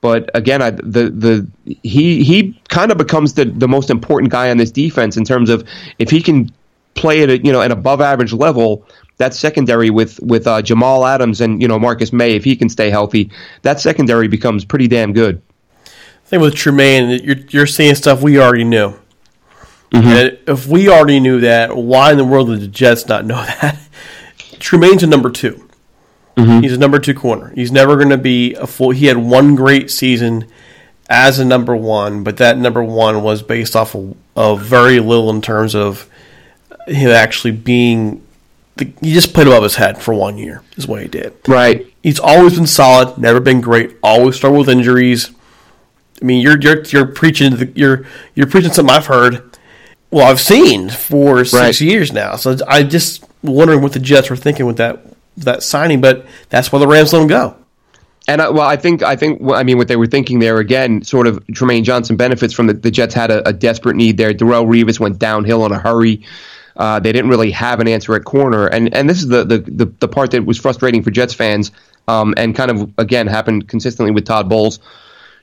But 0.00 0.30
again, 0.34 0.62
I, 0.62 0.70
the 0.70 1.10
the 1.10 1.46
he 1.64 2.22
he 2.24 2.60
kind 2.68 2.92
of 2.92 2.98
becomes 2.98 3.34
the 3.34 3.46
the 3.46 3.68
most 3.68 3.90
important 3.90 4.30
guy 4.30 4.50
on 4.50 4.58
this 4.58 4.70
defense 4.70 5.16
in 5.16 5.24
terms 5.24 5.50
of 5.50 5.66
if 5.98 6.10
he 6.10 6.22
can 6.22 6.50
play 6.94 7.22
at 7.22 7.30
a, 7.30 7.38
you 7.38 7.52
know 7.52 7.60
an 7.60 7.72
above 7.72 8.00
average 8.00 8.32
level. 8.32 8.86
That 9.18 9.34
secondary 9.34 9.90
with 9.90 10.18
with 10.20 10.46
uh, 10.46 10.62
Jamal 10.62 11.06
Adams 11.06 11.40
and 11.40 11.60
you 11.60 11.68
know 11.68 11.78
Marcus 11.78 12.12
May, 12.12 12.32
if 12.32 12.44
he 12.44 12.56
can 12.56 12.68
stay 12.68 12.90
healthy, 12.90 13.30
that 13.62 13.80
secondary 13.80 14.28
becomes 14.28 14.64
pretty 14.64 14.88
damn 14.88 15.12
good. 15.12 15.42
thing 16.24 16.40
with 16.40 16.54
Trumaine, 16.54 17.22
you're, 17.24 17.36
you're 17.50 17.66
seeing 17.66 17.94
stuff 17.94 18.22
we 18.22 18.38
already 18.38 18.64
knew. 18.64 18.94
And 19.92 20.38
if 20.46 20.68
we 20.68 20.88
already 20.88 21.18
knew 21.18 21.40
that, 21.40 21.76
why 21.76 22.12
in 22.12 22.16
the 22.16 22.24
world 22.24 22.48
did 22.48 22.60
the 22.60 22.68
Jets 22.68 23.08
not 23.08 23.24
know 23.26 23.34
that? 23.60 23.76
Trumaine's 24.60 25.02
a 25.02 25.06
number 25.08 25.30
2 25.30 25.70
He's 26.36 26.72
a 26.72 26.78
number 26.78 26.98
two 26.98 27.14
corner. 27.14 27.52
He's 27.54 27.72
never 27.72 27.96
going 27.96 28.08
to 28.10 28.18
be 28.18 28.54
a 28.54 28.66
full. 28.66 28.90
He 28.90 29.06
had 29.06 29.18
one 29.18 29.54
great 29.54 29.90
season 29.90 30.46
as 31.08 31.38
a 31.38 31.44
number 31.44 31.76
one, 31.76 32.24
but 32.24 32.36
that 32.38 32.56
number 32.56 32.82
one 32.82 33.22
was 33.22 33.42
based 33.42 33.76
off 33.76 33.94
of, 33.94 34.16
of 34.36 34.62
very 34.62 35.00
little 35.00 35.28
in 35.30 35.42
terms 35.42 35.74
of 35.74 36.08
him 36.90 37.10
actually 37.10 37.52
being. 37.52 38.22
The, 38.76 38.92
he 39.00 39.12
just 39.12 39.34
played 39.34 39.46
above 39.46 39.62
his 39.62 39.74
head 39.74 40.00
for 40.00 40.14
one 40.14 40.38
year, 40.38 40.62
is 40.76 40.86
what 40.86 41.02
he 41.02 41.08
did. 41.08 41.34
Right. 41.46 41.92
He's 42.02 42.18
always 42.20 42.54
been 42.56 42.66
solid, 42.66 43.18
never 43.18 43.40
been 43.40 43.60
great, 43.60 43.96
always 44.02 44.36
struggled 44.36 44.66
with 44.66 44.76
injuries. 44.76 45.30
I 46.20 46.24
mean, 46.24 46.40
you're 46.42 46.58
you're 46.60 46.82
you're 46.84 47.06
preaching 47.06 47.56
the, 47.56 47.72
you're 47.74 48.06
you're 48.34 48.46
preaching 48.46 48.72
something 48.72 48.94
I've 48.94 49.06
heard. 49.06 49.42
Well, 50.10 50.26
I've 50.30 50.40
seen 50.40 50.88
for 50.90 51.44
six 51.44 51.52
Right. 51.54 51.80
years 51.80 52.12
now. 52.12 52.36
So 52.36 52.56
I 52.66 52.82
just 52.82 53.24
wondering 53.42 53.80
what 53.80 53.92
the 53.92 54.00
Jets 54.00 54.28
were 54.30 54.36
thinking 54.36 54.66
with 54.66 54.76
that 54.78 55.00
that 55.38 55.62
signing, 55.62 56.00
but 56.00 56.26
that's 56.48 56.72
why 56.72 56.78
the 56.78 56.86
Rams 56.86 57.12
let 57.12 57.22
him 57.22 57.28
go. 57.28 57.56
And 58.28 58.42
I, 58.42 58.50
well, 58.50 58.66
I 58.66 58.76
think 58.76 59.02
I 59.02 59.16
think 59.16 59.40
I 59.52 59.62
mean 59.62 59.78
what 59.78 59.88
they 59.88 59.96
were 59.96 60.06
thinking 60.06 60.38
there 60.38 60.58
again. 60.58 61.02
Sort 61.02 61.26
of 61.26 61.44
Trumaine 61.48 61.84
Johnson 61.84 62.16
benefits 62.16 62.52
from 62.54 62.66
the, 62.66 62.74
the 62.74 62.90
Jets 62.90 63.14
had 63.14 63.30
a, 63.30 63.46
a 63.48 63.52
desperate 63.52 63.96
need 63.96 64.16
there. 64.16 64.32
Darrelle 64.32 64.66
Revis 64.66 65.00
went 65.00 65.18
downhill 65.18 65.64
in 65.66 65.72
a 65.72 65.78
hurry. 65.78 66.22
Uh, 66.76 67.00
they 67.00 67.12
didn't 67.12 67.30
really 67.30 67.50
have 67.50 67.80
an 67.80 67.88
answer 67.88 68.14
at 68.14 68.24
corner, 68.24 68.66
and 68.66 68.94
and 68.94 69.08
this 69.08 69.18
is 69.18 69.28
the 69.28 69.44
the, 69.44 69.58
the, 69.58 69.86
the 70.00 70.08
part 70.08 70.30
that 70.30 70.44
was 70.44 70.58
frustrating 70.58 71.02
for 71.02 71.10
Jets 71.10 71.34
fans, 71.34 71.72
um, 72.08 72.34
and 72.36 72.54
kind 72.54 72.70
of 72.70 72.92
again 72.98 73.26
happened 73.26 73.68
consistently 73.68 74.12
with 74.12 74.24
Todd 74.24 74.48
Bowles. 74.48 74.78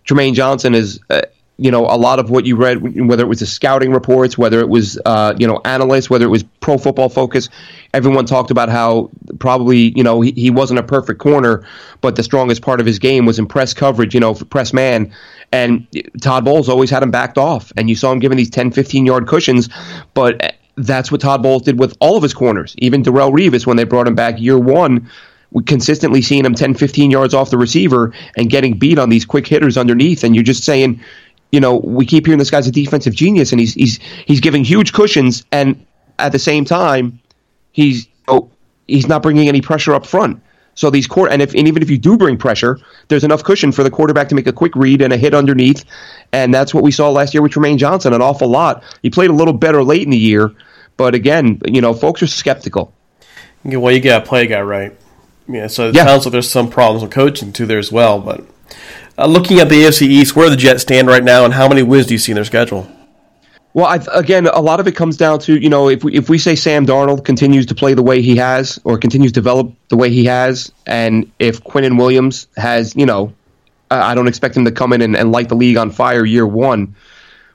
Trumaine 0.07 0.33
Johnson 0.33 0.73
is, 0.73 0.99
uh, 1.09 1.21
you 1.57 1.69
know, 1.69 1.85
a 1.85 1.97
lot 1.97 2.19
of 2.19 2.29
what 2.29 2.45
you 2.45 2.55
read, 2.55 3.07
whether 3.07 3.23
it 3.23 3.27
was 3.27 3.39
the 3.39 3.45
scouting 3.45 3.91
reports, 3.91 4.37
whether 4.37 4.59
it 4.59 4.69
was, 4.69 4.99
uh, 5.05 5.33
you 5.37 5.45
know, 5.45 5.59
analysts, 5.65 6.09
whether 6.09 6.25
it 6.25 6.29
was 6.29 6.43
pro 6.61 6.77
football 6.77 7.09
focus, 7.09 7.49
everyone 7.93 8.25
talked 8.25 8.51
about 8.51 8.69
how 8.69 9.09
probably, 9.39 9.91
you 9.95 10.03
know, 10.03 10.21
he, 10.21 10.31
he 10.31 10.49
wasn't 10.49 10.79
a 10.79 10.83
perfect 10.83 11.19
corner, 11.19 11.65
but 11.99 12.15
the 12.15 12.23
strongest 12.23 12.61
part 12.61 12.79
of 12.79 12.85
his 12.85 12.99
game 12.99 13.25
was 13.25 13.37
in 13.37 13.47
press 13.47 13.73
coverage, 13.73 14.13
you 14.13 14.19
know, 14.19 14.33
press 14.33 14.71
man. 14.71 15.11
And 15.51 15.87
Todd 16.21 16.45
Bowles 16.45 16.69
always 16.69 16.89
had 16.89 17.03
him 17.03 17.11
backed 17.11 17.37
off, 17.37 17.71
and 17.75 17.89
you 17.89 17.95
saw 17.95 18.11
him 18.11 18.19
giving 18.19 18.37
these 18.37 18.49
10, 18.49 18.71
15 18.71 19.05
yard 19.05 19.27
cushions, 19.27 19.69
but 20.13 20.55
that's 20.77 21.11
what 21.11 21.21
Todd 21.21 21.43
Bowles 21.43 21.63
did 21.63 21.79
with 21.79 21.97
all 21.99 22.17
of 22.17 22.23
his 22.23 22.33
corners, 22.33 22.75
even 22.77 23.03
Darrelle 23.03 23.31
Revis 23.31 23.65
when 23.65 23.77
they 23.77 23.83
brought 23.83 24.07
him 24.07 24.15
back 24.15 24.39
year 24.39 24.57
one 24.57 25.09
we 25.51 25.63
consistently 25.63 26.21
seeing 26.21 26.45
him 26.45 26.53
10, 26.53 26.73
15 26.73 27.11
yards 27.11 27.33
off 27.33 27.49
the 27.49 27.57
receiver 27.57 28.13
and 28.35 28.49
getting 28.49 28.77
beat 28.77 28.99
on 28.99 29.09
these 29.09 29.25
quick 29.25 29.47
hitters 29.47 29.77
underneath. 29.77 30.23
And 30.23 30.35
you're 30.35 30.43
just 30.43 30.63
saying, 30.63 31.01
you 31.51 31.59
know, 31.59 31.77
we 31.77 32.05
keep 32.05 32.25
hearing 32.25 32.39
this 32.39 32.51
guy's 32.51 32.67
a 32.67 32.71
defensive 32.71 33.15
genius 33.15 33.51
and 33.51 33.59
he's 33.59 33.73
he's 33.73 33.99
he's 34.25 34.41
giving 34.41 34.63
huge 34.63 34.91
cushions 34.91 35.45
and 35.51 35.85
at 36.19 36.31
the 36.31 36.39
same 36.39 36.65
time 36.65 37.19
he's 37.71 38.07
oh, 38.27 38.49
he's 38.87 39.07
not 39.07 39.23
bringing 39.23 39.47
any 39.47 39.61
pressure 39.61 39.93
up 39.93 40.05
front. 40.05 40.41
So 40.75 40.91
these 40.91 41.07
court 41.07 41.31
and 41.31 41.41
if 41.41 41.55
and 41.55 41.67
even 41.67 41.81
if 41.81 41.89
you 41.89 41.97
do 41.97 42.17
bring 42.17 42.37
pressure, 42.37 42.77
there's 43.07 43.23
enough 43.23 43.43
cushion 43.43 43.71
for 43.71 43.83
the 43.83 43.89
quarterback 43.89 44.27
to 44.29 44.35
make 44.35 44.47
a 44.47 44.53
quick 44.53 44.75
read 44.75 45.01
and 45.01 45.11
a 45.11 45.17
hit 45.17 45.33
underneath, 45.33 45.85
and 46.33 46.53
that's 46.53 46.71
what 46.71 46.83
we 46.83 46.91
saw 46.91 47.09
last 47.09 47.33
year 47.33 47.41
with 47.41 47.53
Trumaine 47.53 47.77
Johnson 47.77 48.13
an 48.13 48.21
awful 48.21 48.47
lot. 48.47 48.83
He 49.01 49.09
played 49.09 49.31
a 49.31 49.33
little 49.33 49.53
better 49.53 49.81
late 49.83 50.03
in 50.03 50.11
the 50.11 50.17
year, 50.17 50.51
but 50.97 51.15
again, 51.15 51.61
you 51.65 51.81
know, 51.81 51.93
folks 51.93 52.21
are 52.21 52.27
skeptical. 52.27 52.93
Well, 53.63 53.91
you 53.93 53.99
got 53.99 54.19
to 54.19 54.25
play 54.25 54.43
a 54.43 54.47
guy 54.47 54.61
right. 54.61 54.95
Yeah, 55.47 55.67
so 55.67 55.89
it 55.89 55.95
Yeah. 55.95 56.05
sounds 56.05 56.25
like 56.25 56.31
there's 56.33 56.49
some 56.49 56.69
problems 56.69 57.03
with 57.03 57.11
coaching 57.11 57.53
too 57.53 57.65
there 57.65 57.79
as 57.79 57.91
well. 57.91 58.19
But 58.19 58.43
uh, 59.17 59.27
looking 59.27 59.59
at 59.59 59.69
the 59.69 59.83
AFC 59.83 60.07
East, 60.07 60.35
where 60.35 60.47
do 60.47 60.51
the 60.51 60.57
Jets 60.57 60.81
stand 60.81 61.07
right 61.07 61.23
now, 61.23 61.45
and 61.45 61.53
how 61.53 61.67
many 61.69 61.83
wins 61.83 62.07
do 62.07 62.13
you 62.13 62.17
see 62.17 62.31
in 62.31 62.35
their 62.35 62.45
schedule? 62.45 62.87
Well, 63.73 63.85
I, 63.85 63.99
again, 64.13 64.47
a 64.47 64.59
lot 64.59 64.79
of 64.79 64.87
it 64.87 64.93
comes 64.95 65.17
down 65.17 65.39
to 65.41 65.59
you 65.61 65.69
know 65.69 65.87
if 65.89 66.03
we, 66.03 66.13
if 66.15 66.29
we 66.29 66.37
say 66.37 66.55
Sam 66.55 66.85
Darnold 66.85 67.23
continues 67.25 67.65
to 67.67 67.75
play 67.75 67.93
the 67.93 68.01
way 68.03 68.21
he 68.21 68.35
has 68.37 68.79
or 68.83 68.97
continues 68.97 69.31
to 69.33 69.35
develop 69.39 69.71
the 69.89 69.97
way 69.97 70.09
he 70.09 70.25
has, 70.25 70.71
and 70.87 71.31
if 71.39 71.63
Quinnen 71.63 71.97
Williams 71.97 72.47
has 72.57 72.95
you 72.95 73.05
know, 73.05 73.33
I 73.91 74.11
I 74.11 74.15
don't 74.15 74.27
expect 74.27 74.57
him 74.57 74.65
to 74.65 74.71
come 74.71 74.93
in 74.93 75.01
and, 75.01 75.15
and 75.15 75.31
light 75.31 75.49
the 75.49 75.55
league 75.55 75.77
on 75.77 75.91
fire 75.91 76.25
year 76.25 76.47
one, 76.47 76.95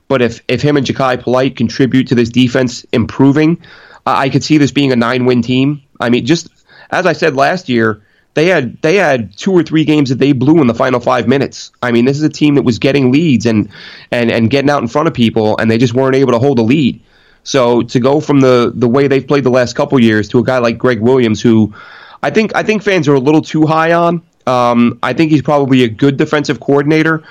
but 0.08 0.22
if 0.22 0.42
if 0.48 0.62
him 0.62 0.76
and 0.76 0.86
Jachai 0.86 1.20
Polite 1.20 1.56
contribute 1.56 2.08
to 2.08 2.14
this 2.14 2.28
defense 2.28 2.84
improving, 2.92 3.60
I 4.06 4.28
could 4.28 4.44
see 4.44 4.58
this 4.58 4.72
being 4.72 4.92
a 4.92 4.96
nine 4.96 5.24
win 5.24 5.42
team. 5.42 5.82
I 6.00 6.10
mean, 6.10 6.26
just 6.26 6.48
as 6.90 7.06
I 7.06 7.12
said 7.12 7.36
last 7.36 7.68
year, 7.68 8.02
they 8.34 8.46
had 8.46 8.80
they 8.82 8.96
had 8.96 9.36
two 9.36 9.52
or 9.52 9.62
three 9.62 9.84
games 9.84 10.08
that 10.08 10.18
they 10.18 10.32
blew 10.32 10.60
in 10.60 10.66
the 10.66 10.74
final 10.74 11.00
five 11.00 11.28
minutes. 11.28 11.72
I 11.82 11.92
mean, 11.92 12.04
this 12.04 12.16
is 12.16 12.22
a 12.22 12.28
team 12.28 12.54
that 12.54 12.62
was 12.62 12.78
getting 12.78 13.12
leads 13.12 13.46
and 13.46 13.68
and 14.10 14.30
and 14.30 14.50
getting 14.50 14.70
out 14.70 14.82
in 14.82 14.88
front 14.88 15.08
of 15.08 15.14
people, 15.14 15.56
and 15.58 15.70
they 15.70 15.78
just 15.78 15.94
weren't 15.94 16.16
able 16.16 16.32
to 16.32 16.38
hold 16.38 16.58
a 16.58 16.62
lead. 16.62 17.00
So 17.44 17.82
to 17.82 18.00
go 18.00 18.20
from 18.20 18.40
the 18.40 18.72
the 18.74 18.88
way 18.88 19.08
they've 19.08 19.26
played 19.26 19.44
the 19.44 19.50
last 19.50 19.74
couple 19.74 20.00
years 20.00 20.28
to 20.28 20.38
a 20.38 20.44
guy 20.44 20.58
like 20.58 20.78
Gregg 20.78 21.00
Williams, 21.00 21.42
who 21.42 21.74
I 22.22 22.30
think 22.30 22.54
I 22.54 22.62
think 22.62 22.82
fans 22.82 23.08
are 23.08 23.14
a 23.14 23.20
little 23.20 23.42
too 23.42 23.66
high 23.66 23.92
on. 23.92 24.22
Um, 24.46 24.98
I 25.02 25.12
think 25.12 25.30
he's 25.30 25.42
probably 25.42 25.84
a 25.84 25.88
good 25.88 26.16
defensive 26.16 26.58
coordinator, 26.60 27.22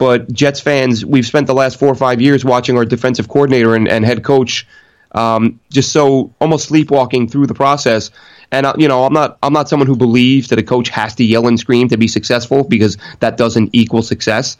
but 0.00 0.32
Jets 0.32 0.60
fans, 0.60 1.04
we've 1.04 1.26
spent 1.26 1.46
the 1.46 1.52
last 1.52 1.78
four 1.78 1.88
or 1.88 1.94
five 1.94 2.22
years 2.22 2.42
watching 2.42 2.78
our 2.78 2.86
defensive 2.86 3.28
coordinator 3.28 3.74
and, 3.74 3.86
and 3.86 4.02
head 4.02 4.24
coach 4.24 4.66
um, 5.12 5.60
just 5.70 5.92
so 5.92 6.34
almost 6.40 6.68
sleepwalking 6.68 7.28
through 7.28 7.46
the 7.46 7.54
process. 7.54 8.10
And 8.50 8.64
uh, 8.64 8.72
you 8.78 8.88
know, 8.88 9.04
I'm 9.04 9.12
not 9.12 9.36
I'm 9.42 9.52
not 9.52 9.68
someone 9.68 9.86
who 9.86 9.96
believes 9.96 10.48
that 10.48 10.58
a 10.58 10.62
coach 10.62 10.88
has 10.88 11.16
to 11.16 11.24
yell 11.24 11.46
and 11.46 11.60
scream 11.60 11.88
to 11.88 11.98
be 11.98 12.08
successful 12.08 12.64
because 12.64 12.96
that 13.18 13.36
doesn't 13.36 13.70
equal 13.74 14.02
success. 14.02 14.56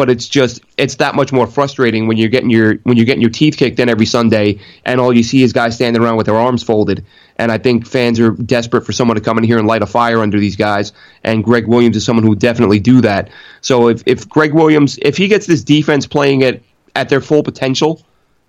But 0.00 0.08
it's 0.08 0.26
just 0.26 0.62
it's 0.78 0.94
that 0.94 1.14
much 1.14 1.30
more 1.30 1.46
frustrating 1.46 2.06
when 2.06 2.16
you're 2.16 2.30
getting 2.30 2.48
your 2.48 2.76
when 2.84 2.96
you're 2.96 3.04
getting 3.04 3.20
your 3.20 3.28
teeth 3.28 3.58
kicked 3.58 3.78
in 3.78 3.90
every 3.90 4.06
Sunday 4.06 4.58
and 4.86 4.98
all 4.98 5.14
you 5.14 5.22
see 5.22 5.42
is 5.42 5.52
guys 5.52 5.74
standing 5.74 6.00
around 6.02 6.16
with 6.16 6.24
their 6.24 6.38
arms 6.38 6.62
folded. 6.62 7.04
And 7.36 7.52
I 7.52 7.58
think 7.58 7.86
fans 7.86 8.18
are 8.18 8.30
desperate 8.30 8.86
for 8.86 8.92
someone 8.92 9.16
to 9.16 9.20
come 9.20 9.36
in 9.36 9.44
here 9.44 9.58
and 9.58 9.68
light 9.68 9.82
a 9.82 9.86
fire 9.86 10.22
under 10.22 10.40
these 10.40 10.56
guys. 10.56 10.94
And 11.22 11.44
Gregg 11.44 11.66
Williams 11.66 11.98
is 11.98 12.04
someone 12.06 12.22
who 12.22 12.30
would 12.30 12.38
definitely 12.38 12.80
do 12.80 13.02
that. 13.02 13.28
So 13.60 13.88
if, 13.88 14.02
if 14.06 14.26
Gregg 14.26 14.54
Williams 14.54 14.98
if 15.02 15.18
he 15.18 15.28
gets 15.28 15.46
this 15.46 15.62
defense 15.62 16.06
playing 16.06 16.44
at 16.44 16.62
at 16.96 17.10
their 17.10 17.20
full 17.20 17.42
potential, 17.42 18.00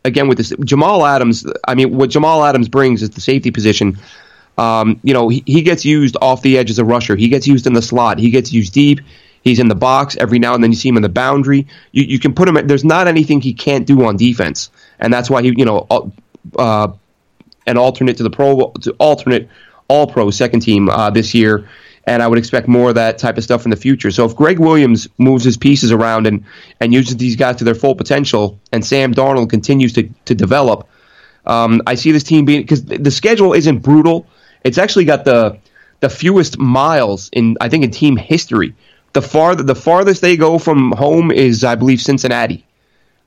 again 0.05 0.29
with 0.29 0.37
this 0.37 0.53
Jamal 0.63 1.05
Adams, 1.05 1.45
I 1.67 1.75
mean, 1.75 1.97
what 1.97 2.11
Jamal 2.11 2.45
Adams 2.45 2.69
brings 2.69 3.03
is 3.03 3.09
the 3.09 3.19
safety 3.19 3.51
position. 3.51 3.97
Um, 4.57 5.01
you 5.03 5.13
know, 5.13 5.27
he, 5.27 5.43
he 5.45 5.63
gets 5.63 5.83
used 5.83 6.15
off 6.21 6.43
the 6.43 6.57
edge 6.57 6.69
as 6.69 6.79
a 6.79 6.85
rusher. 6.85 7.17
He 7.17 7.27
gets 7.27 7.45
used 7.45 7.67
in 7.67 7.73
the 7.73 7.81
slot. 7.81 8.19
He 8.19 8.29
gets 8.29 8.53
used 8.53 8.71
deep. 8.71 9.01
He's 9.43 9.59
in 9.59 9.67
the 9.67 9.75
box 9.75 10.15
every 10.17 10.39
now 10.39 10.53
and 10.53 10.63
then. 10.63 10.71
You 10.71 10.77
see 10.77 10.89
him 10.89 10.97
in 10.97 11.03
the 11.03 11.09
boundary. 11.09 11.67
You, 11.91 12.03
you 12.03 12.19
can 12.19 12.33
put 12.33 12.47
him. 12.47 12.67
There's 12.67 12.85
not 12.85 13.07
anything 13.07 13.41
he 13.41 13.53
can't 13.53 13.87
do 13.87 14.05
on 14.05 14.17
defense, 14.17 14.69
and 14.99 15.11
that's 15.11 15.29
why 15.29 15.41
he, 15.41 15.53
you 15.57 15.65
know, 15.65 15.87
uh, 16.57 16.91
an 17.67 17.77
alternate 17.77 18.17
to 18.17 18.23
the 18.23 18.29
pro, 18.29 18.71
to 18.81 18.91
alternate 18.99 19.49
all 19.87 20.07
pro 20.07 20.29
second 20.29 20.61
team 20.61 20.89
uh, 20.89 21.09
this 21.09 21.33
year. 21.33 21.67
And 22.07 22.23
I 22.23 22.27
would 22.27 22.39
expect 22.39 22.67
more 22.67 22.89
of 22.89 22.95
that 22.95 23.19
type 23.19 23.37
of 23.37 23.43
stuff 23.43 23.63
in 23.63 23.69
the 23.69 23.77
future. 23.77 24.09
So 24.09 24.25
if 24.25 24.35
Gregg 24.35 24.57
Williams 24.57 25.07
moves 25.19 25.43
his 25.43 25.55
pieces 25.55 25.91
around 25.91 26.25
and, 26.25 26.43
and 26.79 26.91
uses 26.91 27.17
these 27.17 27.35
guys 27.35 27.57
to 27.57 27.63
their 27.63 27.75
full 27.75 27.93
potential, 27.93 28.59
and 28.71 28.83
Sam 28.83 29.13
Darnold 29.13 29.51
continues 29.51 29.93
to, 29.93 30.09
to 30.25 30.33
develop, 30.33 30.87
um, 31.45 31.81
I 31.85 31.95
see 31.95 32.11
this 32.11 32.23
team 32.23 32.45
being 32.45 32.61
because 32.61 32.83
the 32.85 33.11
schedule 33.11 33.53
isn't 33.53 33.79
brutal. 33.79 34.27
It's 34.63 34.77
actually 34.77 35.05
got 35.05 35.25
the 35.25 35.57
the 35.99 36.09
fewest 36.09 36.57
miles 36.57 37.29
in 37.33 37.57
I 37.61 37.69
think 37.69 37.83
in 37.83 37.91
team 37.91 38.17
history. 38.17 38.75
The 39.13 39.21
far 39.21 39.55
the 39.55 39.75
farthest 39.75 40.21
they 40.21 40.37
go 40.37 40.57
from 40.57 40.91
home 40.93 41.31
is 41.31 41.63
I 41.63 41.75
believe 41.75 42.01
Cincinnati. 42.01 42.65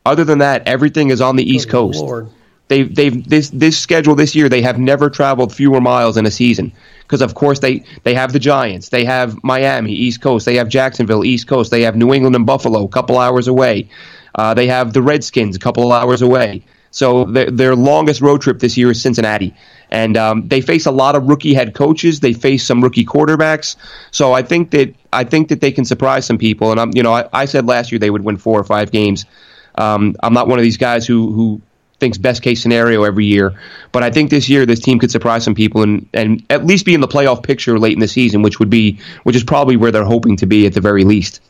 Other 0.07 0.25
than 0.25 0.39
that, 0.39 0.67
everything 0.67 1.11
is 1.11 1.21
on 1.21 1.37
the 1.37 1.49
East 1.49 1.69
Coast. 1.69 2.01
Lord. 2.01 2.29
They've 2.69 2.95
they've 2.95 3.29
this 3.29 3.51
this 3.51 3.79
schedule 3.79 4.15
this 4.15 4.35
year 4.35 4.49
they 4.49 4.63
have 4.63 4.79
never 4.79 5.11
traveled 5.11 5.55
fewer 5.55 5.81
miles 5.83 6.17
in 6.17 6.25
a 6.25 6.31
season 6.31 6.73
because 7.03 7.21
of 7.21 7.35
course 7.35 7.59
they 7.59 7.85
they 8.05 8.15
have 8.15 8.33
the 8.33 8.39
Giants, 8.39 8.89
they 8.89 9.05
have 9.05 9.37
Miami 9.45 9.93
East 9.93 10.23
Coast, 10.23 10.47
they 10.47 10.57
have 10.57 10.69
Jacksonville 10.71 11.25
East 11.25 11.47
Coast, 11.47 11.71
they 11.71 11.83
have 11.83 11.95
New 11.95 12.15
England 12.15 12.35
and 12.35 12.47
Buffalo 12.47 12.85
a 12.85 12.89
couple 12.89 13.19
hours 13.19 13.49
away, 13.49 13.89
uh, 14.35 14.55
they 14.55 14.67
have 14.67 14.95
the 14.95 15.03
Redskins 15.03 15.57
a 15.57 15.59
couple 15.59 15.93
of 15.93 16.03
hours 16.03 16.23
away. 16.23 16.63
So 16.95 17.25
their, 17.25 17.51
their 17.51 17.75
longest 17.75 18.21
road 18.21 18.41
trip 18.41 18.61
this 18.61 18.77
year 18.77 18.93
is 18.93 19.03
Cincinnati, 19.03 19.53
and 19.91 20.17
um, 20.17 20.47
they 20.47 20.61
face 20.61 20.87
a 20.87 20.93
lot 20.93 21.17
of 21.17 21.25
rookie 21.25 21.53
head 21.53 21.75
coaches. 21.75 22.21
They 22.21 22.33
face 22.33 22.65
some 22.65 22.81
rookie 22.81 23.05
quarterbacks. 23.05 23.75
So 24.13 24.33
I 24.33 24.43
think 24.43 24.71
that 24.71 24.95
I 25.13 25.25
think 25.25 25.49
that 25.49 25.61
they 25.61 25.73
can 25.73 25.85
surprise 25.85 26.25
some 26.25 26.39
people. 26.39 26.71
And 26.71 26.81
I'm 26.81 26.93
you 26.95 27.03
know 27.03 27.13
I, 27.13 27.29
I 27.33 27.45
said 27.47 27.67
last 27.67 27.91
year 27.91 27.99
they 27.99 28.11
would 28.11 28.23
win 28.23 28.37
four 28.37 28.61
or 28.61 28.63
five 28.63 28.93
games. 28.93 29.27
Um, 29.75 30.15
I'm 30.23 30.33
not 30.33 30.47
one 30.47 30.61
of 30.61 30.63
these 30.63 30.77
guys 30.77 31.05
who 31.05 31.33
who 31.33 31.61
thinks 31.99 32.17
best 32.17 32.43
case 32.43 32.63
scenario 32.63 33.03
every 33.03 33.25
year, 33.25 33.59
but 33.91 34.05
I 34.05 34.11
think 34.13 34.31
this 34.31 34.49
year 34.49 34.65
this 34.65 34.79
team 34.79 35.01
could 35.01 35.11
surprise 35.11 35.43
some 35.43 35.57
people 35.57 35.83
and 35.83 36.09
and 36.15 36.45
at 36.49 36.65
least 36.65 36.87
be 36.87 36.95
in 36.95 37.01
the 37.01 37.09
playoff 37.09 37.43
picture 37.43 37.77
late 37.77 37.95
in 37.95 38.01
the 38.01 38.07
season, 38.07 38.43
which 38.43 38.61
would 38.61 38.71
be 38.71 39.01
which 39.25 39.35
is 39.35 39.43
probably 39.43 39.77
where 39.77 39.91
they're 39.91 40.05
hoping 40.05 40.37
to 40.37 40.47
be 40.47 40.65
at 40.65 40.75
the 40.75 40.81
very 40.81 41.03
least. 41.03 41.41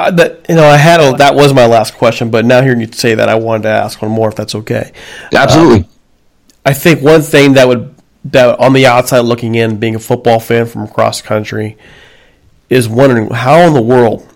Uh, 0.00 0.10
that 0.12 0.46
you 0.48 0.54
know, 0.54 0.64
I 0.64 0.78
had 0.78 0.98
a, 0.98 1.14
that 1.18 1.34
was 1.34 1.52
my 1.52 1.66
last 1.66 1.94
question, 1.94 2.30
but 2.30 2.46
now 2.46 2.62
hearing 2.62 2.80
you 2.80 2.90
say 2.90 3.14
that, 3.14 3.28
I 3.28 3.34
wanted 3.34 3.64
to 3.64 3.68
ask 3.68 4.00
one 4.00 4.10
more, 4.10 4.30
if 4.30 4.34
that's 4.34 4.54
okay. 4.54 4.92
Absolutely. 5.34 5.86
I 6.64 6.72
think 6.72 7.02
one 7.02 7.20
thing 7.20 7.52
that 7.52 7.68
would 7.68 7.94
that 8.24 8.58
on 8.58 8.72
the 8.72 8.86
outside 8.86 9.20
looking 9.20 9.56
in, 9.56 9.78
being 9.78 9.94
a 9.94 9.98
football 9.98 10.40
fan 10.40 10.64
from 10.64 10.84
across 10.84 11.20
the 11.20 11.28
country, 11.28 11.76
is 12.70 12.88
wondering 12.88 13.28
how 13.28 13.60
in 13.66 13.74
the 13.74 13.82
world, 13.82 14.26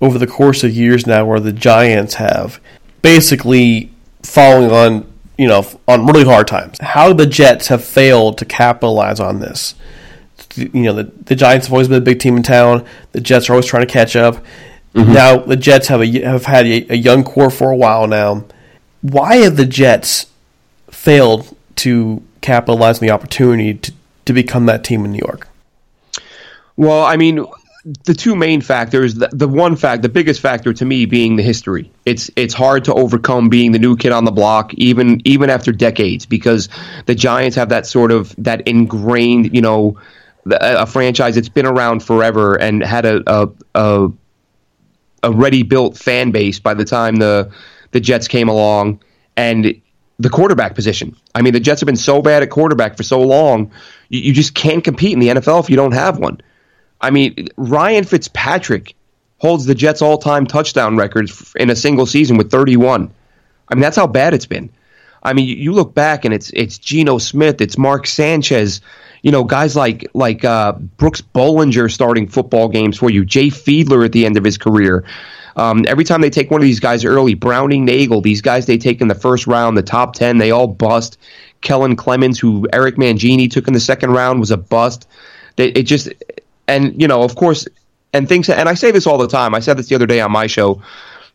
over 0.00 0.18
the 0.18 0.26
course 0.26 0.62
of 0.62 0.70
years 0.70 1.04
now, 1.04 1.26
where 1.26 1.40
the 1.40 1.52
Giants 1.52 2.14
have 2.14 2.60
basically 3.02 3.90
falling 4.22 4.70
on 4.70 5.12
you 5.36 5.48
know 5.48 5.66
on 5.88 6.06
really 6.06 6.24
hard 6.24 6.46
times, 6.46 6.78
how 6.80 7.12
the 7.12 7.26
Jets 7.26 7.66
have 7.68 7.84
failed 7.84 8.38
to 8.38 8.44
capitalize 8.44 9.18
on 9.18 9.40
this. 9.40 9.74
You 10.54 10.70
know, 10.74 10.92
the, 10.92 11.04
the 11.24 11.34
Giants 11.34 11.66
have 11.66 11.72
always 11.72 11.88
been 11.88 11.98
a 11.98 12.04
big 12.04 12.20
team 12.20 12.36
in 12.36 12.44
town. 12.44 12.86
The 13.10 13.20
Jets 13.20 13.50
are 13.50 13.54
always 13.54 13.66
trying 13.66 13.84
to 13.84 13.92
catch 13.92 14.14
up. 14.14 14.44
Mm-hmm. 14.98 15.12
Now 15.12 15.38
the 15.38 15.56
Jets 15.56 15.86
have 15.88 16.02
a 16.02 16.20
have 16.22 16.44
had 16.44 16.66
a, 16.66 16.92
a 16.92 16.96
young 16.96 17.22
core 17.22 17.50
for 17.50 17.70
a 17.70 17.76
while 17.76 18.08
now. 18.08 18.44
Why 19.00 19.36
have 19.36 19.56
the 19.56 19.64
Jets 19.64 20.26
failed 20.90 21.56
to 21.76 22.20
capitalize 22.40 22.98
on 22.98 23.06
the 23.06 23.12
opportunity 23.12 23.74
to, 23.74 23.92
to 24.24 24.32
become 24.32 24.66
that 24.66 24.82
team 24.82 25.04
in 25.04 25.12
New 25.12 25.20
York? 25.24 25.46
Well, 26.76 27.04
I 27.04 27.16
mean, 27.16 27.46
the 28.04 28.12
two 28.12 28.34
main 28.34 28.60
factors 28.60 29.14
the, 29.14 29.28
the 29.28 29.46
one 29.46 29.76
fact 29.76 30.02
the 30.02 30.08
biggest 30.08 30.40
factor 30.40 30.72
to 30.72 30.84
me 30.84 31.06
being 31.06 31.36
the 31.36 31.42
history 31.42 31.90
it's 32.04 32.28
it's 32.36 32.52
hard 32.52 32.84
to 32.84 32.92
overcome 32.92 33.48
being 33.48 33.72
the 33.72 33.78
new 33.78 33.96
kid 33.96 34.12
on 34.12 34.24
the 34.24 34.30
block 34.30 34.74
even 34.74 35.22
even 35.24 35.48
after 35.48 35.72
decades 35.72 36.26
because 36.26 36.68
the 37.06 37.14
giants 37.14 37.56
have 37.56 37.68
that 37.70 37.86
sort 37.86 38.10
of 38.10 38.34
that 38.36 38.66
ingrained 38.66 39.54
you 39.54 39.62
know 39.62 39.96
a 40.50 40.86
franchise 40.86 41.36
that's 41.36 41.48
been 41.48 41.66
around 41.66 42.02
forever 42.02 42.56
and 42.56 42.82
had 42.82 43.06
a 43.06 43.22
a, 43.26 43.48
a, 43.74 44.08
a 45.22 45.32
ready 45.32 45.62
built 45.62 45.96
fan 45.96 46.30
base 46.30 46.58
by 46.58 46.74
the 46.74 46.84
time 46.84 47.16
the 47.16 47.50
the 47.92 48.00
jets 48.00 48.28
came 48.28 48.48
along 48.48 49.00
and 49.36 49.80
the 50.18 50.30
quarterback 50.30 50.74
position 50.74 51.16
i 51.34 51.42
mean 51.42 51.52
the 51.52 51.60
jets 51.60 51.80
have 51.80 51.86
been 51.86 51.96
so 51.96 52.20
bad 52.22 52.42
at 52.42 52.50
quarterback 52.50 52.96
for 52.96 53.02
so 53.02 53.20
long 53.20 53.70
you, 54.08 54.20
you 54.20 54.32
just 54.32 54.54
can't 54.54 54.84
compete 54.84 55.12
in 55.12 55.18
the 55.18 55.28
nfl 55.28 55.62
if 55.62 55.70
you 55.70 55.76
don't 55.76 55.92
have 55.92 56.18
one 56.18 56.40
I 57.00 57.10
mean, 57.10 57.48
Ryan 57.56 58.04
Fitzpatrick 58.04 58.94
holds 59.38 59.66
the 59.66 59.74
Jets' 59.74 60.02
all-time 60.02 60.46
touchdown 60.46 60.96
records 60.96 61.54
in 61.56 61.70
a 61.70 61.76
single 61.76 62.06
season 62.06 62.36
with 62.36 62.50
31. 62.50 63.10
I 63.68 63.74
mean, 63.74 63.82
that's 63.82 63.96
how 63.96 64.06
bad 64.06 64.34
it's 64.34 64.46
been. 64.46 64.70
I 65.28 65.34
mean, 65.34 65.46
you, 65.46 65.56
you 65.56 65.72
look 65.72 65.94
back 65.94 66.24
and 66.24 66.32
it's 66.32 66.50
it's 66.50 66.78
Geno 66.78 67.18
Smith, 67.18 67.60
it's 67.60 67.76
Mark 67.76 68.06
Sanchez, 68.06 68.80
you 69.22 69.30
know, 69.30 69.44
guys 69.44 69.76
like 69.76 70.08
like 70.14 70.44
uh, 70.44 70.72
Brooks 70.72 71.20
Bollinger 71.20 71.90
starting 71.90 72.26
football 72.26 72.68
games 72.68 72.96
for 72.96 73.10
you, 73.10 73.24
Jay 73.24 73.48
Fiedler 73.48 74.04
at 74.04 74.12
the 74.12 74.24
end 74.24 74.36
of 74.36 74.44
his 74.44 74.56
career. 74.58 75.04
Um, 75.56 75.84
every 75.88 76.04
time 76.04 76.20
they 76.20 76.30
take 76.30 76.50
one 76.50 76.60
of 76.60 76.64
these 76.64 76.80
guys 76.80 77.04
early, 77.04 77.34
Browning 77.34 77.84
Nagle, 77.84 78.20
these 78.20 78.40
guys 78.40 78.66
they 78.66 78.78
take 78.78 79.00
in 79.00 79.08
the 79.08 79.14
first 79.14 79.46
round, 79.46 79.76
the 79.76 79.82
top 79.82 80.14
ten, 80.14 80.38
they 80.38 80.50
all 80.50 80.66
bust. 80.66 81.18
Kellen 81.60 81.96
Clemens, 81.96 82.38
who 82.38 82.68
Eric 82.72 82.96
Mangini 82.96 83.50
took 83.50 83.66
in 83.66 83.74
the 83.74 83.80
second 83.80 84.12
round, 84.12 84.38
was 84.38 84.52
a 84.52 84.56
bust. 84.56 85.08
They, 85.56 85.68
it 85.70 85.82
just 85.82 86.08
and 86.68 86.98
you 87.00 87.08
know, 87.08 87.22
of 87.22 87.34
course, 87.34 87.66
and 88.12 88.28
things. 88.28 88.48
And 88.48 88.68
I 88.68 88.74
say 88.74 88.92
this 88.92 89.06
all 89.06 89.18
the 89.18 89.28
time. 89.28 89.54
I 89.54 89.60
said 89.60 89.76
this 89.76 89.88
the 89.88 89.94
other 89.94 90.06
day 90.06 90.20
on 90.20 90.32
my 90.32 90.46
show 90.46 90.80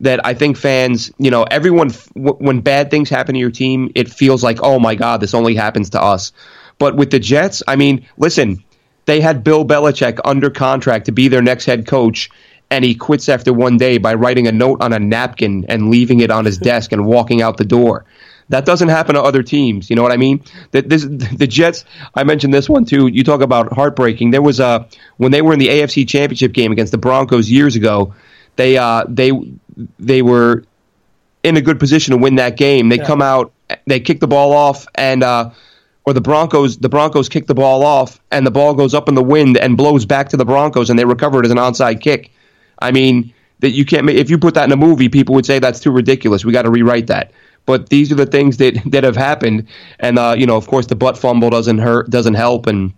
that 0.04 0.26
I 0.26 0.34
think 0.34 0.58
fans, 0.58 1.12
you 1.18 1.32
know, 1.32 1.44
everyone 1.44 1.92
w- 2.16 2.38
when 2.38 2.60
bad 2.60 2.92
things 2.92 3.10
happen 3.10 3.34
to 3.34 3.40
your 3.40 3.52
team, 3.52 3.92
it 3.96 4.10
feels 4.10 4.44
like, 4.44 4.60
oh 4.62 4.80
my 4.80 4.96
god, 4.96 5.22
this 5.22 5.34
only 5.34 5.56
happens 5.56 5.90
to 5.92 6.02
us. 6.02 6.32
But 6.78 6.96
with 6.96 7.12
the 7.12 7.20
Jets, 7.20 7.64
I 7.68 7.76
mean, 7.76 8.06
listen, 8.18 8.64
they 9.06 9.22
had 9.22 9.44
Bill 9.44 9.66
Belichick 9.66 10.20
under 10.26 10.50
contract 10.50 11.06
to 11.06 11.12
be 11.12 11.28
their 11.28 11.42
next 11.42 11.66
head 11.66 11.88
coach. 11.88 12.30
And 12.70 12.84
he 12.84 12.96
quits 12.96 13.30
after 13.30 13.54
one 13.54 13.78
day 13.78 13.98
by 13.98 14.16
writing 14.16 14.48
a 14.48 14.52
note 14.52 14.82
on 14.82 14.94
a 14.94 15.00
napkin 15.00 15.66
and 15.70 15.90
leaving 15.90 16.20
it 16.20 16.32
on 16.32 16.46
his 16.46 16.58
desk 16.72 16.92
and 16.92 17.06
walking 17.06 17.42
out 17.42 17.58
the 17.58 17.66
door. 17.66 18.06
That 18.50 18.66
doesn't 18.66 18.90
happen 18.90 19.16
to 19.16 19.22
other 19.22 19.42
teams. 19.42 19.90
You 19.90 19.96
know 19.96 20.04
what 20.04 20.12
I 20.12 20.18
mean? 20.18 20.44
That 20.72 20.90
this 20.90 21.06
the 21.06 21.48
Jets. 21.48 21.86
I 22.14 22.26
mentioned 22.26 22.54
this 22.54 22.68
one 22.68 22.84
too. 22.84 23.08
You 23.08 23.24
talk 23.24 23.42
about 23.42 23.72
heartbreaking. 23.72 24.32
There 24.32 24.42
was 24.42 24.60
a 24.60 24.86
when 25.16 25.32
they 25.32 25.42
were 25.42 25.54
in 25.54 25.60
the 25.60 25.70
AFC 25.70 26.08
Championship 26.08 26.52
game 26.52 26.72
against 26.72 26.92
the 26.92 26.98
Broncos 26.98 27.50
years 27.50 27.78
ago. 27.78 28.14
They 28.56 28.78
uh 28.78 29.06
they 29.08 29.32
they 30.00 30.22
were 30.22 30.64
in 31.44 31.58
a 31.58 31.62
good 31.62 31.80
position 31.80 32.12
to 32.12 32.18
win 32.18 32.36
that 32.36 32.58
game. 32.58 32.90
They 32.90 32.98
come 32.98 33.22
out, 33.22 33.52
they 33.86 34.00
kick 34.00 34.20
the 34.20 34.28
ball 34.28 34.54
off, 34.54 34.88
and 34.96 35.24
uh, 35.24 35.52
or 36.06 36.14
the 36.14 36.22
Broncos 36.22 36.78
the 36.78 36.90
Broncos 36.90 37.30
kick 37.30 37.48
the 37.48 37.56
ball 37.56 37.84
off, 37.84 38.20
and 38.32 38.46
the 38.46 38.52
ball 38.52 38.74
goes 38.74 38.94
up 38.94 39.10
in 39.10 39.16
the 39.16 39.24
wind 39.24 39.58
and 39.58 39.78
blows 39.78 40.06
back 40.06 40.30
to 40.30 40.38
the 40.38 40.46
Broncos, 40.46 40.90
and 40.90 40.98
they 40.98 41.06
recover 41.06 41.40
it 41.40 41.46
as 41.46 41.52
an 41.52 41.58
onside 41.58 42.02
kick. 42.02 42.32
I 42.80 42.92
mean 42.92 43.34
that 43.60 43.72
you 43.72 43.86
can't. 43.86 44.10
If 44.10 44.30
you 44.30 44.38
put 44.38 44.54
that 44.56 44.66
in 44.66 44.72
a 44.72 44.78
movie, 44.78 45.10
people 45.10 45.36
would 45.36 45.46
say 45.46 45.60
that's 45.60 45.80
too 45.80 45.92
ridiculous. 45.92 46.46
We 46.46 46.52
got 46.52 46.64
to 46.64 46.72
rewrite 46.72 47.08
that. 47.08 47.32
But 47.66 47.90
these 47.90 48.12
are 48.12 48.16
the 48.16 48.26
things 48.26 48.58
that 48.58 48.80
that 48.92 49.04
have 49.04 49.16
happened, 49.16 49.68
and 50.00 50.20
uh, 50.20 50.36
you 50.38 50.46
know, 50.46 50.58
of 50.58 50.68
course, 50.68 50.88
the 50.88 50.96
butt 50.96 51.18
fumble 51.18 51.50
doesn't 51.50 51.80
hurt, 51.80 52.10
doesn't 52.10 52.36
help, 52.36 52.68
and 52.68 52.94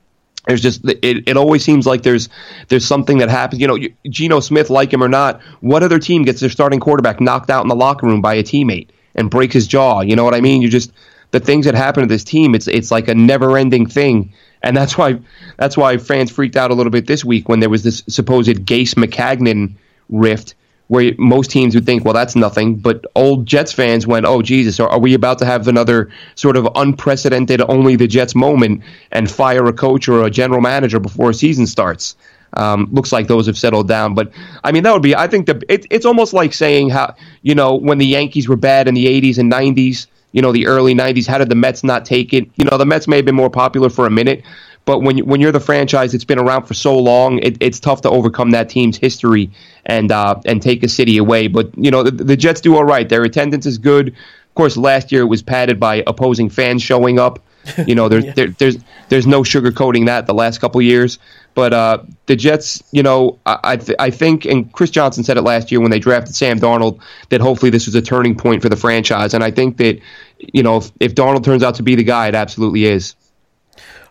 there's 0.48 0.62
just 0.62 0.86
it, 0.86 1.28
it 1.28 1.38
always 1.38 1.64
seems 1.64 1.86
like 1.86 2.04
there's 2.04 2.30
there's 2.68 2.86
something 2.86 3.18
that 3.20 3.30
happens. 3.30 3.62
You 3.62 3.68
know, 3.68 3.78
Geno 4.10 4.39
Smith, 4.39 4.70
like 4.70 4.93
him 4.93 5.04
or 5.04 5.10
not, 5.10 5.41
what 5.62 5.84
other 5.84 6.00
team 6.00 6.24
gets 6.24 6.39
their 6.39 6.50
starting 6.50 6.80
quarterback 6.80 7.20
knocked 7.20 7.50
out 7.50 7.64
in 7.64 7.68
the 7.68 7.76
locker 7.76 8.06
room 8.06 8.22
by 8.22 8.36
a 8.36 8.43
teammate 8.43 8.89
and 9.16 9.30
breaks 9.30 9.54
his 9.54 9.68
jaw? 9.68 10.02
You 10.02 10.16
know 10.16 10.24
what 10.24 10.36
I 10.36 10.41
mean? 10.41 10.62
You 10.62 10.70
just 10.70 10.91
the 11.32 11.39
things 11.39 11.66
that 11.66 11.76
happen 11.76 12.02
to 12.02 12.08
this 12.08 12.24
team. 12.24 12.56
It's 12.56 12.68
it's 12.68 12.91
like 12.91 13.08
a 13.08 13.16
never 13.16 13.58
ending 13.58 13.88
thing, 13.88 14.34
and 14.62 14.76
that's 14.76 14.98
why 14.98 15.20
that's 15.58 15.76
why 15.76 15.98
fans 15.98 16.32
freaked 16.32 16.56
out 16.56 16.72
a 16.72 16.74
little 16.74 16.91
bit 16.91 17.08
this 17.08 17.26
week 17.26 17.50
when 17.50 17.60
there 17.60 17.70
was 17.70 17.84
this 17.84 18.04
supposed 18.08 18.66
Gase 18.66 18.96
Maccagnan 18.96 19.76
rift. 20.10 20.56
Where 20.88 21.14
most 21.18 21.50
teams 21.50 21.74
would 21.74 21.86
think, 21.86 22.06
well, 22.06 22.14
that's 22.14 22.36
nothing, 22.36 22.76
but 22.76 23.06
old 23.16 23.48
Jets 23.48 23.72
fans 23.72 24.06
went, 24.06 24.28
"Oh 24.28 24.44
Jesus, 24.44 24.80
are, 24.80 24.88
are 24.88 25.00
we 25.00 25.16
about 25.16 25.40
to 25.40 25.46
have 25.46 25.68
another 25.68 26.10
sort 26.36 26.58
of 26.58 26.68
unprecedented, 26.76 27.62
only 27.62 27.96
the 27.96 28.06
Jets 28.06 28.36
moment 28.36 28.84
and 29.12 29.30
fire 29.30 29.66
a 29.66 29.74
coach 29.74 30.08
or 30.08 30.24
a 30.24 30.30
general 30.30 30.62
manager 30.62 31.00
before 31.00 31.32
a 31.32 31.34
season 31.34 31.66
starts?" 31.66 32.16
Um, 32.54 32.88
looks 32.92 33.12
like 33.12 33.28
those 33.28 33.48
have 33.48 33.58
settled 33.58 33.88
down, 33.88 34.14
but 34.14 34.32
I 34.64 34.72
mean 34.72 34.84
that 34.84 34.94
would 34.94 35.02
be. 35.02 35.16
I 35.16 35.28
think 35.28 35.46
the 35.46 35.62
it, 35.68 35.86
it's 35.90 36.06
almost 36.06 36.34
like 36.34 36.54
saying 36.54 36.90
how 36.90 37.16
you 37.42 37.56
know 37.56 37.76
when 37.76 37.98
the 37.98 38.06
Yankees 38.06 38.48
were 38.48 38.56
bad 38.56 38.88
in 38.88 38.94
the 38.94 39.08
'80s 39.08 39.38
and 39.38 39.52
'90s, 39.52 40.08
you 40.32 40.42
know 40.42 40.52
the 40.52 40.68
early 40.68 40.96
'90s. 40.96 41.28
How 41.28 41.38
did 41.38 41.50
the 41.50 41.56
Mets 41.56 41.84
not 41.84 42.06
take 42.06 42.34
it? 42.34 42.50
You 42.56 42.66
know 42.66 42.78
the 42.78 42.86
Mets 42.86 43.08
may 43.08 43.18
have 43.18 43.26
been 43.26 43.36
more 43.36 43.50
popular 43.50 43.90
for 43.90 44.06
a 44.06 44.10
minute, 44.10 44.44
but 44.86 45.00
when 45.00 45.18
you, 45.18 45.26
when 45.26 45.42
you're 45.42 45.52
the 45.52 45.60
franchise 45.60 46.12
that's 46.12 46.24
been 46.24 46.40
around 46.40 46.66
for 46.66 46.76
so 46.76 46.98
long, 46.98 47.40
it, 47.40 47.58
it's 47.60 47.80
tough 47.80 48.02
to 48.02 48.10
overcome 48.10 48.52
that 48.52 48.70
team's 48.70 48.98
history 48.98 49.52
and 49.86 50.12
uh, 50.12 50.40
and 50.46 50.62
take 50.62 50.84
a 50.84 50.88
city 50.88 51.18
away. 51.18 51.48
But 51.48 51.76
you 51.78 51.92
know 51.92 52.04
the, 52.04 52.12
the 52.12 52.38
Jets 52.38 52.62
do 52.62 52.76
all 52.76 52.86
right. 52.86 53.10
Their 53.10 53.24
attendance 53.24 53.66
is 53.66 53.78
good. 53.78 54.10
Of 54.10 54.56
course, 54.56 54.78
last 54.78 55.12
year 55.12 55.22
it 55.22 55.26
was 55.26 55.42
padded 55.42 55.80
by 55.80 56.04
opposing 56.08 56.50
fans 56.50 56.82
showing 56.82 57.20
up. 57.20 57.40
You 57.88 57.96
know, 57.96 58.10
there's 58.10 58.32
there, 58.36 58.50
there's 58.50 58.78
there's 59.10 59.26
no 59.26 59.42
sugarcoating 59.42 60.06
that 60.06 60.28
the 60.28 60.36
last 60.36 60.62
couple 60.62 60.80
years. 60.84 61.18
But 61.56 61.74
uh, 61.74 62.04
the 62.28 62.36
Jets, 62.36 62.84
you 62.92 63.02
know, 63.02 63.40
I 63.48 63.60
I, 63.64 63.78
th- 63.78 63.98
I 63.98 64.12
think, 64.12 64.46
and 64.46 64.72
Chris 64.72 64.92
Johnson 64.92 65.24
said 65.24 65.36
it 65.38 65.42
last 65.42 65.72
year 65.72 65.82
when 65.82 65.90
they 65.90 65.98
drafted 65.98 66.36
Sam 66.36 66.60
Darnold 66.60 67.00
that 67.30 67.42
hopefully 67.42 67.72
this 67.72 67.88
was 67.88 67.96
a 67.96 68.04
turning 68.04 68.38
point 68.38 68.62
for 68.62 68.70
the 68.70 68.76
franchise. 68.76 69.34
And 69.34 69.44
I 69.44 69.50
think 69.50 69.78
that, 69.78 70.00
you 70.38 70.62
know, 70.62 70.78
if, 70.78 70.92
if 71.00 71.16
Darnold 71.16 71.44
turns 71.44 71.64
out 71.64 71.74
to 71.76 71.84
be 71.84 71.96
the 71.96 72.04
guy, 72.04 72.28
it 72.28 72.36
absolutely 72.36 72.86
is. 72.86 73.16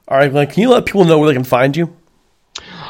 All 0.09 0.19
right, 0.19 0.31
Glenn, 0.31 0.47
can 0.47 0.63
you 0.63 0.71
let 0.71 0.87
people 0.87 1.05
know 1.05 1.19
where 1.19 1.29
they 1.29 1.35
can 1.35 1.45
find 1.45 1.77
you? 1.77 1.97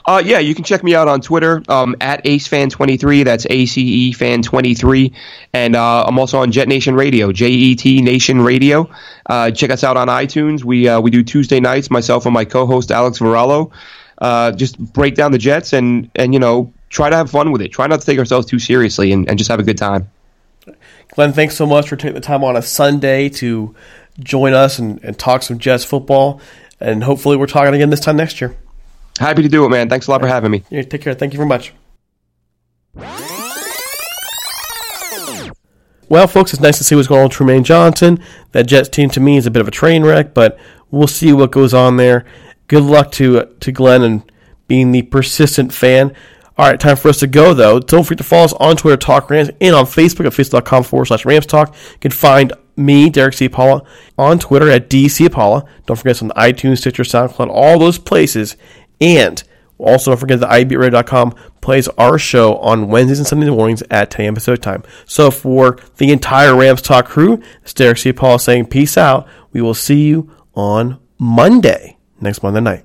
Uh, 0.07 0.23
yeah, 0.25 0.39
you 0.39 0.55
can 0.55 0.65
check 0.65 0.85
me 0.85 0.95
out 0.95 1.09
on 1.09 1.21
Twitter 1.21 1.63
um, 1.69 1.97
at 2.01 2.23
AceFan23. 2.25 3.25
That's 3.25 3.47
A 3.49 3.65
C 3.65 4.09
E 4.09 4.13
Fan23, 4.13 5.13
and 5.55 5.75
uh, 5.75 6.05
I'm 6.05 6.19
also 6.19 6.39
on 6.39 6.53
Jet 6.53 6.69
Nation 6.69 6.95
Radio, 6.95 7.33
J 7.33 7.49
E 7.49 7.75
T 7.75 8.03
Nation 8.03 8.43
Radio. 8.43 8.91
Uh, 9.25 9.51
check 9.51 9.71
us 9.71 9.83
out 9.83 9.97
on 9.97 10.09
iTunes. 10.09 10.65
We 10.65 10.89
uh, 10.89 11.01
we 11.01 11.11
do 11.11 11.23
Tuesday 11.23 11.61
nights. 11.61 11.91
Myself 11.91 12.27
and 12.27 12.35
my 12.35 12.45
co-host 12.45 12.91
Alex 12.91 13.19
Varallo 13.21 13.73
uh, 14.19 14.53
just 14.53 14.79
break 14.79 15.15
down 15.15 15.33
the 15.33 15.39
Jets 15.39 15.73
and 15.73 16.11
and 16.15 16.33
you 16.33 16.41
know 16.41 16.73
try 16.89 17.11
to 17.11 17.17
have 17.17 17.31
fun 17.31 17.53
with 17.53 17.63
it. 17.63 17.73
Try 17.73 17.87
not 17.87 18.01
to 18.01 18.07
take 18.07 18.19
ourselves 18.19 18.47
too 18.47 18.59
seriously 18.59 19.13
and, 19.13 19.29
and 19.29 19.39
just 19.39 19.51
have 19.51 19.61
a 19.61 19.65
good 19.65 19.79
time. 19.79 20.11
Glenn, 21.15 21.33
thanks 21.33 21.57
so 21.57 21.67
much 21.67 21.89
for 21.89 21.97
taking 21.97 22.15
the 22.15 22.21
time 22.21 22.45
on 22.45 22.57
a 22.57 22.63
Sunday 22.63 23.29
to 23.29 23.75
join 24.21 24.53
us 24.53 24.79
and, 24.79 25.03
and 25.03 25.19
talk 25.19 25.43
some 25.43 25.59
Jets 25.59 25.85
football. 25.85 26.41
And 26.81 27.05
hopefully, 27.05 27.37
we're 27.37 27.47
talking 27.47 27.75
again 27.75 27.91
this 27.91 28.01
time 28.01 28.17
next 28.17 28.41
year. 28.41 28.57
Happy 29.19 29.43
to 29.43 29.49
do 29.49 29.65
it, 29.65 29.69
man. 29.69 29.89
Thanks 29.89 30.09
a 30.09 30.11
lot 30.11 30.21
for 30.21 30.27
having 30.27 30.51
me. 30.51 30.65
Yeah, 30.71 30.83
take 30.83 31.03
care. 31.03 31.15
Thank 31.15 31.33
you 31.33 31.39
very 31.39 31.49
much. 31.49 31.73
Well, 36.09 36.27
folks, 36.27 36.53
it's 36.53 36.63
nice 36.63 36.79
to 36.79 36.85
see 36.85 36.95
what's 36.95 37.09
going 37.09 37.21
on 37.21 37.29
with 37.29 37.37
Trumaine 37.37 37.65
Johnson. 37.65 38.23
That 38.53 38.67
Jets 38.67 38.89
team 38.89 39.11
to 39.11 39.21
me 39.21 39.37
is 39.37 39.47
a 39.47 39.51
bit 39.51 39.61
of 39.61 39.69
a 39.69 39.73
train 39.73 40.05
wreck, 40.05 40.35
but 40.35 40.59
we'll 40.91 41.07
see 41.07 41.33
what 41.33 41.51
goes 41.51 41.73
on 41.73 41.97
there. 41.97 42.25
Good 42.67 42.83
luck 42.83 43.13
to 43.13 43.47
to 43.47 43.73
Glenn 43.73 44.03
and 44.03 44.31
being 44.67 44.93
the 44.93 45.03
persistent 45.03 45.73
fan. 45.73 46.15
All 46.57 46.67
right, 46.67 46.79
time 46.79 46.97
for 46.97 47.09
us 47.09 47.19
to 47.19 47.27
go, 47.27 47.53
though. 47.53 47.81
Don't 47.81 48.05
forget 48.05 48.19
to 48.19 48.25
follow 48.25 48.45
us 48.45 48.53
on 48.55 48.77
Twitter, 48.77 48.97
Talk 48.97 49.29
Rams, 49.29 49.51
and 49.61 49.75
on 49.75 49.87
Facebook 49.87 50.25
at 50.27 50.33
facebook.com 50.33 50.85
forward 50.85 51.07
slash 51.07 51.25
Rams 51.25 51.47
Talk. 51.47 51.75
You 51.75 51.99
can 51.99 52.11
find 52.13 52.53
me, 52.77 53.11
Derek 53.11 53.35
Ciapala, 53.35 53.87
on 54.19 54.39
Twitter 54.39 54.71
at 54.71 54.89
DC 54.91 55.31
Paula. 55.31 55.65
Don't 55.87 55.97
forget 55.97 56.17
us 56.17 56.23
on 56.23 56.31
iTunes, 56.31 56.79
Stitcher, 56.79 57.03
SoundCloud, 57.03 57.49
all 57.49 57.79
those 57.79 57.99
places. 57.99 58.57
And 59.01 59.43
also, 59.79 60.13
don't 60.13 60.21
forget 60.21 60.41
that 60.41 60.51
iBeatRadio.com 60.51 61.35
plays 61.61 61.89
our 61.89 62.19
show 62.19 62.57
on 62.59 62.89
Wednesdays 62.89 63.19
and 63.19 63.27
Sunday 63.27 63.51
mornings 63.51 63.83
at 63.91 64.11
10 64.11 64.25
a.m. 64.27 64.35
Pacific 64.35 64.63
time. 64.63 64.83
So, 65.05 65.31
for 65.31 65.79
the 65.97 66.13
entire 66.13 66.55
Rams 66.55 66.83
Talk 66.83 67.07
crew, 67.07 67.43
it's 67.63 67.75
Derek 67.75 67.99
C. 67.99 68.13
Paul 68.13 68.39
saying 68.39 68.67
peace 68.67 68.97
out. 68.97 69.27
We 69.53 69.61
will 69.61 69.75
see 69.75 70.05
you 70.05 70.31
on 70.55 71.01
Monday, 71.19 71.99
next 72.21 72.43
Monday 72.43 72.61
night. 72.61 72.85